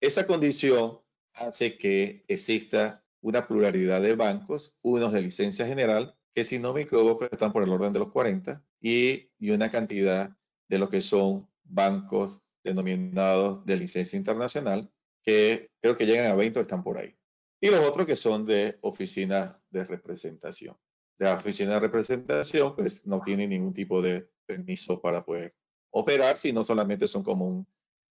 Esa 0.00 0.26
condición 0.26 1.00
hace 1.34 1.76
que 1.76 2.24
exista 2.26 3.04
una 3.20 3.46
pluralidad 3.46 4.00
de 4.02 4.14
bancos, 4.16 4.78
unos 4.82 5.12
de 5.12 5.22
licencia 5.22 5.66
general, 5.66 6.16
que 6.34 6.44
si 6.44 6.58
no 6.58 6.72
me 6.72 6.82
equivoco 6.82 7.24
están 7.24 7.52
por 7.52 7.62
el 7.62 7.70
orden 7.70 7.92
de 7.92 7.98
los 7.98 8.12
40, 8.12 8.64
y, 8.80 9.30
y 9.38 9.50
una 9.50 9.70
cantidad 9.70 10.36
de 10.68 10.78
lo 10.78 10.88
que 10.88 11.00
son 11.00 11.48
bancos 11.64 12.42
denominados 12.64 13.64
de 13.66 13.76
licencia 13.76 14.16
internacional, 14.16 14.90
que 15.22 15.70
creo 15.80 15.96
que 15.96 16.06
llegan 16.06 16.30
a 16.30 16.34
20 16.34 16.58
o 16.58 16.62
están 16.62 16.82
por 16.82 16.98
ahí. 16.98 17.14
Y 17.60 17.68
los 17.68 17.80
otros 17.80 18.06
que 18.06 18.16
son 18.16 18.46
de 18.46 18.78
oficinas 18.80 19.56
de 19.70 19.84
representación 19.84 20.76
de 21.20 21.26
la 21.26 21.34
oficina 21.34 21.74
de 21.74 21.80
representación, 21.80 22.74
pues 22.74 23.06
no 23.06 23.20
tiene 23.20 23.46
ningún 23.46 23.74
tipo 23.74 24.00
de 24.00 24.26
permiso 24.46 25.02
para 25.02 25.22
poder 25.22 25.54
operar, 25.90 26.38
sino 26.38 26.64
solamente 26.64 27.06
son 27.06 27.22
como 27.22 27.46
un 27.46 27.66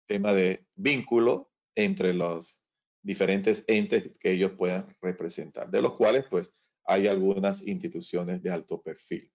tema 0.05 0.31
de 0.31 0.67
vínculo 0.75 1.51
entre 1.75 2.13
los 2.13 2.63
diferentes 3.09 3.63
entes 3.65 4.11
que 4.19 4.33
ellos 4.33 4.51
puedan 4.51 4.95
representar, 5.01 5.67
de 5.71 5.81
los 5.81 5.95
cuales 5.95 6.27
pues 6.27 6.53
hay 6.85 7.07
algunas 7.07 7.65
instituciones 7.65 8.43
de 8.43 8.51
alto 8.51 8.83
perfil. 8.83 9.31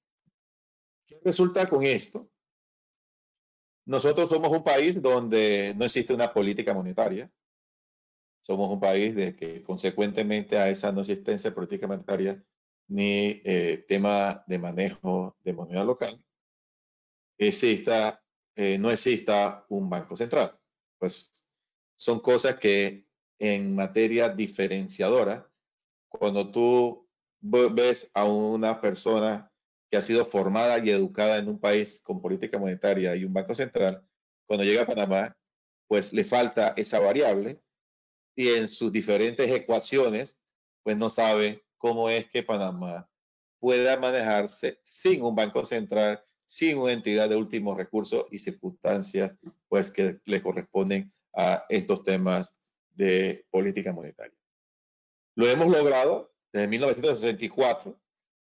¿Qué 1.04 1.18
resulta 1.24 1.68
con 1.68 1.82
esto? 1.82 2.30
Nosotros 3.84 4.28
somos 4.28 4.52
un 4.52 4.62
país 4.62 5.02
donde 5.02 5.74
no 5.76 5.84
existe 5.84 6.14
una 6.14 6.32
política 6.32 6.72
monetaria. 6.72 7.28
Somos 8.40 8.70
un 8.70 8.78
país 8.78 9.12
de 9.16 9.34
que 9.34 9.60
consecuentemente 9.64 10.56
a 10.56 10.68
esa 10.68 10.92
no 10.92 11.00
existencia 11.00 11.50
de 11.50 11.56
política 11.56 11.88
monetaria 11.88 12.40
ni 12.86 13.42
eh, 13.44 13.84
tema 13.88 14.44
de 14.46 14.58
manejo 14.60 15.36
de 15.42 15.52
moneda 15.52 15.82
local, 15.82 16.22
exista, 17.38 18.22
eh, 18.54 18.78
no 18.78 18.92
exista 18.92 19.66
un 19.68 19.90
banco 19.90 20.16
central. 20.16 20.56
Pues 20.96 21.32
son 21.96 22.20
cosas 22.20 22.54
que 22.60 23.04
en 23.38 23.74
materia 23.74 24.28
diferenciadora, 24.28 25.50
cuando 26.08 26.50
tú 26.50 27.08
ves 27.40 28.10
a 28.14 28.24
una 28.24 28.80
persona 28.80 29.50
que 29.90 29.96
ha 29.96 30.02
sido 30.02 30.24
formada 30.24 30.78
y 30.78 30.90
educada 30.90 31.38
en 31.38 31.48
un 31.48 31.58
país 31.58 32.00
con 32.00 32.20
política 32.20 32.58
monetaria 32.58 33.14
y 33.16 33.24
un 33.24 33.32
banco 33.32 33.54
central, 33.54 34.06
cuando 34.46 34.64
llega 34.64 34.82
a 34.82 34.86
Panamá, 34.86 35.36
pues 35.86 36.12
le 36.12 36.24
falta 36.24 36.74
esa 36.76 36.98
variable 36.98 37.60
y 38.36 38.48
en 38.48 38.68
sus 38.68 38.90
diferentes 38.90 39.50
ecuaciones, 39.52 40.36
pues 40.82 40.96
no 40.96 41.10
sabe 41.10 41.64
cómo 41.78 42.08
es 42.08 42.28
que 42.30 42.42
Panamá 42.42 43.08
pueda 43.60 43.98
manejarse 43.98 44.80
sin 44.82 45.22
un 45.22 45.34
banco 45.34 45.64
central, 45.64 46.22
sin 46.46 46.78
una 46.78 46.92
entidad 46.92 47.28
de 47.28 47.36
último 47.36 47.74
recurso 47.74 48.28
y 48.30 48.38
circunstancias 48.38 49.38
pues 49.68 49.90
que 49.90 50.20
le 50.24 50.42
corresponden 50.42 51.12
a 51.34 51.64
estos 51.68 52.04
temas 52.04 52.54
de 52.94 53.46
política 53.50 53.92
monetaria. 53.92 54.38
Lo 55.36 55.48
hemos 55.48 55.68
logrado 55.68 56.34
desde 56.52 56.68
1964. 56.68 58.00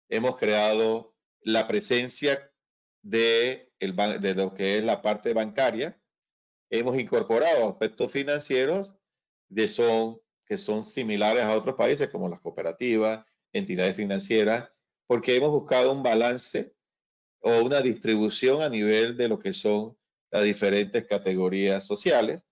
Hemos 0.10 0.38
creado 0.38 1.16
la 1.42 1.68
presencia 1.68 2.52
de, 3.02 3.72
el, 3.80 3.96
de 4.22 4.34
lo 4.36 4.54
que 4.54 4.78
es 4.78 4.84
la 4.84 5.02
parte 5.02 5.34
bancaria. 5.34 6.02
Hemos 6.70 6.98
incorporado 6.98 7.68
aspectos 7.68 8.12
financieros 8.12 8.96
de 9.50 9.68
son 9.68 10.20
que 10.46 10.58
son 10.58 10.84
similares 10.84 11.44
a 11.44 11.56
otros 11.56 11.76
países 11.76 12.10
como 12.10 12.28
las 12.28 12.42
cooperativas, 12.42 13.24
entidades 13.54 13.96
financieras, 13.96 14.68
porque 15.06 15.36
hemos 15.36 15.52
buscado 15.52 15.92
un 15.92 16.02
balance 16.02 16.74
o 17.42 17.60
una 17.60 17.82
distribución 17.82 18.64
a 18.64 18.70
nivel 18.70 19.16
de 19.16 19.28
lo 19.28 19.38
que 19.38 19.54
son 19.54 19.96
las 20.32 20.44
diferentes 20.44 21.06
categorías 21.06 21.86
sociales 21.86 22.44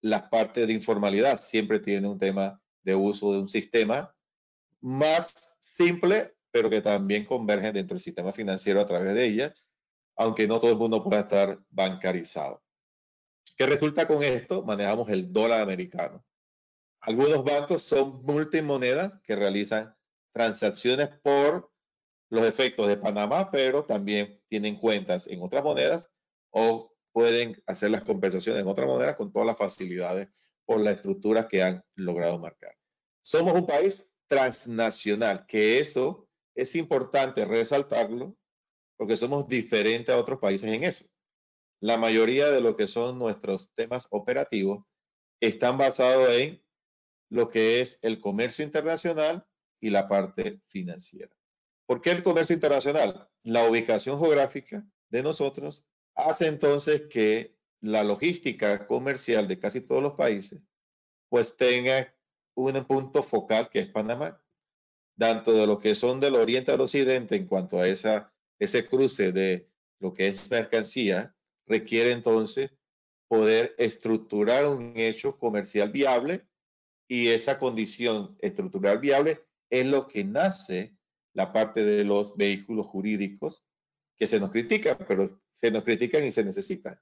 la 0.00 0.30
parte 0.30 0.66
de 0.66 0.72
informalidad 0.72 1.36
siempre 1.38 1.80
tiene 1.80 2.08
un 2.08 2.18
tema 2.18 2.60
de 2.82 2.94
uso 2.94 3.32
de 3.32 3.40
un 3.40 3.48
sistema 3.48 4.14
más 4.80 5.56
simple, 5.60 6.36
pero 6.50 6.70
que 6.70 6.80
también 6.80 7.24
converge 7.24 7.72
dentro 7.72 7.94
del 7.94 8.02
sistema 8.02 8.32
financiero 8.32 8.80
a 8.80 8.86
través 8.86 9.14
de 9.14 9.26
ella, 9.26 9.54
aunque 10.16 10.46
no 10.46 10.60
todo 10.60 10.72
el 10.72 10.78
mundo 10.78 11.02
pueda 11.02 11.20
estar 11.20 11.58
bancarizado. 11.70 12.62
¿Qué 13.56 13.66
resulta 13.66 14.06
con 14.06 14.22
esto? 14.22 14.62
Manejamos 14.62 15.08
el 15.08 15.32
dólar 15.32 15.60
americano. 15.60 16.24
Algunos 17.00 17.44
bancos 17.44 17.82
son 17.82 18.22
multimonedas 18.22 19.20
que 19.22 19.36
realizan 19.36 19.94
transacciones 20.32 21.08
por 21.22 21.72
los 22.30 22.44
efectos 22.44 22.88
de 22.88 22.96
Panamá, 22.96 23.50
pero 23.50 23.84
también 23.84 24.40
tienen 24.48 24.76
cuentas 24.76 25.26
en 25.26 25.42
otras 25.42 25.64
monedas 25.64 26.10
o 26.50 26.94
pueden 27.18 27.60
hacer 27.66 27.90
las 27.90 28.04
compensaciones 28.04 28.62
en 28.62 28.68
otras 28.68 28.86
monedas 28.86 29.16
con 29.16 29.32
todas 29.32 29.44
las 29.44 29.56
facilidades 29.56 30.28
por 30.64 30.80
la 30.80 30.92
estructura 30.92 31.48
que 31.48 31.64
han 31.64 31.82
logrado 31.96 32.38
marcar. 32.38 32.76
Somos 33.20 33.54
un 33.54 33.66
país 33.66 34.14
transnacional, 34.28 35.44
que 35.44 35.80
eso 35.80 36.28
es 36.54 36.76
importante 36.76 37.44
resaltarlo 37.44 38.36
porque 38.96 39.16
somos 39.16 39.48
diferentes 39.48 40.14
a 40.14 40.18
otros 40.18 40.38
países 40.38 40.72
en 40.72 40.84
eso. 40.84 41.06
La 41.80 41.96
mayoría 41.96 42.52
de 42.52 42.60
lo 42.60 42.76
que 42.76 42.86
son 42.86 43.18
nuestros 43.18 43.72
temas 43.74 44.06
operativos 44.10 44.84
están 45.40 45.76
basados 45.76 46.30
en 46.30 46.62
lo 47.30 47.48
que 47.48 47.80
es 47.80 47.98
el 48.02 48.20
comercio 48.20 48.64
internacional 48.64 49.44
y 49.80 49.90
la 49.90 50.06
parte 50.06 50.60
financiera. 50.68 51.34
¿Por 51.84 52.00
qué 52.00 52.12
el 52.12 52.22
comercio 52.22 52.54
internacional? 52.54 53.28
La 53.42 53.68
ubicación 53.68 54.20
geográfica 54.20 54.86
de 55.08 55.24
nosotros 55.24 55.84
hace 56.18 56.48
entonces 56.48 57.02
que 57.08 57.56
la 57.80 58.02
logística 58.02 58.86
comercial 58.86 59.46
de 59.46 59.58
casi 59.58 59.80
todos 59.80 60.02
los 60.02 60.14
países 60.14 60.60
pues 61.28 61.56
tenga 61.56 62.12
un 62.54 62.84
punto 62.84 63.22
focal 63.22 63.68
que 63.70 63.78
es 63.80 63.88
Panamá, 63.88 64.42
tanto 65.16 65.52
de 65.52 65.66
lo 65.66 65.78
que 65.78 65.94
son 65.94 66.18
del 66.18 66.34
oriente 66.34 66.72
al 66.72 66.80
occidente 66.80 67.36
en 67.36 67.46
cuanto 67.46 67.78
a 67.78 67.86
esa, 67.86 68.32
ese 68.58 68.86
cruce 68.86 69.30
de 69.30 69.68
lo 70.00 70.12
que 70.12 70.28
es 70.28 70.50
mercancía, 70.50 71.36
requiere 71.66 72.12
entonces 72.12 72.70
poder 73.28 73.74
estructurar 73.78 74.66
un 74.66 74.94
hecho 74.96 75.38
comercial 75.38 75.90
viable 75.90 76.46
y 77.06 77.28
esa 77.28 77.58
condición 77.58 78.36
estructural 78.40 78.98
viable 78.98 79.44
es 79.70 79.86
lo 79.86 80.06
que 80.08 80.24
nace 80.24 80.96
la 81.34 81.52
parte 81.52 81.84
de 81.84 82.04
los 82.04 82.36
vehículos 82.36 82.86
jurídicos 82.86 83.67
que 84.18 84.26
se 84.26 84.40
nos 84.40 84.50
critican, 84.50 84.96
pero 85.06 85.26
se 85.52 85.70
nos 85.70 85.84
critican 85.84 86.24
y 86.24 86.32
se 86.32 86.44
necesitan, 86.44 87.00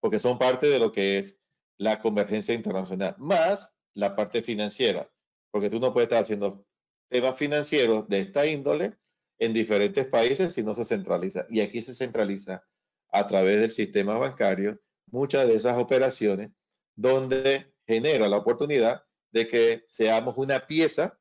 porque 0.00 0.20
son 0.20 0.38
parte 0.38 0.68
de 0.68 0.78
lo 0.78 0.92
que 0.92 1.18
es 1.18 1.40
la 1.78 2.00
convergencia 2.00 2.54
internacional, 2.54 3.16
más 3.18 3.74
la 3.94 4.14
parte 4.14 4.42
financiera, 4.42 5.10
porque 5.50 5.70
tú 5.70 5.80
no 5.80 5.92
puedes 5.92 6.06
estar 6.06 6.22
haciendo 6.22 6.64
temas 7.08 7.36
financieros 7.36 8.08
de 8.08 8.20
esta 8.20 8.46
índole 8.46 8.96
en 9.38 9.52
diferentes 9.52 10.06
países 10.06 10.52
si 10.52 10.62
no 10.62 10.74
se 10.74 10.84
centraliza. 10.84 11.46
Y 11.50 11.60
aquí 11.60 11.82
se 11.82 11.94
centraliza 11.94 12.64
a 13.10 13.26
través 13.26 13.60
del 13.60 13.70
sistema 13.70 14.16
bancario 14.16 14.80
muchas 15.06 15.46
de 15.46 15.56
esas 15.56 15.76
operaciones 15.76 16.50
donde 16.94 17.74
genera 17.86 18.28
la 18.28 18.38
oportunidad 18.38 19.04
de 19.30 19.48
que 19.48 19.82
seamos 19.86 20.38
una 20.38 20.60
pieza, 20.66 21.18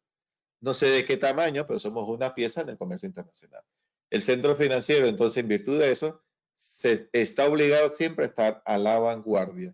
no 0.60 0.74
sé 0.74 0.88
de 0.88 1.06
qué 1.06 1.18
tamaño, 1.18 1.66
pero 1.66 1.80
somos 1.80 2.08
una 2.08 2.34
pieza 2.36 2.62
en 2.62 2.70
el 2.70 2.78
comercio 2.78 3.08
internacional. 3.08 3.64
El 4.12 4.22
centro 4.22 4.56
financiero, 4.56 5.08
entonces, 5.08 5.38
en 5.38 5.48
virtud 5.48 5.80
de 5.80 5.90
eso, 5.90 6.22
se 6.54 7.10
está 7.14 7.48
obligado 7.48 7.90
siempre 7.90 8.26
a 8.26 8.28
estar 8.28 8.62
a 8.66 8.78
la 8.78 9.00
vanguardia 9.00 9.74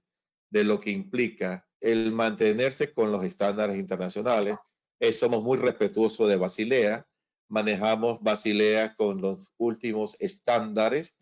de 0.52 0.64
lo 0.64 0.80
que 0.80 0.92
implica 0.92 1.68
el 1.82 2.12
mantenerse 2.12 2.94
con 2.94 3.12
los 3.12 3.26
estándares 3.26 3.78
internacionales. 3.78 4.56
Eh, 5.00 5.12
somos 5.12 5.44
muy 5.44 5.58
respetuosos 5.58 6.30
de 6.30 6.36
Basilea, 6.36 7.08
manejamos 7.50 8.22
Basilea 8.22 8.94
con 8.96 9.22
los 9.22 9.52
últimos 9.58 10.16
estándares, 10.20 11.18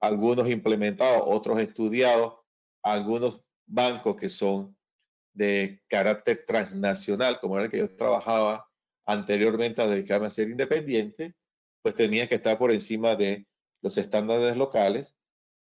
algunos 0.00 0.48
implementados, 0.48 1.22
otros 1.26 1.60
estudiados, 1.60 2.34
algunos 2.82 3.42
bancos 3.66 4.16
que 4.16 4.30
son 4.30 4.74
de 5.34 5.82
carácter 5.88 6.44
transnacional, 6.46 7.38
como 7.40 7.56
era 7.56 7.66
el 7.66 7.70
que 7.70 7.78
yo 7.78 7.94
trabajaba 7.94 8.70
anteriormente 9.04 9.82
a 9.82 9.86
dedicarme 9.86 10.28
a 10.28 10.30
ser 10.30 10.48
independiente, 10.48 11.34
pues 11.84 11.94
tenía 11.94 12.26
que 12.26 12.36
estar 12.36 12.56
por 12.56 12.72
encima 12.72 13.14
de 13.14 13.46
los 13.82 13.98
estándares 13.98 14.56
locales 14.56 15.14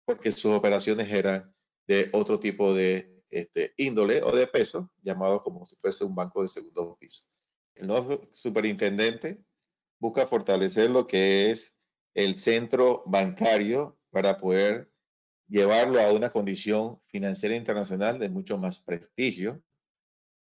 porque 0.04 0.34
sus 0.34 0.54
operaciones 0.54 1.10
eran 1.10 1.56
de 1.88 2.10
otro 2.12 2.42
tipo 2.42 2.74
de 2.74 3.24
este, 3.30 3.74
índole 3.78 4.22
o 4.22 4.36
de 4.36 4.46
peso, 4.46 4.92
llamado 5.02 5.42
como 5.42 5.66
si 5.66 5.78
fuese 5.78 6.04
un 6.04 6.14
banco 6.14 6.42
de 6.42 6.50
segundo 6.50 6.98
piso. 7.00 7.30
El 7.74 7.88
nuevo 7.88 8.28
superintendente 8.34 9.42
busca 9.98 10.28
fortalecer 10.28 10.90
lo 10.90 11.08
que 11.08 11.52
es 11.52 11.74
el 12.14 12.36
centro 12.36 13.02
bancario 13.06 13.98
para 14.10 14.40
poder 14.40 14.92
llevarlo 15.48 16.02
a 16.02 16.12
una 16.12 16.30
condición 16.30 17.00
financiera 17.08 17.56
internacional 17.56 18.20
de 18.20 18.30
mucho 18.30 18.58
más 18.58 18.80
prestigio, 18.80 19.64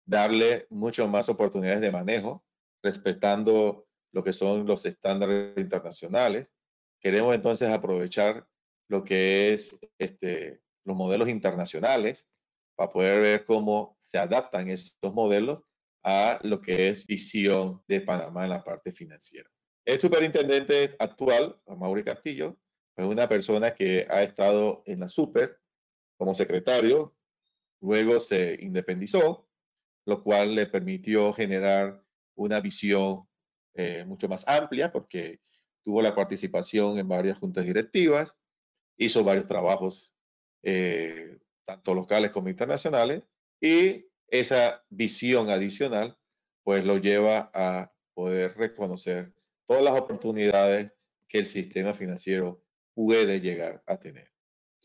darle 0.08 0.66
mucho 0.72 1.08
más 1.08 1.30
oportunidades 1.30 1.82
de 1.82 1.92
manejo, 1.92 2.44
respetando 2.82 3.87
lo 4.18 4.24
que 4.24 4.34
son 4.34 4.66
los 4.66 4.84
estándares 4.88 5.56
internacionales. 5.58 6.52
Queremos 7.00 7.36
entonces 7.36 7.70
aprovechar 7.70 8.48
lo 8.90 9.04
que 9.04 9.54
es 9.54 9.78
este, 10.00 10.64
los 10.86 10.98
modelos 10.98 11.30
internacionales 11.30 12.28
para 12.76 12.90
poder 12.90 13.22
ver 13.22 13.46
cómo 13.46 13.96
se 14.00 14.18
adaptan 14.18 14.72
estos 14.72 15.14
modelos 15.14 15.66
a 16.04 16.40
lo 16.42 16.64
que 16.64 16.88
es 16.88 17.06
visión 17.06 17.84
de 17.88 18.02
Panamá 18.02 18.46
en 18.46 18.50
la 18.50 18.64
parte 18.64 18.92
financiera. 18.92 19.48
El 19.86 20.00
superintendente 20.00 20.96
actual, 20.98 21.62
Mauri 21.68 22.04
Castillo, 22.04 22.58
es 22.96 23.06
una 23.06 23.30
persona 23.30 23.76
que 23.76 24.08
ha 24.10 24.24
estado 24.24 24.82
en 24.88 25.02
la 25.02 25.10
super 25.10 25.60
como 26.18 26.34
secretario, 26.34 27.16
luego 27.82 28.20
se 28.20 28.58
independizó, 28.62 29.48
lo 30.08 30.24
cual 30.24 30.56
le 30.56 30.66
permitió 30.66 31.34
generar 31.34 32.04
una 32.36 32.60
visión 32.62 33.27
eh, 33.78 34.06
mucho 34.06 34.28
más 34.28 34.44
amplia 34.48 34.92
porque 34.92 35.40
tuvo 35.84 36.02
la 36.02 36.16
participación 36.16 36.98
en 36.98 37.08
varias 37.08 37.38
juntas 37.38 37.64
directivas, 37.64 38.38
hizo 38.98 39.24
varios 39.24 39.48
trabajos, 39.48 40.14
eh, 40.64 41.38
tanto 41.64 41.94
locales 41.94 42.32
como 42.32 42.50
internacionales, 42.50 43.24
y 43.62 44.08
esa 44.28 44.84
visión 44.90 45.50
adicional 45.50 46.18
pues 46.64 46.84
lo 46.84 46.98
lleva 46.98 47.50
a 47.54 47.94
poder 48.14 48.58
reconocer 48.58 49.34
todas 49.66 49.84
las 49.84 49.94
oportunidades 49.94 50.92
que 51.28 51.40
el 51.40 51.46
sistema 51.46 51.94
financiero 51.94 52.64
puede 52.94 53.40
llegar 53.40 53.84
a 53.86 53.98
tener. 53.98 54.37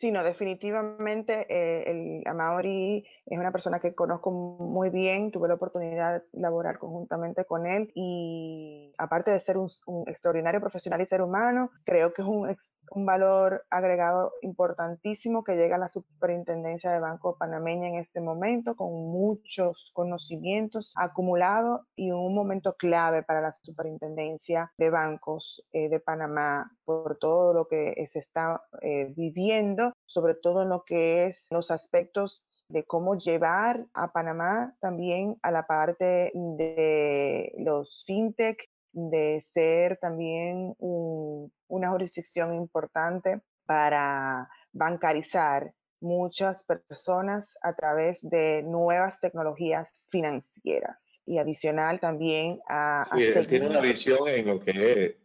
Sí, 0.03 0.11
no, 0.11 0.25
definitivamente 0.25 1.47
eh, 1.49 1.85
el 1.89 2.27
Amaori 2.27 3.07
es 3.25 3.39
una 3.39 3.53
persona 3.53 3.79
que 3.79 3.95
conozco 3.95 4.33
muy 4.33 4.91
bien, 4.91 5.31
tuve 5.31 5.47
la 5.47 5.55
oportunidad 5.55 6.25
de 6.33 6.41
laborar 6.41 6.81
conjuntamente 6.81 7.45
con 7.45 7.69
él 7.69 7.93
y 7.95 8.93
aparte 8.99 9.31
de 9.31 9.39
ser 9.39 9.59
un, 9.59 9.71
extraordinario 10.09 10.61
profesional 10.61 11.01
y 11.01 11.07
ser 11.07 11.23
humano, 11.23 11.71
creo 11.85 12.13
que 12.13 12.23
es 12.23 12.27
un, 12.27 12.49
un, 12.95 13.07
valor 13.07 13.65
agregado 13.71 14.33
importantísimo 14.43 15.45
que 15.45 15.55
llega 15.55 15.77
a 15.77 15.79
la 15.79 15.89
superintendencia 15.89 16.93
de 16.93 17.01
Banco 17.01 17.37
Panameña 17.37 17.89
en 17.89 17.97
este 17.97 18.21
momento 18.21 18.77
con 18.77 18.93
muchos 18.93 19.91
conocimientos 19.93 20.93
acumulados 20.97 21.83
y 21.97 22.11
un 22.11 22.35
momento 22.35 22.75
clave 22.77 23.23
para 23.23 23.41
la 23.41 23.53
superintendencia 23.53 24.73
de 24.79 24.91
bancos 24.91 25.65
eh, 25.73 25.89
de 25.89 26.01
Panamá 26.01 26.71
por 26.85 27.19
todo 27.19 27.55
lo 27.55 27.67
que 27.67 28.09
se 28.13 28.19
está 28.19 28.63
eh, 28.81 29.13
viviendo, 29.17 29.93
sobre 30.07 30.35
todo 30.35 30.63
en 30.63 30.69
lo 30.69 30.85
que 30.85 31.27
es 31.27 31.47
los 31.51 31.71
aspectos 31.71 32.45
de 32.73 32.85
cómo 32.85 33.17
llevar 33.17 33.87
a 33.93 34.13
Panamá 34.13 34.75
también 34.81 35.39
a 35.43 35.51
la 35.51 35.67
parte 35.67 36.33
de 36.35 37.53
los 37.59 38.05
fintech, 38.07 38.69
de 38.93 39.45
ser 39.55 39.99
también 39.99 40.75
una 40.79 41.91
jurisdicción 41.91 42.55
importante 42.55 43.41
para 43.67 44.49
bancarizar 44.73 45.73
muchas 46.01 46.63
personas 46.65 47.47
a 47.63 47.75
través 47.75 48.19
de 48.23 48.63
nuevas 48.63 49.19
tecnologías 49.21 49.89
financieras 50.11 50.99
y 51.25 51.39
adicional 51.39 52.01
también 52.01 52.61
a... 52.69 53.05
Sí, 53.05 53.23
él 53.23 53.47
tiene 53.47 53.69
una 53.69 53.81
visión 53.81 54.29
en 54.29 54.47
lo 54.47 54.61
que 54.61 54.71
es 54.71 55.17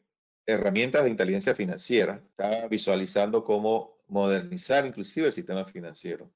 herramientas 0.45 1.03
de 1.03 1.09
inteligencia 1.09 1.55
financiera, 1.55 2.21
está 2.29 2.67
visualizando 2.67 3.43
cómo 3.43 3.97
modernizar 4.07 4.85
inclusive 4.85 5.27
el 5.27 5.33
sistema 5.33 5.65
financiero 5.65 6.31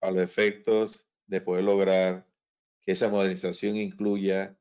a 0.00 0.10
los 0.10 0.22
efectos 0.22 1.06
de 1.26 1.40
poder 1.40 1.64
lograr 1.64 2.26
que 2.80 2.92
esa 2.92 3.08
modernización 3.08 3.76
incluya 3.76 4.56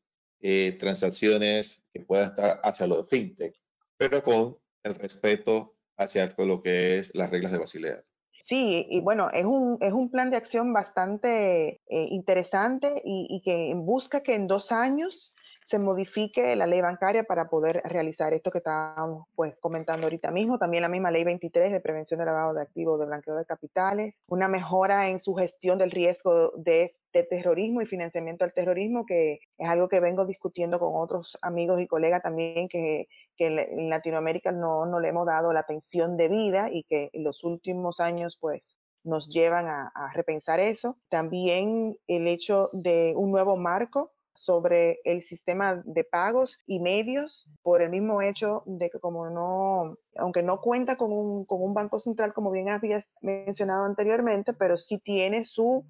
eh, 0.46 0.76
transacciones 0.78 1.82
que 1.94 2.02
puedan 2.02 2.32
estar 2.32 2.60
hacia 2.64 2.86
lo 2.86 2.98
de 2.98 3.06
fintech, 3.06 3.56
pero 3.98 4.22
con 4.22 4.58
el 4.84 4.94
respeto 4.96 5.78
hacia 5.96 6.36
lo 6.38 6.60
que 6.60 7.00
es 7.00 7.16
las 7.16 7.30
reglas 7.30 7.54
de 7.54 7.60
Basilea. 7.60 8.04
Sí, 8.44 8.86
y 8.90 9.00
bueno, 9.00 9.30
es 9.32 9.46
un, 9.46 9.78
es 9.80 9.94
un 9.94 10.12
plan 10.12 10.30
de 10.30 10.36
acción 10.36 10.74
bastante 10.74 11.80
eh, 11.88 12.08
interesante 12.10 13.02
y, 13.06 13.28
y, 13.30 13.42
que 13.42 13.74
busca 13.74 14.22
que 14.22 14.36
en 14.36 14.48
dos 14.48 14.74
años 14.74 15.34
se 15.64 15.80
modifique 15.80 16.54
la 16.58 16.68
ley 16.68 16.82
bancaria 16.82 17.24
para 17.24 17.48
poder 17.48 17.82
realizar 17.86 18.34
esto 18.34 18.52
que 18.52 18.58
estábamos 18.58 19.28
pues 19.36 19.56
comentando 19.62 20.08
ahorita 20.08 20.30
mismo, 20.32 20.58
también 20.58 20.82
la 20.82 20.90
misma 20.90 21.10
ley 21.10 21.24
23 21.24 21.72
de 21.72 21.80
prevención 21.80 22.20
de 22.20 22.26
lavado 22.26 22.54
de 22.54 22.64
activos, 22.64 23.00
de 23.00 23.06
blanqueo 23.06 23.36
de 23.36 23.46
capitales, 23.46 24.16
una 24.28 24.50
mejora 24.50 25.08
en 25.08 25.22
su 25.22 25.36
gestión 25.36 25.78
del 25.78 25.92
riesgo 25.92 26.52
de, 26.58 26.98
de 27.14 27.24
terrorismo 27.24 27.82
y 27.82 27.86
financiamiento 27.86 28.44
al 28.44 28.54
terrorismo, 28.54 29.06
que 29.06 29.40
es 29.58 29.70
algo 29.70 29.88
que 29.88 30.00
vengo 30.00 30.26
discutiendo 30.26 30.80
con 30.80 30.94
otros 30.96 31.38
amigos 31.42 31.80
y 31.80 31.88
colegas 31.88 32.24
también 32.24 32.68
que, 32.68 33.08
que 33.38 33.48
en 33.48 33.90
Latinoamérica 33.90 34.52
no, 34.52 34.86
no 34.86 35.00
le 35.00 35.10
hemos 35.10 35.28
dado 35.28 35.54
la 35.54 35.62
atención 35.62 36.18
debida 36.18 36.70
y 36.72 36.84
que 36.84 37.10
en 37.14 37.24
los 37.24 37.44
últimos 37.44 38.00
años 38.00 38.38
pues 38.42 38.78
nos 39.04 39.28
llevan 39.30 39.68
a, 39.68 39.92
a 39.94 40.12
repensar 40.14 40.60
eso. 40.60 40.98
También 41.10 41.98
el 42.08 42.28
hecho 42.28 42.70
de 42.74 43.14
un 43.16 43.32
nuevo 43.32 43.58
marco 43.58 44.12
sobre 44.34 45.00
el 45.04 45.22
sistema 45.22 45.82
de 45.86 46.04
pagos 46.04 46.58
y 46.66 46.80
medios 46.80 47.48
por 47.62 47.82
el 47.82 47.90
mismo 47.90 48.22
hecho 48.22 48.64
de 48.66 48.90
que 48.90 49.00
como 49.00 49.30
no, 49.30 49.98
aunque 50.18 50.42
no 50.42 50.60
cuenta 50.60 50.98
con 50.98 51.12
un, 51.12 51.46
con 51.46 51.62
un 51.62 51.74
banco 51.74 52.00
central 52.00 52.34
como 52.34 52.52
bien 52.52 52.70
habías 52.70 53.06
mencionado 53.22 53.86
anteriormente, 53.86 54.54
pero 54.54 54.78
sí 54.78 54.98
tiene 54.98 55.44
su 55.44 55.84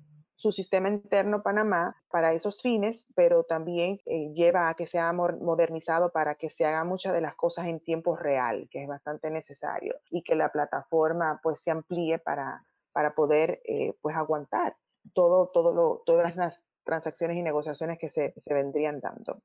su 0.44 0.52
sistema 0.52 0.90
interno 0.90 1.42
Panamá 1.42 1.96
para 2.12 2.34
esos 2.34 2.62
fines, 2.62 3.06
pero 3.16 3.46
también 3.46 4.02
eh, 4.06 4.34
lleva 4.34 4.68
a 4.68 4.74
que 4.74 4.88
sea 4.88 5.14
modernizado 5.14 6.12
para 6.12 6.36
que 6.36 6.50
se 6.50 6.66
haga 6.66 6.84
muchas 6.84 7.14
de 7.14 7.22
las 7.22 7.34
cosas 7.36 7.68
en 7.68 7.80
tiempo 7.80 8.18
real, 8.18 8.68
que 8.70 8.84
es 8.84 8.88
bastante 8.90 9.32
necesario, 9.32 9.96
y 10.10 10.22
que 10.22 10.36
la 10.36 10.50
plataforma 10.50 11.40
pues 11.42 11.60
se 11.64 11.72
amplíe 11.72 12.20
para, 12.20 12.60
para 12.92 13.12
poder 13.12 13.60
eh, 13.64 13.94
pues 14.02 14.18
aguantar 14.18 14.74
todo, 15.14 15.50
todo 15.54 15.74
lo, 15.74 16.04
todas 16.06 16.36
las 16.36 16.62
transacciones 16.84 17.38
y 17.38 17.42
negociaciones 17.42 17.98
que 17.98 18.10
se, 18.10 18.34
se 18.38 18.54
vendrían 18.54 19.00
dando. 19.00 19.42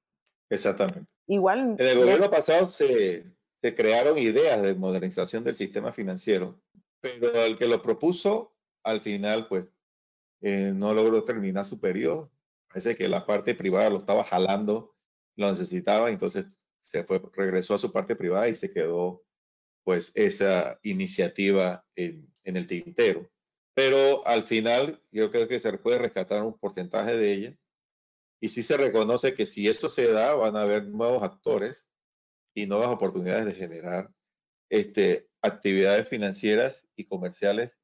Exactamente. 0.51 1.07
Igual. 1.28 1.76
En 1.78 1.86
el 1.86 1.96
gobierno 1.96 2.28
pasado 2.28 2.66
se, 2.66 3.24
se 3.62 3.74
crearon 3.76 4.18
ideas 4.18 4.61
de 4.62 4.74
modernización 4.74 5.44
del 5.44 5.55
sistema 5.55 5.92
financiero, 5.92 6.61
pero 7.01 7.44
el 7.44 7.57
que 7.57 7.68
lo 7.68 7.80
propuso, 7.82 8.53
al 8.82 9.01
final, 9.01 9.46
pues, 9.46 9.66
eh, 10.41 10.72
no 10.74 10.95
logró 10.95 11.24
terminar 11.24 11.64
su 11.64 11.80
periodo. 11.80 12.30
Parece 12.68 12.97
que 12.97 13.09
la 13.09 13.26
parte 13.26 13.55
privada 13.55 13.91
lo 13.91 13.99
estaba 13.99 14.24
jalando, 14.24 14.95
lo 15.36 15.51
necesitaba, 15.51 16.11
entonces 16.11 16.61
se 16.80 17.05
fue, 17.05 17.20
regresó 17.34 17.74
a 17.74 17.78
su 17.78 17.93
parte 17.93 18.16
privada 18.16 18.49
y 18.49 18.57
se 18.57 18.72
quedó, 18.72 19.24
pues, 19.84 20.12
esa 20.14 20.78
iniciativa 20.82 21.84
en, 21.97 22.28
el 22.45 22.66
tintero 22.66 23.30
pero 23.78 24.26
al 24.26 24.43
final 24.43 25.01
yo 25.12 25.30
creo 25.30 25.47
que 25.47 25.61
se 25.61 25.72
puede 25.78 26.01
rescatar 26.01 26.43
un 26.43 26.59
porcentaje 26.59 27.16
de 27.16 27.32
ella. 27.32 27.57
Y 28.41 28.49
sí 28.49 28.64
se 28.64 28.76
reconoce 28.76 29.34
que 29.34 29.47
si 29.47 29.68
esto 29.68 29.89
se 29.89 30.11
da, 30.11 30.34
van 30.34 30.57
a 30.57 30.62
haber 30.62 30.89
nuevos 30.89 31.22
actores 31.22 31.89
y 32.57 32.66
nuevas 32.66 32.89
oportunidades 32.89 33.47
de 33.47 33.55
generar 33.55 34.11
este, 34.68 35.28
actividades 35.43 36.09
financieras 36.09 36.89
y 36.97 37.05
comerciales 37.05 37.78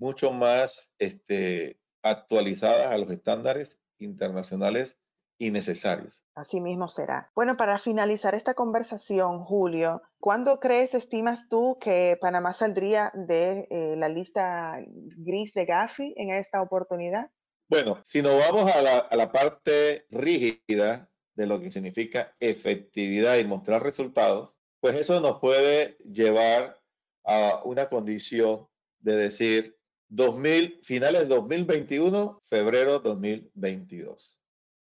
mucho 0.00 0.32
más 0.32 0.92
este, 0.98 1.78
actualizadas 2.02 2.86
a 2.88 2.98
los 2.98 3.10
estándares 3.10 3.78
internacionales 3.98 4.98
y 5.38 5.50
necesarios. 5.50 6.24
Así 6.34 6.60
mismo 6.60 6.88
será. 6.88 7.30
Bueno, 7.34 7.56
para 7.56 7.78
finalizar 7.78 8.34
esta 8.34 8.54
conversación, 8.54 9.44
Julio, 9.44 10.02
¿cuándo 10.18 10.58
crees, 10.58 10.92
estimas 10.94 11.48
tú 11.48 11.78
que 11.80 12.18
Panamá 12.20 12.52
saldría 12.54 13.12
de 13.14 13.66
eh, 13.70 13.94
la 13.96 14.08
lista 14.08 14.78
gris 15.16 15.52
de 15.54 15.64
Gafi 15.64 16.14
en 16.16 16.30
esta 16.30 16.60
oportunidad? 16.60 17.30
Bueno, 17.68 18.00
si 18.02 18.20
nos 18.20 18.38
vamos 18.38 18.70
a 18.70 18.82
la, 18.82 18.98
a 18.98 19.16
la 19.16 19.30
parte 19.30 20.06
rígida 20.10 21.10
de 21.34 21.46
lo 21.46 21.60
que 21.60 21.70
significa 21.70 22.34
efectividad 22.40 23.38
y 23.38 23.44
mostrar 23.44 23.82
resultados, 23.82 24.58
pues 24.80 24.96
eso 24.96 25.20
nos 25.20 25.40
puede 25.40 25.96
llevar 25.98 26.78
a 27.24 27.60
una 27.64 27.86
condición 27.88 28.66
de 28.98 29.16
decir 29.16 29.79
2000, 30.10 30.80
finales 30.82 31.28
2021, 31.28 32.40
febrero 32.42 32.98
2022. 32.98 34.40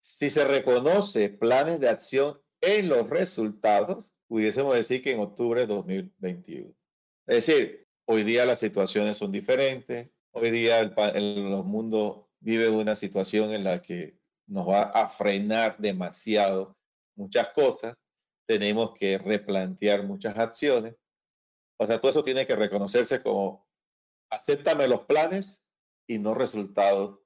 Si 0.01 0.29
se 0.31 0.45
reconoce 0.45 1.31
planes 1.31 1.81
de 1.81 1.89
acción 1.89 2.39
en 2.61 2.91
los 2.91 3.09
resultados, 3.09 4.13
pudiésemos 4.29 4.75
decir 4.75 5.03
que 5.03 5.13
en 5.13 5.21
octubre 5.21 5.63
de 5.63 5.67
2021. 5.67 6.75
Es 7.27 7.47
decir, 7.47 7.87
hoy 8.05 8.25
día 8.25 8.45
las 8.45 8.59
situaciones 8.59 9.17
son 9.17 9.33
diferentes, 9.33 10.11
hoy 10.33 10.51
día 10.51 10.81
el, 10.81 10.93
el 11.15 11.63
mundo 11.65 12.29
vive 12.41 12.69
una 12.69 12.95
situación 12.95 13.53
en 13.53 13.65
la 13.65 13.81
que 13.81 14.19
nos 14.47 14.69
va 14.69 14.83
a 14.83 15.09
frenar 15.09 15.79
demasiado 15.79 16.77
muchas 17.17 17.49
cosas, 17.55 17.97
tenemos 18.47 18.95
que 18.95 19.17
replantear 19.17 20.05
muchas 20.05 20.37
acciones. 20.37 20.95
O 21.79 21.87
sea, 21.87 22.01
todo 22.01 22.11
eso 22.11 22.23
tiene 22.23 22.47
que 22.47 22.55
reconocerse 22.55 23.23
como 23.23 23.66
acéptame 24.31 24.89
los 24.89 25.07
planes 25.07 25.65
y 26.07 26.19
no 26.19 26.35
resultados 26.35 27.21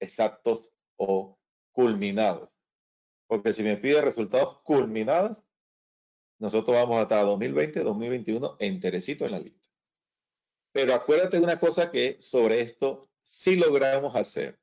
exactos 0.00 0.72
o 0.96 1.38
culminados. 1.72 2.58
Porque 3.26 3.52
si 3.52 3.62
me 3.62 3.76
pide 3.76 4.00
resultados 4.00 4.60
culminados, 4.62 5.46
nosotros 6.38 6.76
vamos 6.76 6.98
a 6.98 7.02
estar 7.02 7.24
2020, 7.24 7.80
2021 7.80 8.56
enterecito 8.60 9.24
en 9.26 9.32
la 9.32 9.40
lista. 9.40 9.68
Pero 10.72 10.94
acuérdate 10.94 11.38
de 11.38 11.42
una 11.42 11.58
cosa 11.58 11.90
que 11.90 12.16
sobre 12.20 12.60
esto 12.60 13.10
sí 13.22 13.56
logramos 13.56 14.14
hacer. 14.14 14.60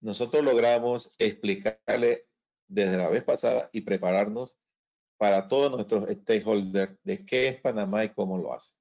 Nosotros 0.00 0.44
logramos 0.44 1.10
explicarle 1.18 2.28
desde 2.68 2.98
la 2.98 3.08
vez 3.08 3.24
pasada 3.24 3.70
y 3.72 3.80
prepararnos 3.82 4.58
para 5.16 5.48
todos 5.48 5.70
nuestros 5.72 6.06
stakeholders 6.06 6.98
de 7.02 7.24
qué 7.24 7.48
es 7.48 7.60
Panamá 7.60 8.04
y 8.04 8.10
cómo 8.10 8.36
lo 8.36 8.52
hace. 8.52 8.74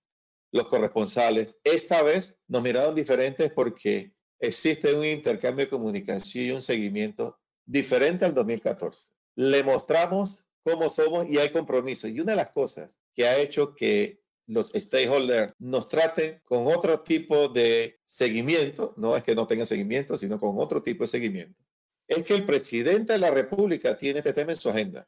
Los 0.53 0.67
corresponsales 0.67 1.57
esta 1.63 2.03
vez 2.03 2.37
nos 2.47 2.61
miraron 2.61 2.93
diferentes 2.93 3.51
porque 3.51 4.13
existe 4.39 4.93
un 4.93 5.03
intercambio 5.03 5.65
de 5.65 5.69
comunicación 5.69 6.45
y 6.45 6.51
un 6.51 6.61
seguimiento 6.61 7.39
diferente 7.65 8.23
al 8.23 8.35
2014. 8.35 9.07
Le 9.35 9.63
mostramos 9.63 10.45
cómo 10.61 10.91
somos 10.91 11.27
y 11.27 11.39
hay 11.39 11.51
compromiso. 11.51 12.07
Y 12.07 12.19
una 12.19 12.33
de 12.33 12.35
las 12.35 12.51
cosas 12.51 12.99
que 13.15 13.27
ha 13.27 13.39
hecho 13.39 13.73
que 13.73 14.21
los 14.45 14.67
stakeholders 14.75 15.55
nos 15.57 15.87
traten 15.87 16.39
con 16.43 16.67
otro 16.67 16.99
tipo 16.99 17.49
de 17.49 17.99
seguimiento, 18.05 18.93
no 18.95 19.17
es 19.17 19.23
que 19.23 19.33
no 19.33 19.47
tengan 19.47 19.65
seguimiento, 19.65 20.19
sino 20.19 20.39
con 20.39 20.59
otro 20.59 20.83
tipo 20.83 21.03
de 21.03 21.07
seguimiento, 21.07 21.59
es 22.07 22.23
que 22.23 22.35
el 22.35 22.45
presidente 22.45 23.13
de 23.13 23.19
la 23.19 23.31
República 23.31 23.97
tiene 23.97 24.19
este 24.19 24.33
tema 24.33 24.51
en 24.51 24.57
su 24.57 24.69
agenda 24.69 25.07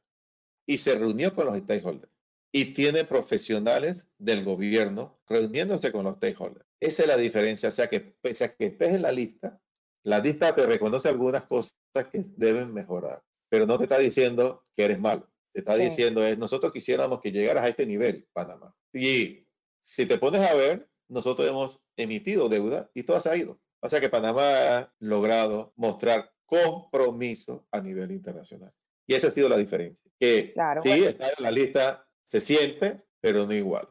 y 0.65 0.79
se 0.79 0.95
reunió 0.95 1.35
con 1.35 1.45
los 1.45 1.57
stakeholders 1.59 2.14
y 2.55 2.71
tiene 2.71 3.03
profesionales 3.03 4.07
del 4.17 4.45
gobierno 4.45 5.19
reuniéndose 5.27 5.91
con 5.91 6.05
los 6.05 6.15
stakeholders. 6.15 6.65
Esa 6.79 7.01
es 7.01 7.07
la 7.09 7.17
diferencia, 7.17 7.67
o 7.67 7.71
sea 7.73 7.89
que 7.89 7.99
pese 7.99 8.45
a 8.45 8.55
que 8.55 8.67
estés 8.67 8.93
en 8.93 9.01
la 9.01 9.11
lista, 9.11 9.59
la 10.03 10.19
lista 10.19 10.55
te 10.55 10.65
reconoce 10.65 11.09
algunas 11.09 11.43
cosas 11.47 11.75
que 12.13 12.21
deben 12.37 12.73
mejorar, 12.73 13.21
pero 13.49 13.65
no 13.65 13.77
te 13.77 13.83
está 13.83 13.97
diciendo 13.97 14.63
que 14.73 14.85
eres 14.85 15.01
malo. 15.01 15.29
Te 15.51 15.59
está 15.59 15.75
diciendo 15.75 16.23
es, 16.23 16.37
nosotros 16.37 16.71
quisiéramos 16.71 17.19
que 17.19 17.33
llegaras 17.33 17.65
a 17.65 17.67
este 17.67 17.85
nivel, 17.85 18.25
Panamá. 18.31 18.73
Y 18.93 19.45
si 19.81 20.05
te 20.05 20.17
pones 20.17 20.39
a 20.39 20.53
ver, 20.53 20.87
nosotros 21.09 21.49
hemos 21.49 21.85
emitido 21.97 22.47
deuda 22.47 22.89
y 22.93 23.03
todo 23.03 23.19
se 23.19 23.31
ha 23.31 23.35
ido. 23.35 23.59
O 23.81 23.89
sea 23.89 23.99
que 23.99 24.07
Panamá 24.07 24.77
ha 24.77 24.93
logrado 24.99 25.73
mostrar 25.75 26.31
compromiso 26.45 27.67
a 27.69 27.81
nivel 27.81 28.11
internacional. 28.11 28.71
Y 29.07 29.13
esa 29.13 29.27
ha 29.27 29.31
sido 29.31 29.49
la 29.49 29.57
diferencia. 29.57 30.09
Que 30.17 30.53
sí, 30.81 31.03
está 31.03 31.27
en 31.27 31.43
la 31.43 31.51
lista 31.51 32.04
se 32.25 32.41
siente, 32.41 32.99
pero 33.21 33.45
no 33.45 33.53
igual. 33.53 33.87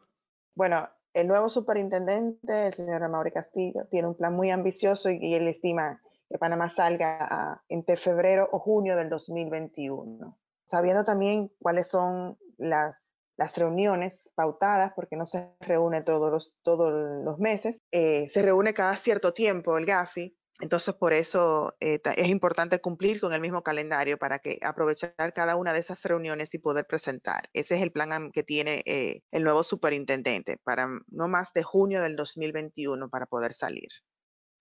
Bueno, 0.53 0.87
el 1.13 1.27
nuevo 1.27 1.49
superintendente, 1.49 2.67
el 2.67 2.73
señor 2.73 3.09
Mauri 3.09 3.31
Castillo, 3.31 3.87
tiene 3.89 4.09
un 4.09 4.15
plan 4.15 4.35
muy 4.35 4.51
ambicioso 4.51 5.09
y, 5.09 5.33
él 5.33 5.47
estima 5.47 6.01
que 6.29 6.37
Panamá 6.37 6.69
salga 6.69 7.63
entre 7.69 7.97
febrero 7.97 8.49
o 8.51 8.59
junio 8.59 8.95
del 8.97 9.09
2021. 9.09 10.37
Sabiendo 10.65 11.03
también 11.03 11.51
cuáles 11.59 11.87
son 11.87 12.37
las, 12.57 12.95
las 13.37 13.55
reuniones 13.55 14.21
pautadas, 14.35 14.91
porque 14.95 15.15
no 15.15 15.25
se 15.25 15.51
reúne 15.61 16.01
todos 16.01 16.31
los, 16.31 16.55
todos 16.61 17.23
los 17.23 17.39
meses, 17.39 17.81
eh, 17.91 18.29
se 18.33 18.41
reúne 18.41 18.73
cada 18.73 18.97
cierto 18.97 19.33
tiempo 19.33 19.77
el 19.77 19.85
GAFI 19.85 20.35
entonces, 20.61 20.95
por 20.95 21.11
eso 21.11 21.75
eh, 21.81 21.99
es 22.15 22.27
importante 22.29 22.79
cumplir 22.79 23.19
con 23.19 23.33
el 23.33 23.41
mismo 23.41 23.61
calendario 23.61 24.17
para 24.17 24.39
que 24.39 24.57
aprovechar 24.61 25.33
cada 25.33 25.57
una 25.57 25.73
de 25.73 25.79
esas 25.79 26.01
reuniones 26.03 26.53
y 26.53 26.59
poder 26.59 26.85
presentar. 26.87 27.49
Ese 27.51 27.75
es 27.75 27.81
el 27.81 27.91
plan 27.91 28.31
que 28.31 28.43
tiene 28.43 28.81
eh, 28.85 29.21
el 29.31 29.43
nuevo 29.43 29.63
superintendente 29.63 30.57
para 30.63 30.87
no 31.07 31.27
más 31.27 31.51
de 31.53 31.63
junio 31.63 32.01
del 32.01 32.15
2021 32.15 33.09
para 33.09 33.25
poder 33.25 33.53
salir. 33.53 33.89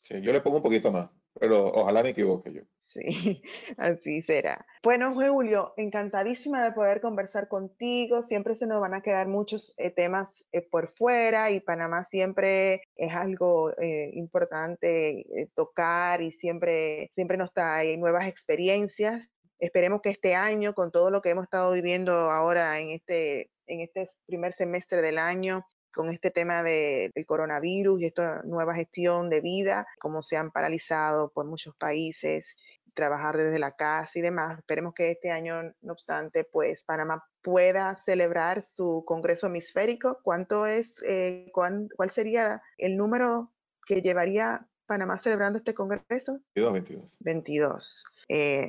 Sí, 0.03 0.21
yo 0.21 0.33
le 0.33 0.41
pongo 0.41 0.57
un 0.57 0.63
poquito 0.65 0.91
más. 0.91 1.11
Pero 1.39 1.67
ojalá 1.67 2.03
me 2.03 2.11
equivoque 2.11 2.53
yo. 2.53 2.63
Sí, 2.79 3.43
así 3.77 4.23
será. 4.23 4.65
Bueno, 4.83 5.15
Julio, 5.15 5.75
encantadísima 5.77 6.65
de 6.65 6.73
poder 6.73 7.01
conversar 7.01 7.49
contigo. 7.49 8.23
Siempre 8.23 8.55
se 8.55 8.67
nos 8.67 8.81
van 8.81 8.95
a 8.95 9.03
quedar 9.03 9.27
muchos 9.27 9.75
eh, 9.77 9.91
temas 9.91 10.29
eh, 10.53 10.63
por 10.63 10.95
fuera 10.95 11.51
y 11.51 11.61
Panamá 11.61 12.07
siempre 12.11 12.83
es 12.95 13.13
algo 13.13 13.73
eh, 13.79 14.11
importante 14.15 15.51
tocar 15.55 16.23
y 16.23 16.33
siempre, 16.33 17.11
siempre 17.15 17.37
nos 17.37 17.53
trae 17.53 17.97
nuevas 17.97 18.29
experiencias. 18.29 19.29
Esperemos 19.59 20.03
que 20.03 20.11
este 20.11 20.35
año, 20.35 20.75
con 20.75 20.93
todo 20.93 21.11
lo 21.11 21.21
que 21.21 21.31
hemos 21.31 21.45
estado 21.45 21.73
viviendo 21.73 22.13
ahora 22.13 22.79
en 22.79 22.91
este, 22.91 23.51
en 23.67 23.81
este 23.81 24.09
primer 24.27 24.53
semestre 24.55 25.01
del 25.01 25.19
año, 25.19 25.65
con 25.95 26.11
este 26.11 26.31
tema 26.31 26.63
de, 26.63 27.11
del 27.15 27.27
coronavirus 27.27 28.01
y 28.01 28.07
esta 28.07 28.43
nueva 28.43 28.75
gestión 28.75 29.31
de 29.31 29.41
vida, 29.41 29.87
como 29.99 30.23
se 30.23 30.37
han 30.37 30.51
paralizado 30.51 31.31
por 31.31 31.47
muchos 31.47 31.75
países, 31.77 32.57
trabajar 32.95 33.37
desde 33.37 33.59
la 33.59 33.73
casa 33.73 34.19
y 34.19 34.23
demás. 34.23 34.59
Esperemos 34.59 34.95
que 34.95 35.11
este 35.11 35.31
año, 35.31 35.75
no 35.83 35.93
obstante, 35.93 36.45
pues 36.45 36.83
Panamá 36.85 37.25
pueda 37.43 37.97
celebrar 38.05 38.63
su 38.63 39.05
Congreso 39.07 39.49
Hemisférico. 39.49 40.21
¿Cuánto 40.23 40.67
es, 40.67 41.03
eh, 41.07 41.51
cuál 41.53 42.11
sería 42.11 42.63
el 42.79 42.97
número 42.97 43.53
que 43.87 44.01
llevaría 44.01 44.67
Panamá 44.87 45.19
celebrando 45.19 45.59
este 45.59 45.75
Congreso? 45.75 46.41
22. 46.55 47.19
22. 47.19 47.19
22. 47.21 48.05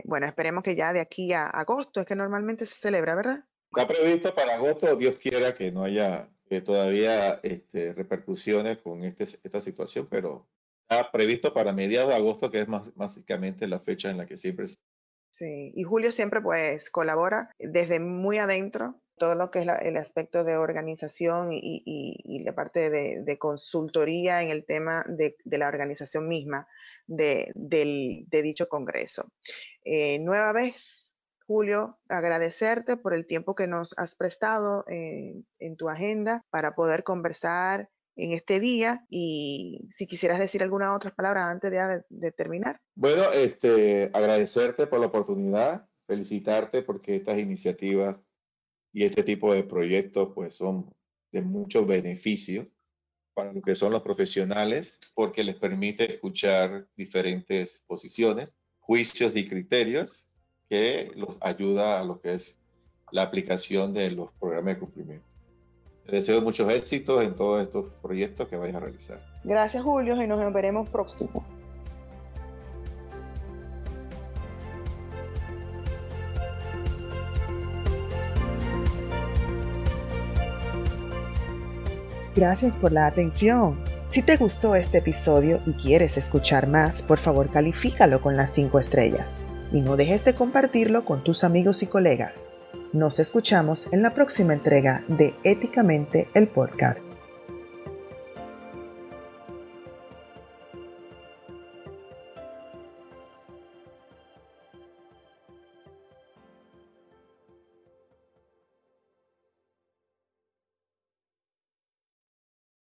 bueno, 0.05 0.25
esperemos 0.25 0.63
que 0.63 0.75
ya 0.75 0.91
de 0.91 0.99
aquí 0.99 1.31
a 1.33 1.45
agosto, 1.45 2.01
es 2.01 2.07
que 2.07 2.15
normalmente 2.15 2.65
se 2.65 2.75
celebra, 2.75 3.15
¿verdad? 3.15 3.45
Está 3.75 3.87
previsto 3.87 4.33
para 4.33 4.55
agosto, 4.55 4.95
Dios 4.95 5.17
quiera 5.17 5.53
que 5.53 5.71
no 5.71 5.83
haya 5.83 6.29
eh, 6.49 6.61
todavía 6.61 7.39
este, 7.43 7.93
repercusiones 7.93 8.77
con 8.79 9.03
este, 9.03 9.23
esta 9.23 9.61
situación, 9.61 10.07
pero 10.09 10.47
está 10.87 11.11
previsto 11.11 11.53
para 11.53 11.73
mediados 11.73 12.09
de 12.09 12.15
agosto, 12.15 12.51
que 12.51 12.61
es 12.61 12.67
más, 12.67 12.93
básicamente 12.95 13.67
la 13.67 13.79
fecha 13.79 14.09
en 14.09 14.17
la 14.17 14.25
que 14.25 14.37
siempre... 14.37 14.67
Sí, 14.67 15.73
y 15.75 15.83
Julio 15.83 16.11
siempre 16.11 16.41
pues 16.41 16.89
colabora 16.89 17.49
desde 17.59 17.99
muy 17.99 18.37
adentro, 18.37 19.01
todo 19.17 19.35
lo 19.35 19.49
que 19.49 19.59
es 19.59 19.67
el 19.81 19.97
aspecto 19.97 20.43
de 20.43 20.57
organización 20.57 21.51
y, 21.51 21.83
y, 21.85 22.39
la 22.43 22.53
parte 22.53 22.89
de, 22.89 23.21
de, 23.23 23.37
consultoría 23.37 24.41
en 24.43 24.49
el 24.49 24.65
tema 24.65 25.05
de, 25.07 25.35
de 25.43 25.57
la 25.57 25.67
organización 25.67 26.27
misma 26.27 26.67
de, 27.07 27.51
del, 27.55 28.25
de 28.27 28.41
dicho 28.41 28.67
congreso. 28.67 29.31
Eh, 29.83 30.19
nueva 30.19 30.53
vez, 30.53 31.04
Julio, 31.47 31.99
agradecerte 32.09 32.97
por 32.97 33.13
el 33.13 33.27
tiempo 33.27 33.55
que 33.55 33.67
nos 33.67 33.93
has 33.97 34.15
prestado 34.15 34.83
en 34.87 35.75
tu 35.77 35.89
agenda 35.89 36.43
para 36.49 36.75
poder 36.75 37.03
conversar 37.03 37.89
en 38.15 38.31
este 38.31 38.59
día 38.59 39.05
y 39.09 39.87
si 39.91 40.07
quisieras 40.07 40.39
decir 40.39 40.63
alguna 40.63 40.95
otra 40.95 41.13
palabra 41.13 41.49
antes 41.49 41.71
de, 42.09 42.31
terminar. 42.31 42.79
Bueno, 42.95 43.23
este, 43.33 44.09
agradecerte 44.13 44.87
por 44.87 44.99
la 44.99 45.07
oportunidad, 45.07 45.87
felicitarte 46.07 46.81
porque 46.81 47.15
estas 47.15 47.39
iniciativas 47.39 48.17
y 48.93 49.03
este 49.03 49.23
tipo 49.23 49.53
de 49.53 49.63
proyectos 49.63 50.29
pues 50.33 50.55
son 50.55 50.93
de 51.31 51.41
mucho 51.41 51.85
beneficio 51.85 52.69
para 53.33 53.51
lo 53.51 53.61
que 53.61 53.75
son 53.75 53.91
los 53.91 54.01
profesionales 54.01 54.97
porque 55.13 55.43
les 55.43 55.55
permite 55.55 56.13
escuchar 56.13 56.87
diferentes 56.95 57.83
posiciones, 57.85 58.55
juicios 58.79 59.35
y 59.35 59.47
criterios 59.47 60.31
que 60.69 61.11
los 61.15 61.37
ayuda 61.41 61.99
a 61.99 62.03
lo 62.03 62.19
que 62.21 62.33
es 62.33 62.57
la 63.11 63.23
aplicación 63.23 63.93
de 63.93 64.11
los 64.11 64.31
programas 64.33 64.75
de 64.75 64.79
cumplimiento. 64.79 65.25
Te 66.05 66.17
deseo 66.17 66.41
muchos 66.41 66.71
éxitos 66.71 67.23
en 67.23 67.35
todos 67.35 67.61
estos 67.61 67.89
proyectos 68.01 68.47
que 68.47 68.57
vayas 68.57 68.75
a 68.75 68.79
realizar. 68.79 69.21
Gracias 69.43 69.83
Julio 69.83 70.21
y 70.21 70.27
nos 70.27 70.53
veremos 70.53 70.89
próximo. 70.89 71.45
Gracias 82.35 82.75
por 82.75 82.91
la 82.91 83.07
atención. 83.07 83.81
Si 84.11 84.21
te 84.21 84.35
gustó 84.35 84.75
este 84.75 84.97
episodio 84.97 85.61
y 85.65 85.71
quieres 85.73 86.17
escuchar 86.17 86.67
más, 86.67 87.01
por 87.01 87.19
favor 87.19 87.49
califícalo 87.49 88.21
con 88.21 88.35
las 88.35 88.53
5 88.53 88.79
estrellas 88.79 89.44
y 89.71 89.81
no 89.81 89.95
dejes 89.97 90.25
de 90.25 90.33
compartirlo 90.33 91.05
con 91.05 91.23
tus 91.23 91.43
amigos 91.43 91.83
y 91.83 91.87
colegas. 91.87 92.33
Nos 92.93 93.19
escuchamos 93.19 93.87
en 93.91 94.01
la 94.01 94.13
próxima 94.13 94.53
entrega 94.53 95.03
de 95.07 95.33
Éticamente 95.43 96.27
el 96.33 96.47
Podcast. 96.47 97.01